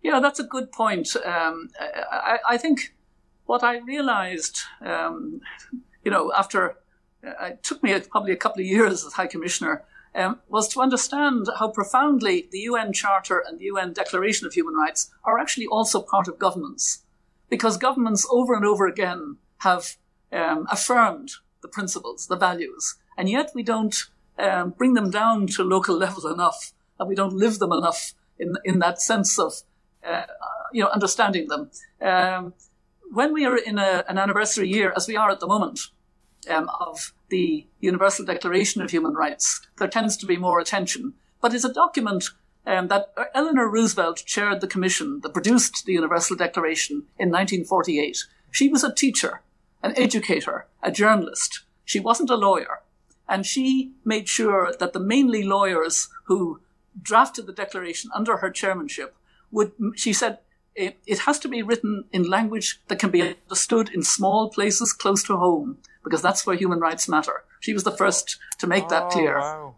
Yeah, 0.00 0.20
that's 0.20 0.38
a 0.38 0.44
good 0.44 0.70
point. 0.70 1.16
Um, 1.24 1.70
I, 1.80 2.38
I, 2.50 2.56
think 2.56 2.94
what 3.46 3.64
I 3.64 3.78
realised, 3.78 4.60
um, 4.80 5.40
you 6.04 6.12
know, 6.12 6.32
after 6.36 6.76
uh, 7.26 7.46
it 7.46 7.64
took 7.64 7.82
me 7.82 7.98
probably 7.98 8.30
a 8.30 8.36
couple 8.36 8.60
of 8.60 8.66
years 8.66 9.04
as 9.04 9.14
High 9.14 9.26
Commissioner 9.26 9.82
um, 10.14 10.40
was 10.48 10.68
to 10.68 10.80
understand 10.80 11.46
how 11.58 11.68
profoundly 11.68 12.48
the 12.50 12.60
UN 12.60 12.92
Charter 12.92 13.42
and 13.46 13.58
the 13.58 13.64
UN 13.64 13.92
Declaration 13.92 14.46
of 14.46 14.54
Human 14.54 14.74
Rights 14.74 15.10
are 15.24 15.38
actually 15.38 15.66
also 15.66 16.00
part 16.00 16.28
of 16.28 16.38
governments. 16.38 17.02
Because 17.50 17.76
governments 17.76 18.26
over 18.30 18.54
and 18.54 18.64
over 18.64 18.86
again 18.86 19.36
have 19.58 19.96
um, 20.32 20.66
affirmed 20.70 21.32
the 21.62 21.68
principles, 21.68 22.26
the 22.26 22.36
values, 22.36 22.96
and 23.16 23.28
yet 23.28 23.50
we 23.54 23.62
don't 23.62 23.96
um, 24.38 24.70
bring 24.70 24.94
them 24.94 25.10
down 25.10 25.46
to 25.48 25.62
local 25.62 25.96
level 26.04 26.26
enough, 26.32 26.72
and 26.98 27.08
we 27.08 27.14
don't 27.14 27.34
live 27.34 27.58
them 27.58 27.72
enough 27.72 28.12
in, 28.38 28.54
in 28.64 28.78
that 28.80 29.00
sense 29.00 29.38
of 29.38 29.62
uh, 30.04 30.24
you 30.72 30.82
know, 30.82 30.90
understanding 30.90 31.48
them. 31.48 31.70
Um, 32.00 32.54
when 33.12 33.32
we 33.32 33.46
are 33.46 33.56
in 33.56 33.78
a, 33.78 34.04
an 34.08 34.18
anniversary 34.18 34.68
year, 34.68 34.92
as 34.96 35.06
we 35.06 35.16
are 35.16 35.30
at 35.30 35.40
the 35.40 35.46
moment, 35.46 35.80
um, 36.50 36.68
of 36.80 37.12
the 37.34 37.66
Universal 37.80 38.26
Declaration 38.26 38.80
of 38.80 38.92
Human 38.92 39.14
Rights, 39.14 39.66
there 39.78 39.88
tends 39.88 40.16
to 40.18 40.24
be 40.24 40.36
more 40.36 40.60
attention. 40.60 41.14
But 41.40 41.52
it's 41.52 41.64
a 41.64 41.72
document 41.72 42.26
um, 42.64 42.86
that 42.86 43.12
Eleanor 43.34 43.68
Roosevelt 43.68 44.22
chaired 44.24 44.60
the 44.60 44.68
commission 44.68 45.20
that 45.22 45.34
produced 45.34 45.84
the 45.84 45.94
Universal 45.94 46.36
Declaration 46.36 46.96
in 47.18 47.30
1948. 47.30 48.18
She 48.52 48.68
was 48.68 48.84
a 48.84 48.94
teacher, 48.94 49.42
an 49.82 49.94
educator, 49.96 50.66
a 50.80 50.92
journalist. 50.92 51.64
She 51.84 51.98
wasn't 51.98 52.30
a 52.30 52.36
lawyer. 52.36 52.82
And 53.28 53.44
she 53.44 53.94
made 54.04 54.28
sure 54.28 54.72
that 54.78 54.92
the 54.92 55.00
mainly 55.00 55.42
lawyers 55.42 56.08
who 56.26 56.60
drafted 57.02 57.46
the 57.46 57.52
declaration 57.52 58.12
under 58.14 58.36
her 58.36 58.50
chairmanship 58.50 59.16
would, 59.50 59.72
she 59.96 60.12
said, 60.12 60.38
it, 60.76 60.98
it 61.04 61.18
has 61.20 61.40
to 61.40 61.48
be 61.48 61.64
written 61.64 62.04
in 62.12 62.30
language 62.30 62.80
that 62.86 63.00
can 63.00 63.10
be 63.10 63.22
understood 63.22 63.88
in 63.88 64.04
small 64.04 64.50
places 64.50 64.92
close 64.92 65.24
to 65.24 65.36
home 65.36 65.78
because 66.04 66.22
that's 66.22 66.46
where 66.46 66.56
human 66.56 66.78
rights 66.78 67.08
matter. 67.08 67.44
She 67.60 67.72
was 67.72 67.82
the 67.82 67.90
first 67.90 68.38
to 68.58 68.66
make 68.66 68.88
that 68.88 69.04
oh, 69.04 69.08
clear. 69.08 69.38
Wow. 69.38 69.74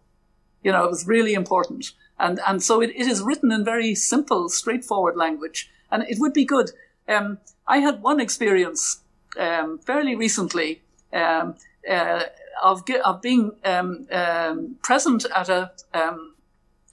You 0.63 0.73
know, 0.73 0.85
it 0.85 0.91
was 0.91 1.07
really 1.07 1.35
important. 1.35 1.93
And, 2.19 2.41
and 2.47 2.63
so 2.63 2.81
it, 2.81 2.91
it 2.91 3.07
is 3.07 3.23
written 3.23 3.53
in 3.53 3.65
very 3.65 3.95
simple, 3.95 4.49
straightforward 4.49 5.17
language. 5.17 5.71
And 5.91 6.03
it 6.03 6.19
would 6.19 6.33
be 6.33 6.45
good. 6.45 6.73
Um, 7.09 7.39
I 7.67 7.79
had 7.79 8.03
one 8.03 8.21
experience 8.21 9.01
um, 9.39 9.79
fairly 9.79 10.17
recently 10.17 10.83
um, 11.13 11.55
uh, 11.89 12.25
of, 12.63 12.83
of 13.05 13.23
being 13.23 13.53
um, 13.65 14.07
um, 14.11 14.77
present 14.83 15.27
at 15.35 15.49
a, 15.49 15.71
um, 15.95 16.35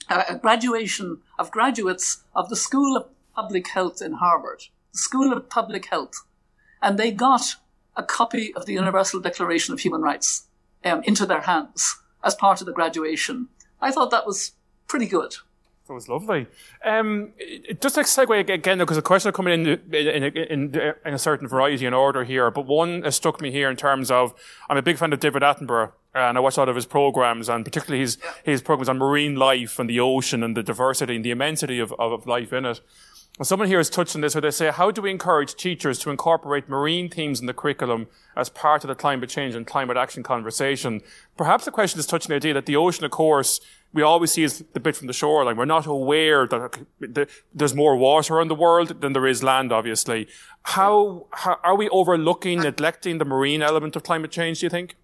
a 0.09 0.35
graduation 0.35 1.19
of 1.39 1.51
graduates 1.51 2.23
of 2.35 2.49
the 2.49 2.55
School 2.55 2.97
of 2.97 3.07
Public 3.33 3.67
Health 3.69 4.01
in 4.01 4.13
Harvard, 4.13 4.63
the 4.91 4.97
School 4.99 5.33
of 5.33 5.49
Public 5.49 5.87
Health. 5.87 6.25
And 6.81 6.99
they 6.99 7.11
got 7.11 7.55
a 7.95 8.03
copy 8.03 8.53
of 8.55 8.65
the 8.65 8.73
Universal 8.73 9.21
Declaration 9.21 9.73
of 9.73 9.79
Human 9.79 10.01
Rights 10.01 10.47
um, 10.83 11.03
into 11.03 11.25
their 11.25 11.41
hands 11.41 11.97
as 12.23 12.35
part 12.35 12.61
of 12.61 12.67
the 12.67 12.73
graduation. 12.73 13.49
I 13.81 13.91
thought 13.91 14.11
that 14.11 14.25
was 14.25 14.53
pretty 14.87 15.07
good. 15.07 15.35
That 15.87 15.93
was 15.93 16.07
lovely. 16.07 16.47
Um, 16.85 17.33
just 17.81 17.95
to 17.95 18.01
segue 18.01 18.49
again, 18.49 18.77
because 18.77 18.95
the 18.95 19.01
questions 19.01 19.29
are 19.29 19.33
coming 19.33 19.65
in 19.65 19.93
in, 19.93 20.23
in 20.23 20.75
in, 21.05 21.13
a 21.13 21.19
certain 21.19 21.45
variety 21.45 21.85
and 21.85 21.93
order 21.93 22.23
here, 22.23 22.49
but 22.51 22.65
one 22.65 23.01
has 23.01 23.17
struck 23.17 23.41
me 23.41 23.51
here 23.51 23.69
in 23.69 23.75
terms 23.75 24.09
of 24.09 24.33
I'm 24.69 24.77
a 24.77 24.81
big 24.81 24.97
fan 24.97 25.11
of 25.11 25.19
David 25.19 25.41
Attenborough, 25.43 25.91
and 26.15 26.37
I 26.37 26.39
watch 26.39 26.55
a 26.55 26.61
lot 26.61 26.69
of 26.69 26.77
his 26.77 26.85
programs, 26.85 27.49
and 27.49 27.65
particularly 27.65 27.99
his 27.99 28.17
his 28.45 28.61
programs 28.61 28.87
on 28.87 28.97
marine 28.97 29.35
life 29.35 29.77
and 29.77 29.89
the 29.89 29.99
ocean 29.99 30.41
and 30.41 30.55
the 30.55 30.63
diversity 30.63 31.17
and 31.17 31.25
the 31.25 31.31
immensity 31.31 31.79
of, 31.79 31.91
of 31.99 32.25
life 32.25 32.53
in 32.53 32.63
it. 32.63 32.79
Someone 33.41 33.67
here 33.67 33.79
has 33.79 33.89
touched 33.89 34.13
on 34.13 34.21
this 34.21 34.35
where 34.35 34.43
they 34.43 34.51
say, 34.51 34.69
how 34.69 34.91
do 34.91 35.01
we 35.01 35.09
encourage 35.09 35.55
teachers 35.55 35.97
to 35.99 36.11
incorporate 36.11 36.69
marine 36.69 37.09
themes 37.09 37.39
in 37.39 37.47
the 37.47 37.53
curriculum 37.53 38.05
as 38.35 38.47
part 38.47 38.83
of 38.83 38.89
the 38.89 38.95
climate 38.95 39.27
change 39.27 39.55
and 39.55 39.65
climate 39.65 39.97
action 39.97 40.21
conversation? 40.21 41.01
Perhaps 41.35 41.65
the 41.65 41.71
question 41.71 41.99
is 41.99 42.05
touching 42.05 42.29
the 42.29 42.35
idea 42.35 42.53
that 42.53 42.67
the 42.67 42.75
ocean, 42.75 43.05
of 43.05 43.09
course, 43.09 43.59
we 43.91 44.03
always 44.03 44.31
see 44.31 44.43
as 44.43 44.59
the 44.73 44.79
bit 44.79 44.95
from 44.95 45.07
the 45.07 45.13
shoreline. 45.13 45.57
We're 45.57 45.65
not 45.65 45.87
aware 45.87 46.47
that 46.47 47.27
there's 47.51 47.73
more 47.73 47.97
water 47.97 48.39
in 48.39 48.49
the 48.49 48.55
world 48.55 49.01
than 49.01 49.13
there 49.13 49.25
is 49.25 49.41
land, 49.41 49.71
obviously. 49.71 50.27
How, 50.61 51.25
how 51.31 51.59
are 51.63 51.75
we 51.75 51.89
overlooking, 51.89 52.59
neglecting 52.59 53.17
the 53.17 53.25
marine 53.25 53.63
element 53.63 53.95
of 53.95 54.03
climate 54.03 54.29
change, 54.29 54.59
do 54.59 54.67
you 54.67 54.69
think? 54.69 54.95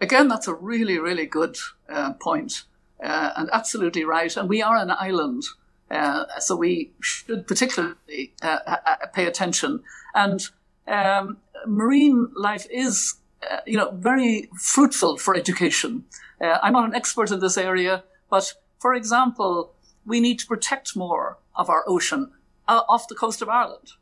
Again, 0.00 0.28
that's 0.28 0.46
a 0.46 0.54
really, 0.54 1.00
really 1.00 1.26
good 1.26 1.56
uh, 1.88 2.12
point, 2.12 2.62
uh, 3.02 3.32
and 3.36 3.50
absolutely 3.52 4.04
right. 4.04 4.36
And 4.36 4.48
we 4.48 4.62
are 4.62 4.76
an 4.76 4.92
island. 4.92 5.42
Uh, 5.90 6.24
so 6.38 6.56
we 6.56 6.90
should 7.00 7.46
particularly 7.46 8.32
uh, 8.42 8.76
pay 9.12 9.26
attention. 9.26 9.82
And 10.14 10.48
um, 10.88 11.38
marine 11.66 12.28
life 12.34 12.66
is, 12.70 13.14
uh, 13.48 13.58
you 13.66 13.76
know, 13.76 13.90
very 13.92 14.50
fruitful 14.58 15.18
for 15.18 15.36
education. 15.36 16.04
Uh, 16.40 16.58
I'm 16.62 16.72
not 16.72 16.88
an 16.88 16.94
expert 16.94 17.30
in 17.30 17.40
this 17.40 17.56
area, 17.56 18.04
but 18.30 18.52
for 18.80 18.94
example, 18.94 19.74
we 20.04 20.20
need 20.20 20.38
to 20.40 20.46
protect 20.46 20.96
more 20.96 21.38
of 21.54 21.70
our 21.70 21.84
ocean 21.86 22.32
uh, 22.68 22.82
off 22.88 23.08
the 23.08 23.14
coast 23.14 23.40
of 23.42 23.48
Ireland. 23.48 23.92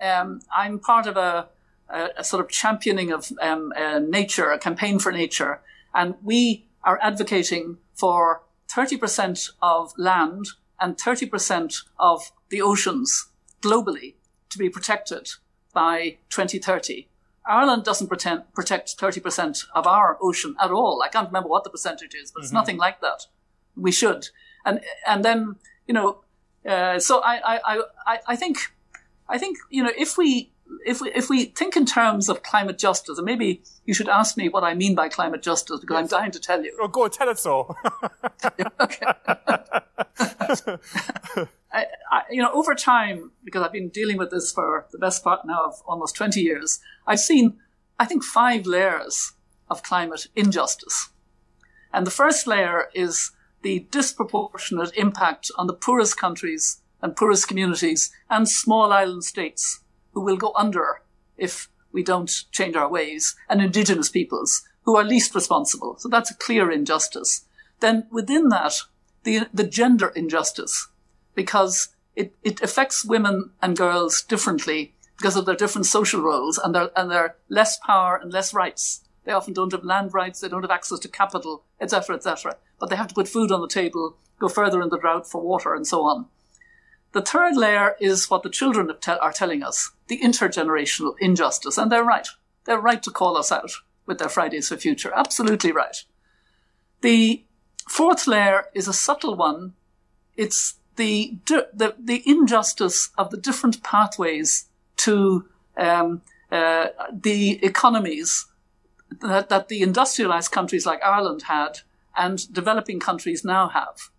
Um, 0.00 0.40
I'm 0.54 0.78
part 0.78 1.06
of 1.06 1.16
a, 1.16 1.48
a, 1.88 2.08
a, 2.18 2.24
sort 2.24 2.44
of 2.44 2.50
championing 2.50 3.12
of 3.12 3.32
um, 3.40 3.72
nature, 4.08 4.50
a 4.50 4.58
campaign 4.58 4.98
for 4.98 5.12
nature, 5.12 5.60
and 5.94 6.14
we 6.22 6.66
are 6.82 6.98
advocating 7.02 7.78
for 7.94 8.42
30% 8.68 9.50
of 9.62 9.92
land 9.96 10.46
and 10.84 10.98
30% 10.98 11.82
of 11.98 12.30
the 12.50 12.60
oceans 12.60 13.30
globally 13.62 14.16
to 14.50 14.58
be 14.58 14.68
protected 14.68 15.30
by 15.72 16.18
2030. 16.28 17.08
Ireland 17.46 17.84
doesn't 17.84 18.08
pretend, 18.08 18.52
protect 18.52 18.98
30% 18.98 19.64
of 19.74 19.86
our 19.86 20.18
ocean 20.20 20.54
at 20.62 20.70
all. 20.70 21.02
I 21.02 21.08
can't 21.08 21.28
remember 21.28 21.48
what 21.48 21.64
the 21.64 21.70
percentage 21.70 22.14
is, 22.14 22.30
but 22.30 22.40
mm-hmm. 22.40 22.44
it's 22.44 22.52
nothing 22.52 22.76
like 22.76 23.00
that. 23.00 23.26
We 23.74 23.92
should. 23.92 24.28
And, 24.66 24.82
and 25.06 25.24
then, 25.24 25.56
you 25.86 25.94
know, 25.94 26.20
uh, 26.68 26.98
so 26.98 27.22
I, 27.22 27.56
I, 27.56 27.82
I, 28.06 28.18
I 28.28 28.36
think, 28.36 28.58
I 29.26 29.38
think, 29.38 29.56
you 29.70 29.82
know, 29.82 29.92
if 29.96 30.18
we, 30.18 30.52
if 30.84 31.00
we, 31.00 31.12
if 31.12 31.28
we 31.28 31.46
think 31.46 31.76
in 31.76 31.86
terms 31.86 32.28
of 32.28 32.42
climate 32.42 32.78
justice, 32.78 33.18
and 33.18 33.24
maybe 33.24 33.62
you 33.84 33.94
should 33.94 34.08
ask 34.08 34.36
me 34.36 34.48
what 34.48 34.64
I 34.64 34.74
mean 34.74 34.94
by 34.94 35.08
climate 35.08 35.42
justice 35.42 35.80
because 35.80 35.94
yes. 35.94 36.12
I'm 36.12 36.18
dying 36.18 36.30
to 36.32 36.40
tell 36.40 36.62
you. 36.62 36.76
Oh, 36.80 36.88
go 36.88 37.08
tell 37.08 37.28
us 37.28 37.40
so. 37.40 37.74
okay. 38.80 39.06
I, 41.72 41.86
I, 42.10 42.22
you 42.30 42.40
know, 42.40 42.52
over 42.52 42.74
time, 42.74 43.32
because 43.44 43.62
I've 43.62 43.72
been 43.72 43.88
dealing 43.88 44.16
with 44.16 44.30
this 44.30 44.52
for 44.52 44.86
the 44.92 44.98
best 44.98 45.24
part 45.24 45.40
now 45.44 45.64
of 45.64 45.82
almost 45.86 46.14
20 46.16 46.40
years, 46.40 46.80
I've 47.06 47.20
seen, 47.20 47.58
I 47.98 48.04
think, 48.04 48.22
five 48.22 48.66
layers 48.66 49.32
of 49.68 49.82
climate 49.82 50.28
injustice. 50.36 51.10
And 51.92 52.06
the 52.06 52.10
first 52.10 52.46
layer 52.46 52.88
is 52.94 53.32
the 53.62 53.86
disproportionate 53.90 54.92
impact 54.94 55.50
on 55.56 55.66
the 55.66 55.74
poorest 55.74 56.16
countries 56.16 56.80
and 57.00 57.16
poorest 57.16 57.48
communities 57.48 58.10
and 58.30 58.48
small 58.48 58.92
island 58.92 59.24
states 59.24 59.80
who 60.14 60.20
will 60.20 60.36
go 60.36 60.52
under 60.56 61.02
if 61.36 61.68
we 61.92 62.02
don't 62.02 62.44
change 62.50 62.76
our 62.76 62.88
ways 62.88 63.36
and 63.48 63.60
indigenous 63.60 64.08
peoples 64.08 64.62
who 64.84 64.96
are 64.96 65.04
least 65.04 65.34
responsible. 65.34 65.96
So 65.98 66.08
that's 66.08 66.30
a 66.30 66.36
clear 66.36 66.70
injustice. 66.70 67.44
Then 67.80 68.06
within 68.10 68.48
that, 68.48 68.74
the, 69.24 69.48
the 69.52 69.66
gender 69.66 70.08
injustice 70.08 70.88
because 71.34 71.88
it, 72.16 72.34
it 72.42 72.62
affects 72.62 73.04
women 73.04 73.50
and 73.60 73.76
girls 73.76 74.22
differently 74.22 74.94
because 75.18 75.36
of 75.36 75.46
their 75.46 75.56
different 75.56 75.86
social 75.86 76.20
roles 76.20 76.58
and 76.58 76.74
their, 76.74 76.90
and 76.96 77.10
their 77.10 77.36
less 77.48 77.78
power 77.78 78.16
and 78.16 78.32
less 78.32 78.52
rights. 78.52 79.02
They 79.24 79.32
often 79.32 79.54
don't 79.54 79.72
have 79.72 79.84
land 79.84 80.12
rights, 80.12 80.40
they 80.40 80.48
don't 80.48 80.62
have 80.62 80.70
access 80.70 80.98
to 81.00 81.08
capital, 81.08 81.64
etc., 81.80 82.16
etc. 82.16 82.56
But 82.78 82.90
they 82.90 82.96
have 82.96 83.08
to 83.08 83.14
put 83.14 83.28
food 83.28 83.50
on 83.50 83.60
the 83.60 83.68
table, 83.68 84.16
go 84.38 84.48
further 84.48 84.82
in 84.82 84.90
the 84.90 84.98
drought 84.98 85.26
for 85.28 85.40
water, 85.40 85.74
and 85.74 85.86
so 85.86 86.02
on. 86.02 86.26
The 87.14 87.22
third 87.22 87.56
layer 87.56 87.94
is 88.00 88.28
what 88.28 88.42
the 88.42 88.50
children 88.50 88.90
are 89.06 89.32
telling 89.32 89.62
us 89.62 89.92
the 90.08 90.18
intergenerational 90.18 91.14
injustice. 91.20 91.78
And 91.78 91.90
they're 91.90 92.04
right. 92.04 92.26
They're 92.64 92.80
right 92.80 93.02
to 93.04 93.10
call 93.12 93.36
us 93.36 93.52
out 93.52 93.70
with 94.04 94.18
their 94.18 94.28
Fridays 94.28 94.68
for 94.68 94.76
Future. 94.76 95.12
Absolutely 95.14 95.70
right. 95.70 95.96
The 97.02 97.44
fourth 97.88 98.26
layer 98.26 98.66
is 98.74 98.88
a 98.88 98.92
subtle 98.92 99.36
one. 99.36 99.74
It's 100.36 100.74
the, 100.96 101.38
the, 101.46 101.94
the 101.98 102.22
injustice 102.26 103.10
of 103.16 103.30
the 103.30 103.36
different 103.36 103.84
pathways 103.84 104.66
to 104.98 105.48
um, 105.76 106.22
uh, 106.50 106.86
the 107.12 107.64
economies 107.64 108.46
that, 109.20 109.48
that 109.50 109.68
the 109.68 109.82
industrialized 109.82 110.50
countries 110.50 110.84
like 110.84 111.02
Ireland 111.04 111.42
had 111.42 111.80
and 112.16 112.52
developing 112.52 112.98
countries 112.98 113.44
now 113.44 113.68
have. 113.68 114.10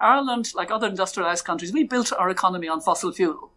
Ireland, 0.00 0.52
like 0.54 0.70
other 0.70 0.86
industrialized 0.86 1.44
countries, 1.44 1.72
we 1.72 1.84
built 1.84 2.12
our 2.12 2.30
economy 2.30 2.68
on 2.68 2.80
fossil 2.80 3.12
fuel. 3.12 3.52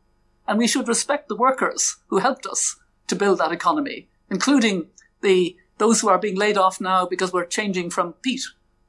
And 0.48 0.58
we 0.58 0.68
should 0.68 0.88
respect 0.88 1.28
the 1.28 1.36
workers 1.36 1.98
who 2.08 2.18
helped 2.18 2.46
us 2.46 2.78
to 3.08 3.16
build 3.16 3.40
that 3.40 3.52
economy, 3.52 4.08
including 4.30 4.88
the 5.22 5.56
those 5.78 6.02
who 6.02 6.10
are 6.10 6.20
being 6.20 6.38
laid 6.38 6.58
off 6.58 6.80
now 6.80 7.08
because 7.08 7.34
we're 7.34 7.46
changing 7.46 7.90
from 7.90 8.14
peat 8.22 8.44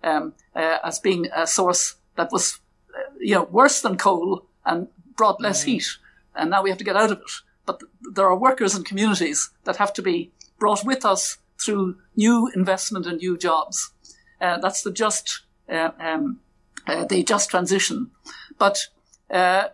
um, 0.04 0.34
uh, 0.54 0.76
as 0.84 0.98
being 0.98 1.26
a 1.34 1.46
source 1.46 1.94
that 2.16 2.30
was, 2.30 2.58
uh, 2.94 3.14
you 3.18 3.34
know, 3.34 3.44
worse 3.44 3.80
than 3.80 3.96
coal 3.96 4.44
and 4.66 4.88
brought 5.16 5.40
less 5.40 5.62
mm. 5.62 5.68
heat, 5.68 5.86
and 6.34 6.50
now 6.50 6.62
we 6.62 6.68
have 6.68 6.78
to 6.78 6.84
get 6.84 6.96
out 6.96 7.10
of 7.10 7.18
it. 7.18 7.30
But 7.64 7.80
th- 7.80 7.90
there 8.14 8.26
are 8.26 8.36
workers 8.36 8.74
and 8.74 8.84
communities 8.84 9.50
that 9.64 9.76
have 9.76 9.94
to 9.94 10.02
be 10.02 10.32
brought 10.58 10.84
with 10.84 11.04
us 11.04 11.38
through 11.58 11.96
new 12.14 12.50
investment 12.54 13.06
and 13.06 13.18
new 13.18 13.38
jobs. 13.38 13.92
Uh, 14.40 14.58
that's 14.58 14.82
the 14.82 14.92
just 14.92 15.40
uh, 15.70 15.90
um, 15.98 16.40
uh, 16.86 17.04
the 17.04 17.22
just 17.22 17.50
transition. 17.50 18.10
But 18.58 18.88
uh, 19.30 19.68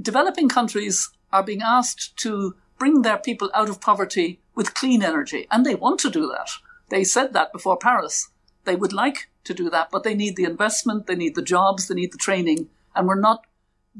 developing 0.00 0.48
countries 0.48 1.10
are 1.32 1.42
being 1.42 1.62
asked 1.62 2.16
to 2.18 2.56
bring 2.78 3.02
their 3.02 3.18
people 3.18 3.50
out 3.54 3.68
of 3.68 3.80
poverty 3.80 4.40
with 4.54 4.74
clean 4.74 5.02
energy, 5.02 5.46
and 5.50 5.64
they 5.64 5.74
want 5.74 6.00
to 6.00 6.10
do 6.10 6.26
that. 6.28 6.50
They 6.88 7.04
said 7.04 7.32
that 7.32 7.52
before 7.52 7.76
Paris. 7.76 8.28
They 8.64 8.76
would 8.76 8.92
like 8.92 9.28
to 9.44 9.54
do 9.54 9.70
that, 9.70 9.90
but 9.90 10.04
they 10.04 10.14
need 10.14 10.36
the 10.36 10.44
investment, 10.44 11.06
they 11.06 11.16
need 11.16 11.34
the 11.34 11.42
jobs, 11.42 11.88
they 11.88 11.94
need 11.94 12.12
the 12.12 12.18
training, 12.18 12.68
and 12.94 13.06
we're 13.06 13.20
not 13.20 13.46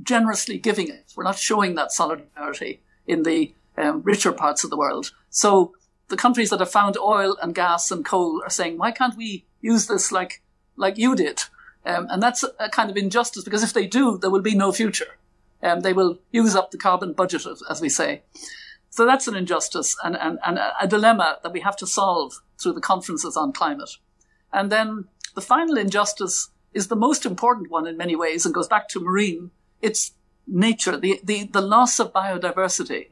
generously 0.03 0.59
giving 0.59 0.89
it. 0.89 1.13
We're 1.17 1.25
not 1.25 1.39
showing 1.39 1.75
that 1.75 1.93
solidarity 1.93 2.83
in 3.07 3.23
the 3.23 3.55
um, 3.77 4.03
richer 4.03 4.33
parts 4.33 4.65
of 4.65 4.71
the 4.71 4.77
world. 4.77 5.13
So 5.31 5.75
the 6.09 6.17
countries 6.17 6.51
that 6.51 6.61
have 6.61 6.71
found 6.71 6.97
oil 6.97 7.37
and 7.43 7.55
gas 7.55 7.91
and 7.91 8.05
coal 8.05 8.43
are 8.45 8.51
saying, 8.51 8.79
why 8.79 8.91
can't 8.91 9.17
we 9.17 9.47
use 9.61 9.87
this 9.87 10.13
like, 10.13 10.43
like 10.77 10.99
you 10.99 11.17
did? 11.17 11.43
Um, 11.85 12.07
and 12.11 12.23
that's 12.23 12.45
a 12.59 12.69
kind 12.69 12.91
of 12.91 12.97
injustice 12.97 13.45
because 13.45 13.63
if 13.63 13.73
they 13.73 13.87
do, 13.87 14.19
there 14.19 14.31
will 14.31 14.43
be 14.43 14.55
no 14.55 14.73
future. 14.73 15.17
Um, 15.63 15.81
they 15.81 15.93
will 15.93 16.19
use 16.31 16.55
up 16.55 16.71
the 16.71 16.79
carbon 16.79 17.13
budget, 17.13 17.45
as 17.69 17.81
we 17.81 17.89
say. 17.89 18.23
So 18.91 19.05
that's 19.05 19.29
an 19.29 19.37
injustice 19.37 19.97
and, 20.03 20.17
and, 20.17 20.39
and 20.45 20.59
a 20.81 20.87
dilemma 20.87 21.39
that 21.43 21.53
we 21.53 21.61
have 21.61 21.77
to 21.77 21.87
solve 21.87 22.41
through 22.61 22.73
the 22.75 22.81
conferences 22.81 23.37
on 23.37 23.53
climate. 23.53 23.91
And 24.53 24.71
then 24.73 25.07
the 25.35 25.41
final 25.41 25.77
injustice 25.77 26.51
is 26.73 26.89
the 26.89 26.97
most 26.97 27.27
important 27.27 27.71
one 27.71 27.87
in 27.87 27.97
many 27.97 28.17
ways 28.17 28.45
and 28.45 28.55
goes 28.55 28.69
back 28.69 28.89
to 28.89 29.01
marine. 29.01 29.51
It's 29.83 30.13
nature, 30.47 30.97
the, 30.97 31.21
the, 31.23 31.45
the 31.45 31.61
loss 31.61 31.99
of 31.99 32.13
biodiversity, 32.13 33.09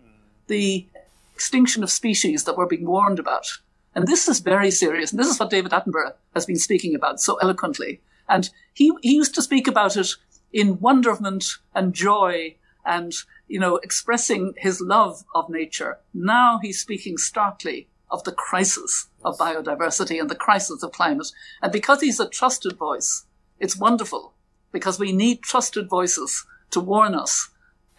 the 0.46 0.86
extinction 1.34 1.82
of 1.82 1.90
species 1.90 2.44
that 2.44 2.56
we're 2.56 2.66
being 2.66 2.86
warned 2.86 3.18
about. 3.18 3.46
And 3.94 4.06
this 4.06 4.28
is 4.28 4.40
very 4.40 4.70
serious. 4.70 5.10
And 5.10 5.20
this 5.20 5.28
is 5.28 5.38
what 5.38 5.50
David 5.50 5.72
Attenborough 5.72 6.14
has 6.34 6.46
been 6.46 6.58
speaking 6.58 6.94
about 6.94 7.20
so 7.20 7.36
eloquently. 7.36 8.00
And 8.28 8.50
he, 8.72 8.92
he 9.02 9.14
used 9.14 9.34
to 9.34 9.42
speak 9.42 9.66
about 9.66 9.96
it 9.96 10.08
in 10.52 10.80
wonderment 10.80 11.44
and 11.74 11.94
joy 11.94 12.56
and 12.84 13.12
you 13.48 13.60
know, 13.60 13.76
expressing 13.76 14.54
his 14.56 14.80
love 14.80 15.24
of 15.34 15.48
nature. 15.48 15.98
Now 16.12 16.58
he's 16.62 16.80
speaking 16.80 17.16
starkly 17.16 17.88
of 18.10 18.24
the 18.24 18.32
crisis 18.32 19.08
of 19.24 19.38
biodiversity 19.38 20.20
and 20.20 20.30
the 20.30 20.34
crisis 20.34 20.82
of 20.82 20.92
climate. 20.92 21.28
And 21.62 21.72
because 21.72 22.00
he's 22.00 22.20
a 22.20 22.28
trusted 22.28 22.76
voice, 22.76 23.24
it's 23.58 23.76
wonderful 23.76 24.32
because 24.72 24.98
we 24.98 25.12
need 25.12 25.42
trusted 25.42 25.88
voices 25.88 26.44
to 26.70 26.80
warn 26.80 27.14
us, 27.14 27.50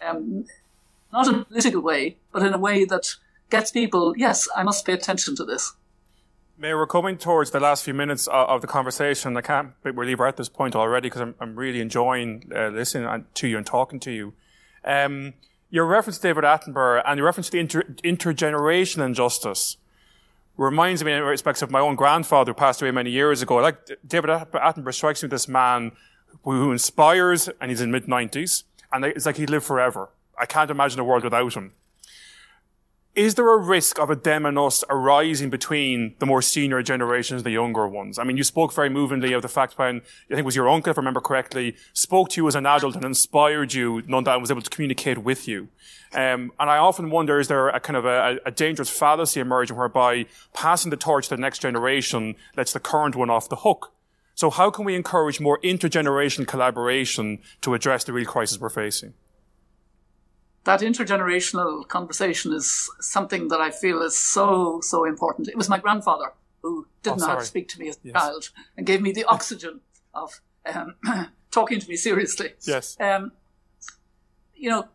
um, 0.06 0.44
not 1.12 1.26
in 1.26 1.34
a 1.36 1.44
political 1.44 1.80
way, 1.80 2.16
but 2.32 2.42
in 2.42 2.54
a 2.54 2.58
way 2.58 2.84
that 2.84 3.16
gets 3.50 3.70
people, 3.70 4.14
yes, 4.16 4.48
I 4.54 4.62
must 4.62 4.86
pay 4.86 4.92
attention 4.92 5.34
to 5.36 5.44
this. 5.44 5.72
May 6.60 6.74
we're 6.74 6.88
coming 6.88 7.16
towards 7.18 7.52
the 7.52 7.60
last 7.60 7.84
few 7.84 7.94
minutes 7.94 8.26
of, 8.26 8.62
the 8.62 8.66
conversation. 8.66 9.36
I 9.36 9.42
can't 9.42 9.80
believe 9.84 10.18
we're 10.18 10.26
at 10.26 10.36
this 10.36 10.48
point 10.48 10.74
already 10.74 11.08
because 11.08 11.20
I'm, 11.20 11.36
I'm, 11.38 11.54
really 11.54 11.80
enjoying 11.80 12.50
uh, 12.52 12.70
listening 12.70 13.26
to 13.32 13.46
you 13.46 13.56
and 13.56 13.64
talking 13.64 14.00
to 14.00 14.10
you. 14.10 14.32
Um, 14.84 15.34
your 15.70 15.86
reference 15.86 16.16
to 16.18 16.22
David 16.22 16.42
Attenborough 16.42 17.04
and 17.06 17.16
your 17.16 17.26
reference 17.26 17.46
to 17.46 17.52
the 17.52 17.60
inter- 17.60 17.84
intergenerational 18.02 19.06
injustice 19.06 19.76
reminds 20.56 21.04
me 21.04 21.12
in 21.12 21.22
respects 21.22 21.62
of 21.62 21.70
my 21.70 21.78
own 21.78 21.94
grandfather 21.94 22.50
who 22.50 22.54
passed 22.54 22.82
away 22.82 22.90
many 22.90 23.10
years 23.10 23.40
ago. 23.40 23.58
Like 23.58 23.76
David 24.04 24.28
Attenborough 24.28 24.94
strikes 24.94 25.22
me 25.22 25.28
this 25.28 25.46
man 25.46 25.92
who 26.42 26.72
inspires 26.72 27.48
and 27.60 27.70
he's 27.70 27.80
in 27.80 27.92
mid 27.92 28.06
90s 28.06 28.64
and 28.92 29.04
it's 29.04 29.26
like 29.26 29.36
he 29.36 29.46
lived 29.46 29.64
forever. 29.64 30.08
I 30.36 30.46
can't 30.46 30.72
imagine 30.72 30.98
a 30.98 31.04
world 31.04 31.22
without 31.22 31.54
him 31.54 31.74
is 33.14 33.34
there 33.34 33.52
a 33.52 33.56
risk 33.56 33.98
of 33.98 34.10
a 34.10 34.60
us 34.60 34.84
arising 34.88 35.50
between 35.50 36.14
the 36.18 36.26
more 36.26 36.40
senior 36.40 36.82
generations 36.82 37.40
and 37.40 37.46
the 37.46 37.50
younger 37.50 37.88
ones? 37.88 38.18
I 38.18 38.24
mean, 38.24 38.36
you 38.36 38.44
spoke 38.44 38.72
very 38.72 38.88
movingly 38.88 39.32
of 39.32 39.42
the 39.42 39.48
fact 39.48 39.76
when, 39.76 39.96
I 39.96 40.28
think 40.28 40.40
it 40.40 40.44
was 40.44 40.54
your 40.54 40.68
uncle, 40.68 40.90
if 40.90 40.98
I 40.98 41.00
remember 41.00 41.20
correctly, 41.20 41.74
spoke 41.92 42.28
to 42.30 42.40
you 42.40 42.46
as 42.46 42.54
an 42.54 42.66
adult 42.66 42.94
and 42.94 43.04
inspired 43.04 43.74
you, 43.74 44.02
none 44.06 44.24
that 44.24 44.40
was 44.40 44.50
able 44.50 44.62
to 44.62 44.70
communicate 44.70 45.18
with 45.18 45.48
you. 45.48 45.68
Um, 46.12 46.52
and 46.60 46.70
I 46.70 46.78
often 46.78 47.10
wonder, 47.10 47.40
is 47.40 47.48
there 47.48 47.68
a 47.68 47.80
kind 47.80 47.96
of 47.96 48.04
a, 48.04 48.38
a, 48.46 48.50
dangerous 48.50 48.88
fallacy 48.88 49.40
emerging 49.40 49.76
whereby 49.76 50.24
passing 50.54 50.90
the 50.90 50.96
torch 50.96 51.28
to 51.28 51.36
the 51.36 51.40
next 51.40 51.58
generation 51.58 52.34
lets 52.56 52.72
the 52.72 52.80
current 52.80 53.14
one 53.14 53.30
off 53.30 53.48
the 53.48 53.56
hook? 53.56 53.92
So 54.34 54.48
how 54.48 54.70
can 54.70 54.84
we 54.84 54.94
encourage 54.94 55.40
more 55.40 55.58
intergenerational 55.62 56.46
collaboration 56.46 57.40
to 57.62 57.74
address 57.74 58.04
the 58.04 58.12
real 58.12 58.24
crisis 58.24 58.58
we're 58.58 58.70
facing? 58.70 59.14
That 60.68 60.80
intergenerational 60.80 61.88
conversation 61.88 62.52
is 62.52 62.90
something 63.00 63.48
that 63.48 63.58
I 63.58 63.70
feel 63.70 64.02
is 64.02 64.18
so, 64.18 64.82
so 64.82 65.06
important. 65.06 65.48
It 65.48 65.56
was 65.56 65.70
my 65.70 65.78
grandfather 65.78 66.34
who 66.60 66.86
didn't 67.02 67.22
oh, 67.22 67.24
know 67.24 67.32
how 67.32 67.38
to 67.38 67.44
speak 67.46 67.68
to 67.68 67.80
me 67.80 67.88
as 67.88 67.96
a 67.96 68.08
yes. 68.08 68.12
child 68.12 68.50
and 68.76 68.84
gave 68.84 69.00
me 69.00 69.10
the 69.10 69.24
oxygen 69.28 69.80
of 70.12 70.42
um, 70.66 70.96
talking 71.50 71.80
to 71.80 71.88
me 71.88 71.96
seriously. 71.96 72.52
Yes. 72.66 72.98
Um, 73.00 73.32
you 74.54 74.68
know, 74.68 74.88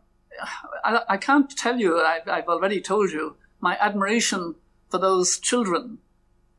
I, 0.83 0.99
I, 1.09 1.17
can't 1.17 1.49
tell 1.49 1.79
you, 1.79 1.99
I, 1.99 2.19
I've 2.27 2.47
already 2.47 2.79
told 2.79 3.09
you, 3.11 3.35
my 3.59 3.75
admiration 3.79 4.53
for 4.91 4.99
those 4.99 5.39
children 5.39 5.97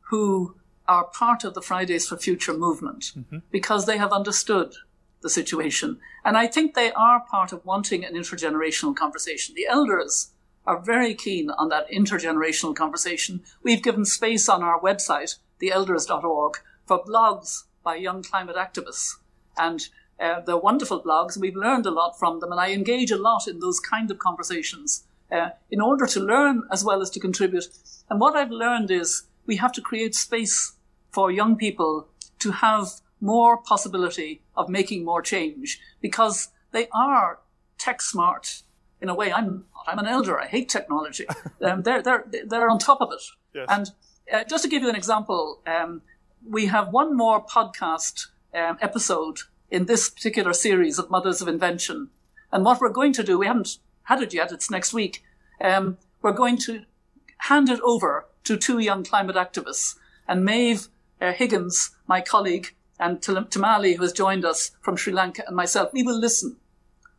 who 0.09 0.57
are 0.89 1.05
part 1.05 1.45
of 1.45 1.53
the 1.53 1.61
Fridays 1.61 2.05
for 2.05 2.17
Future 2.17 2.53
movement 2.53 3.13
mm-hmm. 3.17 3.37
because 3.49 3.85
they 3.85 3.97
have 3.97 4.11
understood 4.11 4.75
the 5.21 5.29
situation. 5.29 5.99
And 6.23 6.37
I 6.37 6.47
think 6.47 6.73
they 6.73 6.91
are 6.91 7.19
part 7.19 7.51
of 7.51 7.65
wanting 7.65 8.05
an 8.05 8.13
intergenerational 8.13 8.95
conversation. 8.95 9.55
The 9.55 9.67
elders 9.67 10.31
are 10.65 10.79
very 10.79 11.13
keen 11.13 11.49
on 11.51 11.69
that 11.69 11.89
intergenerational 11.89 12.75
conversation. 12.75 13.43
We've 13.63 13.83
given 13.83 14.05
space 14.05 14.49
on 14.49 14.63
our 14.63 14.79
website, 14.79 15.37
theelders.org, 15.61 16.57
for 16.85 17.03
blogs 17.03 17.63
by 17.83 17.95
young 17.95 18.23
climate 18.23 18.55
activists. 18.55 19.15
And 19.57 19.87
uh, 20.19 20.41
they're 20.41 20.57
wonderful 20.57 21.01
blogs, 21.01 21.35
and 21.35 21.41
we've 21.41 21.55
learned 21.55 21.85
a 21.85 21.91
lot 21.91 22.17
from 22.17 22.39
them. 22.39 22.51
And 22.51 22.59
I 22.59 22.71
engage 22.71 23.11
a 23.11 23.17
lot 23.17 23.47
in 23.47 23.59
those 23.59 23.79
kind 23.79 24.09
of 24.09 24.19
conversations 24.19 25.05
uh, 25.31 25.49
in 25.69 25.81
order 25.81 26.05
to 26.07 26.19
learn 26.19 26.63
as 26.71 26.83
well 26.83 27.01
as 27.01 27.09
to 27.11 27.19
contribute. 27.19 27.65
And 28.09 28.19
what 28.19 28.35
I've 28.35 28.51
learned 28.51 28.91
is 28.91 29.23
we 29.45 29.57
have 29.57 29.71
to 29.73 29.81
create 29.81 30.15
space 30.15 30.73
for 31.11 31.31
young 31.31 31.55
people 31.55 32.07
to 32.39 32.51
have 32.51 32.87
more 33.21 33.57
possibility 33.57 34.41
of 34.55 34.69
making 34.69 35.03
more 35.03 35.21
change 35.21 35.79
because 36.01 36.49
they 36.71 36.87
are 36.93 37.39
tech 37.77 38.01
smart 38.01 38.61
in 39.01 39.09
a 39.09 39.15
way. 39.15 39.31
I'm 39.31 39.65
I'm 39.87 39.99
an 39.99 40.07
elder. 40.07 40.39
I 40.39 40.47
hate 40.47 40.69
technology. 40.69 41.25
um, 41.61 41.83
they're 41.83 42.01
they're 42.01 42.25
they're 42.45 42.69
on 42.69 42.79
top 42.79 43.01
of 43.01 43.11
it. 43.11 43.21
Yes. 43.53 43.67
And 43.69 43.91
uh, 44.31 44.43
just 44.43 44.63
to 44.63 44.69
give 44.69 44.81
you 44.81 44.89
an 44.89 44.95
example, 44.95 45.61
um, 45.67 46.01
we 46.47 46.67
have 46.67 46.89
one 46.89 47.15
more 47.15 47.43
podcast 47.45 48.27
um, 48.53 48.77
episode 48.81 49.39
in 49.69 49.85
this 49.85 50.09
particular 50.09 50.53
series 50.53 50.99
of 50.99 51.09
Mothers 51.09 51.41
of 51.41 51.47
Invention. 51.47 52.09
And 52.51 52.63
what 52.63 52.79
we're 52.79 52.89
going 52.89 53.13
to 53.13 53.23
do, 53.23 53.37
we 53.37 53.47
haven't 53.47 53.77
had 54.03 54.21
it 54.21 54.33
yet. 54.33 54.51
It's 54.51 54.71
next 54.71 54.93
week. 54.93 55.23
Um, 55.61 55.97
we're 56.21 56.31
going 56.31 56.57
to 56.59 56.83
hand 57.39 57.69
it 57.69 57.79
over 57.81 58.27
to 58.45 58.57
two 58.57 58.79
young 58.79 59.03
climate 59.03 59.35
activists. 59.35 59.95
And 60.27 60.45
Maeve 60.45 60.87
uh, 61.21 61.33
Higgins, 61.33 61.91
my 62.07 62.21
colleague, 62.21 62.75
and 62.99 63.21
Thimali, 63.21 63.95
who 63.95 64.01
has 64.03 64.13
joined 64.13 64.45
us 64.45 64.71
from 64.81 64.95
Sri 64.95 65.13
Lanka, 65.13 65.43
and 65.47 65.55
myself, 65.55 65.91
we 65.93 66.03
will 66.03 66.17
listen. 66.17 66.57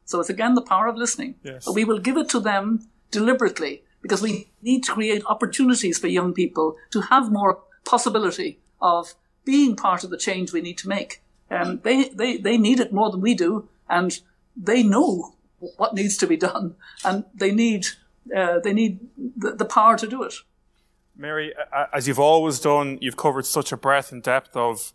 So 0.05 0.20
it's 0.20 0.31
again 0.31 0.55
the 0.55 0.62
power 0.62 0.87
of 0.87 0.97
listening. 0.97 1.35
Yes. 1.43 1.64
But 1.64 1.74
we 1.74 1.85
will 1.85 1.99
give 1.99 2.16
it 2.16 2.29
to 2.31 2.41
them 2.41 2.89
deliberately 3.11 3.83
because 4.03 4.22
we 4.22 4.49
need 4.62 4.85
to 4.85 4.93
create 4.93 5.22
opportunities 5.27 5.99
for 5.99 6.07
young 6.07 6.33
people 6.33 6.77
to 6.91 7.01
have 7.03 7.33
more 7.33 7.61
possibility 7.85 8.61
of 8.81 9.14
being 9.45 9.74
part 9.74 10.05
of 10.05 10.11
the 10.11 10.16
change 10.16 10.53
we 10.53 10.61
need 10.61 10.79
to 10.79 10.89
make. 10.89 11.22
Um, 11.51 11.81
they, 11.83 12.09
they, 12.11 12.37
they 12.37 12.59
need 12.59 12.81
it 12.81 12.93
more 12.93 13.11
than 13.11 13.20
we 13.20 13.35
do, 13.35 13.68
and 13.89 14.18
they 14.57 14.83
know 14.83 15.35
what 15.77 15.95
needs 15.95 16.16
to 16.18 16.27
be 16.27 16.37
done, 16.37 16.74
and 17.05 17.24
they 17.35 17.53
need, 17.53 17.87
uh, 18.37 18.59
they 18.61 18.72
need 18.72 19.01
the, 19.37 19.53
the 19.53 19.64
power 19.64 19.97
to 19.97 20.07
do 20.07 20.22
it. 20.22 20.35
Mary, 21.16 21.55
as 21.93 22.07
you've 22.07 22.18
always 22.18 22.61
done, 22.61 22.99
you've 23.01 23.16
covered 23.16 23.47
such 23.47 23.72
a 23.72 23.77
breadth 23.77 24.12
and 24.12 24.22
depth 24.22 24.55
of 24.57 24.93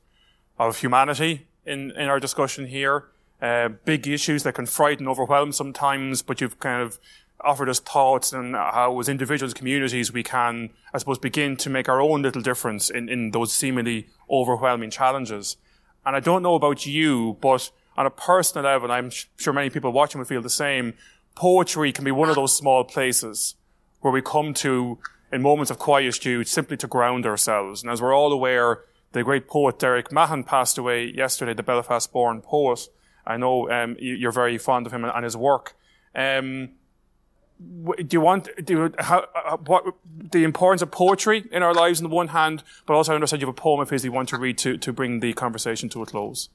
of 0.69 0.77
humanity 0.77 1.47
in, 1.65 1.91
in 1.91 2.07
our 2.07 2.19
discussion 2.19 2.67
here. 2.67 3.05
Uh, 3.41 3.69
big 3.85 4.07
issues 4.07 4.43
that 4.43 4.53
can 4.53 4.65
frighten, 4.65 5.07
overwhelm 5.07 5.51
sometimes, 5.51 6.21
but 6.21 6.39
you've 6.39 6.59
kind 6.59 6.81
of 6.81 6.99
offered 7.43 7.69
us 7.69 7.79
thoughts 7.79 8.33
on 8.33 8.53
how 8.53 8.99
as 8.99 9.09
individuals, 9.09 9.53
communities, 9.53 10.13
we 10.13 10.21
can, 10.21 10.69
I 10.93 10.99
suppose, 10.99 11.17
begin 11.17 11.57
to 11.57 11.69
make 11.69 11.89
our 11.89 11.99
own 11.99 12.21
little 12.21 12.41
difference 12.41 12.89
in, 12.91 13.09
in 13.09 13.31
those 13.31 13.51
seemingly 13.51 14.07
overwhelming 14.29 14.91
challenges. 14.91 15.57
And 16.05 16.15
I 16.15 16.19
don't 16.19 16.43
know 16.43 16.55
about 16.55 16.85
you, 16.85 17.37
but 17.41 17.71
on 17.97 18.05
a 18.05 18.11
personal 18.11 18.65
level, 18.65 18.91
I'm 18.91 19.09
sure 19.37 19.53
many 19.53 19.71
people 19.71 19.91
watching 19.91 20.19
will 20.19 20.25
feel 20.25 20.41
the 20.41 20.49
same. 20.49 20.93
Poetry 21.35 21.91
can 21.91 22.05
be 22.05 22.11
one 22.11 22.29
of 22.29 22.35
those 22.35 22.55
small 22.55 22.83
places 22.83 23.55
where 24.01 24.13
we 24.13 24.21
come 24.21 24.53
to 24.55 24.99
in 25.31 25.41
moments 25.41 25.71
of 25.71 25.79
quietude 25.79 26.47
simply 26.47 26.77
to 26.77 26.87
ground 26.87 27.25
ourselves. 27.25 27.81
And 27.81 27.91
as 27.91 28.01
we're 28.01 28.15
all 28.15 28.31
aware, 28.31 28.83
the 29.11 29.23
great 29.23 29.47
poet 29.47 29.79
Derek 29.79 30.11
Mahon 30.11 30.43
passed 30.43 30.77
away 30.77 31.05
yesterday, 31.05 31.53
the 31.53 31.63
Belfast 31.63 32.11
born 32.11 32.41
poet. 32.41 32.87
I 33.25 33.37
know 33.37 33.69
um, 33.69 33.95
you're 33.99 34.31
very 34.31 34.57
fond 34.57 34.85
of 34.85 34.93
him 34.93 35.05
and 35.05 35.23
his 35.23 35.37
work. 35.37 35.75
Um, 36.15 36.71
do 37.59 38.07
you 38.09 38.21
want 38.21 38.49
do 38.63 38.73
you, 38.73 38.93
how, 38.97 39.27
uh, 39.35 39.57
what 39.57 39.85
the 40.07 40.43
importance 40.43 40.81
of 40.81 40.89
poetry 40.89 41.47
in 41.51 41.61
our 41.61 41.73
lives 41.73 42.01
on 42.01 42.09
the 42.09 42.15
one 42.15 42.29
hand, 42.29 42.63
but 42.87 42.95
also 42.95 43.11
I 43.11 43.15
understand 43.15 43.41
you 43.41 43.47
have 43.47 43.55
a 43.55 43.61
poem 43.61 43.79
of 43.79 43.89
his 43.89 44.03
you 44.03 44.11
want 44.11 44.29
to 44.29 44.37
read 44.37 44.57
to 44.59 44.77
to 44.77 44.91
bring 44.91 45.19
the 45.19 45.33
conversation 45.33 45.87
to 45.89 46.01
a 46.01 46.05
close. 46.05 46.49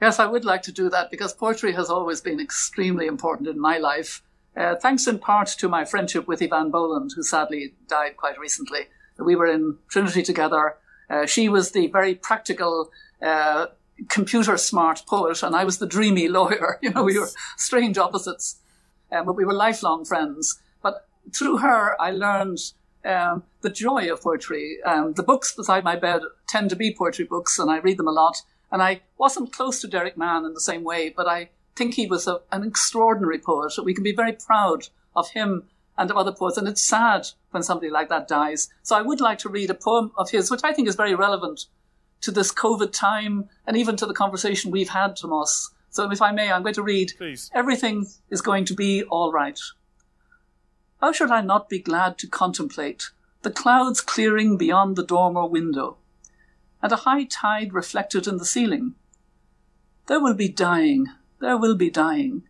Yes, 0.00 0.18
I 0.18 0.26
would 0.26 0.44
like 0.44 0.62
to 0.62 0.72
do 0.72 0.90
that 0.90 1.10
because 1.10 1.32
poetry 1.32 1.72
has 1.72 1.88
always 1.88 2.20
been 2.20 2.40
extremely 2.40 3.06
important 3.06 3.48
in 3.48 3.60
my 3.60 3.78
life. 3.78 4.22
Uh, 4.56 4.74
thanks 4.74 5.06
in 5.06 5.18
part 5.18 5.48
to 5.48 5.68
my 5.68 5.84
friendship 5.84 6.26
with 6.26 6.40
Eavan 6.40 6.70
Boland, 6.70 7.12
who 7.14 7.22
sadly 7.22 7.74
died 7.88 8.16
quite 8.16 8.38
recently. 8.38 8.88
We 9.18 9.36
were 9.36 9.46
in 9.46 9.78
Trinity 9.88 10.22
together. 10.22 10.76
Uh, 11.08 11.26
she 11.26 11.48
was 11.48 11.70
the 11.70 11.86
very 11.88 12.14
practical, 12.14 12.90
uh, 13.22 13.66
computer 14.08 14.56
smart 14.56 15.02
poet, 15.06 15.42
and 15.42 15.54
I 15.54 15.64
was 15.64 15.78
the 15.78 15.86
dreamy 15.86 16.28
lawyer. 16.38 16.78
You 16.82 16.90
know, 16.90 17.04
we 17.04 17.18
were 17.18 17.28
strange 17.56 17.98
opposites, 17.98 18.56
um, 19.12 19.26
but 19.26 19.36
we 19.36 19.44
were 19.44 19.54
lifelong 19.54 20.04
friends. 20.04 20.60
But 20.82 21.06
through 21.34 21.58
her, 21.58 22.00
I 22.00 22.10
learned 22.10 22.58
um, 23.04 23.44
the 23.60 23.70
joy 23.70 24.12
of 24.12 24.22
poetry. 24.22 24.78
Um, 24.84 25.12
the 25.14 25.22
books 25.22 25.54
beside 25.54 25.84
my 25.84 25.96
bed 25.96 26.22
tend 26.48 26.70
to 26.70 26.76
be 26.76 26.94
poetry 26.94 27.24
books, 27.24 27.58
and 27.58 27.70
I 27.70 27.78
read 27.78 27.98
them 27.98 28.08
a 28.08 28.12
lot. 28.12 28.42
And 28.72 28.82
I 28.82 29.02
wasn't 29.16 29.52
close 29.52 29.80
to 29.80 29.88
Derek 29.88 30.16
Mahon 30.16 30.44
in 30.44 30.54
the 30.54 30.60
same 30.60 30.82
way, 30.82 31.08
but 31.08 31.28
I 31.28 31.50
think 31.76 31.94
he 31.94 32.06
was 32.06 32.26
a, 32.26 32.40
an 32.50 32.64
extraordinary 32.64 33.38
poet. 33.38 33.72
We 33.82 33.94
can 33.94 34.02
be 34.02 34.14
very 34.14 34.32
proud 34.32 34.88
of 35.14 35.30
him 35.30 35.64
and 35.98 36.10
of 36.10 36.16
other 36.16 36.32
poets. 36.32 36.56
And 36.56 36.68
it's 36.68 36.82
sad 36.82 37.26
when 37.50 37.62
somebody 37.62 37.90
like 37.90 38.08
that 38.08 38.28
dies. 38.28 38.68
So 38.82 38.96
I 38.96 39.02
would 39.02 39.20
like 39.20 39.38
to 39.40 39.48
read 39.48 39.70
a 39.70 39.74
poem 39.74 40.12
of 40.16 40.30
his, 40.30 40.50
which 40.50 40.64
I 40.64 40.72
think 40.72 40.88
is 40.88 40.96
very 40.96 41.14
relevant 41.14 41.66
to 42.22 42.30
this 42.30 42.52
COVID 42.52 42.92
time 42.92 43.48
and 43.66 43.76
even 43.76 43.96
to 43.96 44.06
the 44.06 44.14
conversation 44.14 44.70
we've 44.70 44.88
had, 44.88 45.16
Tomas. 45.16 45.70
So 45.90 46.10
if 46.10 46.20
I 46.20 46.32
may, 46.32 46.50
I'm 46.50 46.62
going 46.62 46.74
to 46.74 46.82
read 46.82 47.12
Please. 47.16 47.50
Everything 47.54 48.06
is 48.30 48.40
going 48.40 48.64
to 48.66 48.74
be 48.74 49.02
all 49.04 49.32
right. 49.32 49.58
How 51.00 51.12
should 51.12 51.30
I 51.30 51.40
not 51.40 51.68
be 51.68 51.78
glad 51.78 52.18
to 52.18 52.26
contemplate 52.26 53.10
the 53.42 53.50
clouds 53.50 54.00
clearing 54.00 54.56
beyond 54.56 54.96
the 54.96 55.04
dormer 55.04 55.46
window 55.46 55.98
and 56.82 56.92
a 56.92 56.96
high 56.96 57.24
tide 57.24 57.72
reflected 57.72 58.26
in 58.26 58.38
the 58.38 58.44
ceiling? 58.44 58.94
There 60.06 60.20
will 60.20 60.34
be 60.34 60.48
dying 60.48 61.08
there 61.40 61.56
will 61.56 61.76
be 61.76 61.90
dying. 61.90 62.42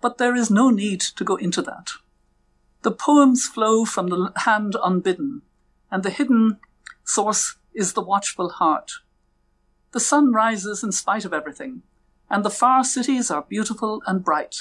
But 0.00 0.18
there 0.18 0.34
is 0.34 0.50
no 0.50 0.70
need 0.70 1.00
to 1.00 1.24
go 1.24 1.36
into 1.36 1.62
that. 1.62 1.90
The 2.82 2.92
poems 2.92 3.46
flow 3.46 3.84
from 3.84 4.08
the 4.08 4.32
hand 4.44 4.76
unbidden, 4.82 5.42
and 5.90 6.02
the 6.02 6.10
hidden 6.10 6.58
source 7.04 7.56
is 7.74 7.92
the 7.92 8.02
watchful 8.02 8.50
heart. 8.50 8.92
The 9.92 10.00
sun 10.00 10.32
rises 10.32 10.84
in 10.84 10.92
spite 10.92 11.24
of 11.24 11.32
everything, 11.32 11.82
and 12.30 12.44
the 12.44 12.50
far 12.50 12.84
cities 12.84 13.30
are 13.30 13.42
beautiful 13.42 14.02
and 14.06 14.22
bright. 14.22 14.56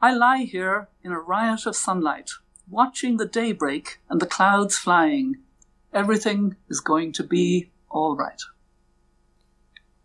I 0.00 0.14
lie 0.14 0.44
here 0.44 0.88
in 1.02 1.12
a 1.12 1.18
riot 1.18 1.66
of 1.66 1.76
sunlight, 1.76 2.30
watching 2.68 3.16
the 3.16 3.26
daybreak 3.26 3.98
and 4.08 4.20
the 4.20 4.26
clouds 4.26 4.78
flying. 4.78 5.36
Everything 5.92 6.56
is 6.68 6.80
going 6.80 7.12
to 7.14 7.24
be 7.24 7.70
all 7.90 8.16
right. 8.16 8.40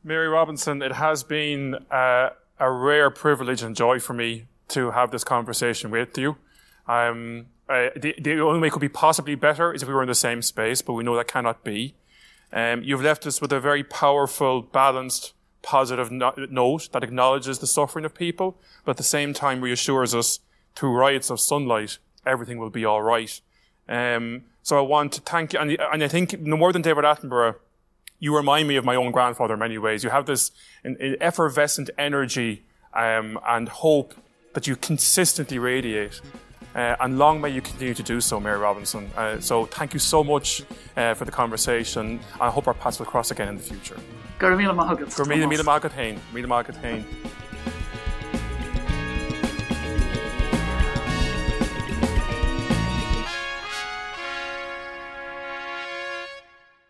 Mary 0.04 0.28
Robinson, 0.28 0.82
it 0.82 0.94
has 0.94 1.24
been 1.24 1.76
uh, 1.92 2.30
a 2.60 2.72
rare 2.72 3.10
privilege 3.10 3.62
and 3.62 3.76
joy 3.76 4.00
for 4.00 4.14
me 4.14 4.46
to 4.70 4.92
have 4.92 5.12
this 5.12 5.24
conversation 5.24 5.92
with 5.92 6.18
you. 6.18 6.38
Um, 6.88 7.48
uh, 7.68 7.90
the, 7.96 8.16
the, 8.20 8.40
only 8.42 8.60
way 8.60 8.68
it 8.68 8.72
could 8.72 8.80
be 8.80 8.90
possibly 8.90 9.36
better 9.36 9.74
is 9.74 9.82
if 9.82 9.88
we 9.88 9.94
were 9.94 10.04
in 10.04 10.08
the 10.08 10.16
same 10.16 10.42
space, 10.42 10.82
but 10.82 10.94
we 10.94 11.04
know 11.04 11.16
that 11.16 11.28
cannot 11.28 11.64
be. 11.64 11.96
Um, 12.54 12.84
you've 12.84 13.02
left 13.02 13.26
us 13.26 13.42
with 13.42 13.52
a 13.52 13.60
very 13.60 13.84
powerful, 13.84 14.62
balanced, 14.62 15.34
positive 15.62 16.12
no- 16.12 16.34
note 16.50 16.90
that 16.92 17.04
acknowledges 17.04 17.60
the 17.60 17.68
suffering 17.68 18.06
of 18.06 18.14
people, 18.14 18.58
but 18.84 18.92
at 18.92 18.98
the 18.98 19.04
same 19.04 19.34
time 19.34 19.62
reassures 19.62 20.14
us 20.14 20.40
through 20.76 20.96
riots 20.96 21.30
of 21.32 21.40
sunlight, 21.40 21.98
everything 22.26 22.60
will 22.60 22.70
be 22.70 22.86
all 22.86 23.02
right. 23.02 23.42
Um, 23.90 24.44
so 24.62 24.78
I 24.78 24.82
want 24.82 25.14
to 25.14 25.22
thank 25.22 25.54
you, 25.54 25.60
and, 25.60 25.72
and 25.72 26.04
I 26.04 26.08
think 26.08 26.40
no 26.40 26.58
more 26.58 26.72
than 26.72 26.82
David 26.82 27.04
Attenborough, 27.04 27.56
you 28.20 28.36
remind 28.36 28.68
me 28.68 28.76
of 28.76 28.86
my 28.86 28.96
own 28.96 29.12
grandfather 29.12 29.56
in 29.56 29.60
many 29.60 29.78
ways. 29.78 30.04
You 30.04 30.10
have 30.10 30.26
this 30.26 30.52
an, 30.84 30.98
an 31.00 31.18
effervescent 31.20 31.90
energy 31.98 32.66
um, 32.94 33.40
and 33.48 33.70
hope 33.70 34.14
that 34.54 34.68
you 34.68 34.76
consistently 34.76 35.60
radiate. 35.60 36.22
Uh, 36.76 36.96
and 37.00 37.18
long 37.18 37.40
may 37.40 37.50
you 37.50 37.62
continue 37.62 37.94
to 37.94 38.04
do 38.04 38.20
so, 38.20 38.40
Mary 38.40 38.58
Robinson. 38.58 39.10
Uh, 39.16 39.40
so 39.40 39.66
thank 39.66 39.94
you 39.94 40.00
so 40.00 40.24
much 40.24 40.62
uh, 40.98 41.14
for 41.14 41.24
the 41.24 41.32
conversation. 41.32 42.20
I 42.42 42.50
hope 42.50 42.68
our 42.68 42.74
paths 42.74 43.00
will 43.00 43.06
cross 43.06 43.32
again 43.32 43.48
in 43.48 43.56
the 43.56 43.64
future. 43.64 43.98
Gur 44.40 44.56
míle 44.58 44.76
maigad. 44.76 45.16
Gur 45.16 45.26
míle 45.26 45.48
míle 45.48 45.64
mágad 45.64 45.92
hain. 45.92 46.20
Mágad 46.34 46.76
hain. 46.82 47.06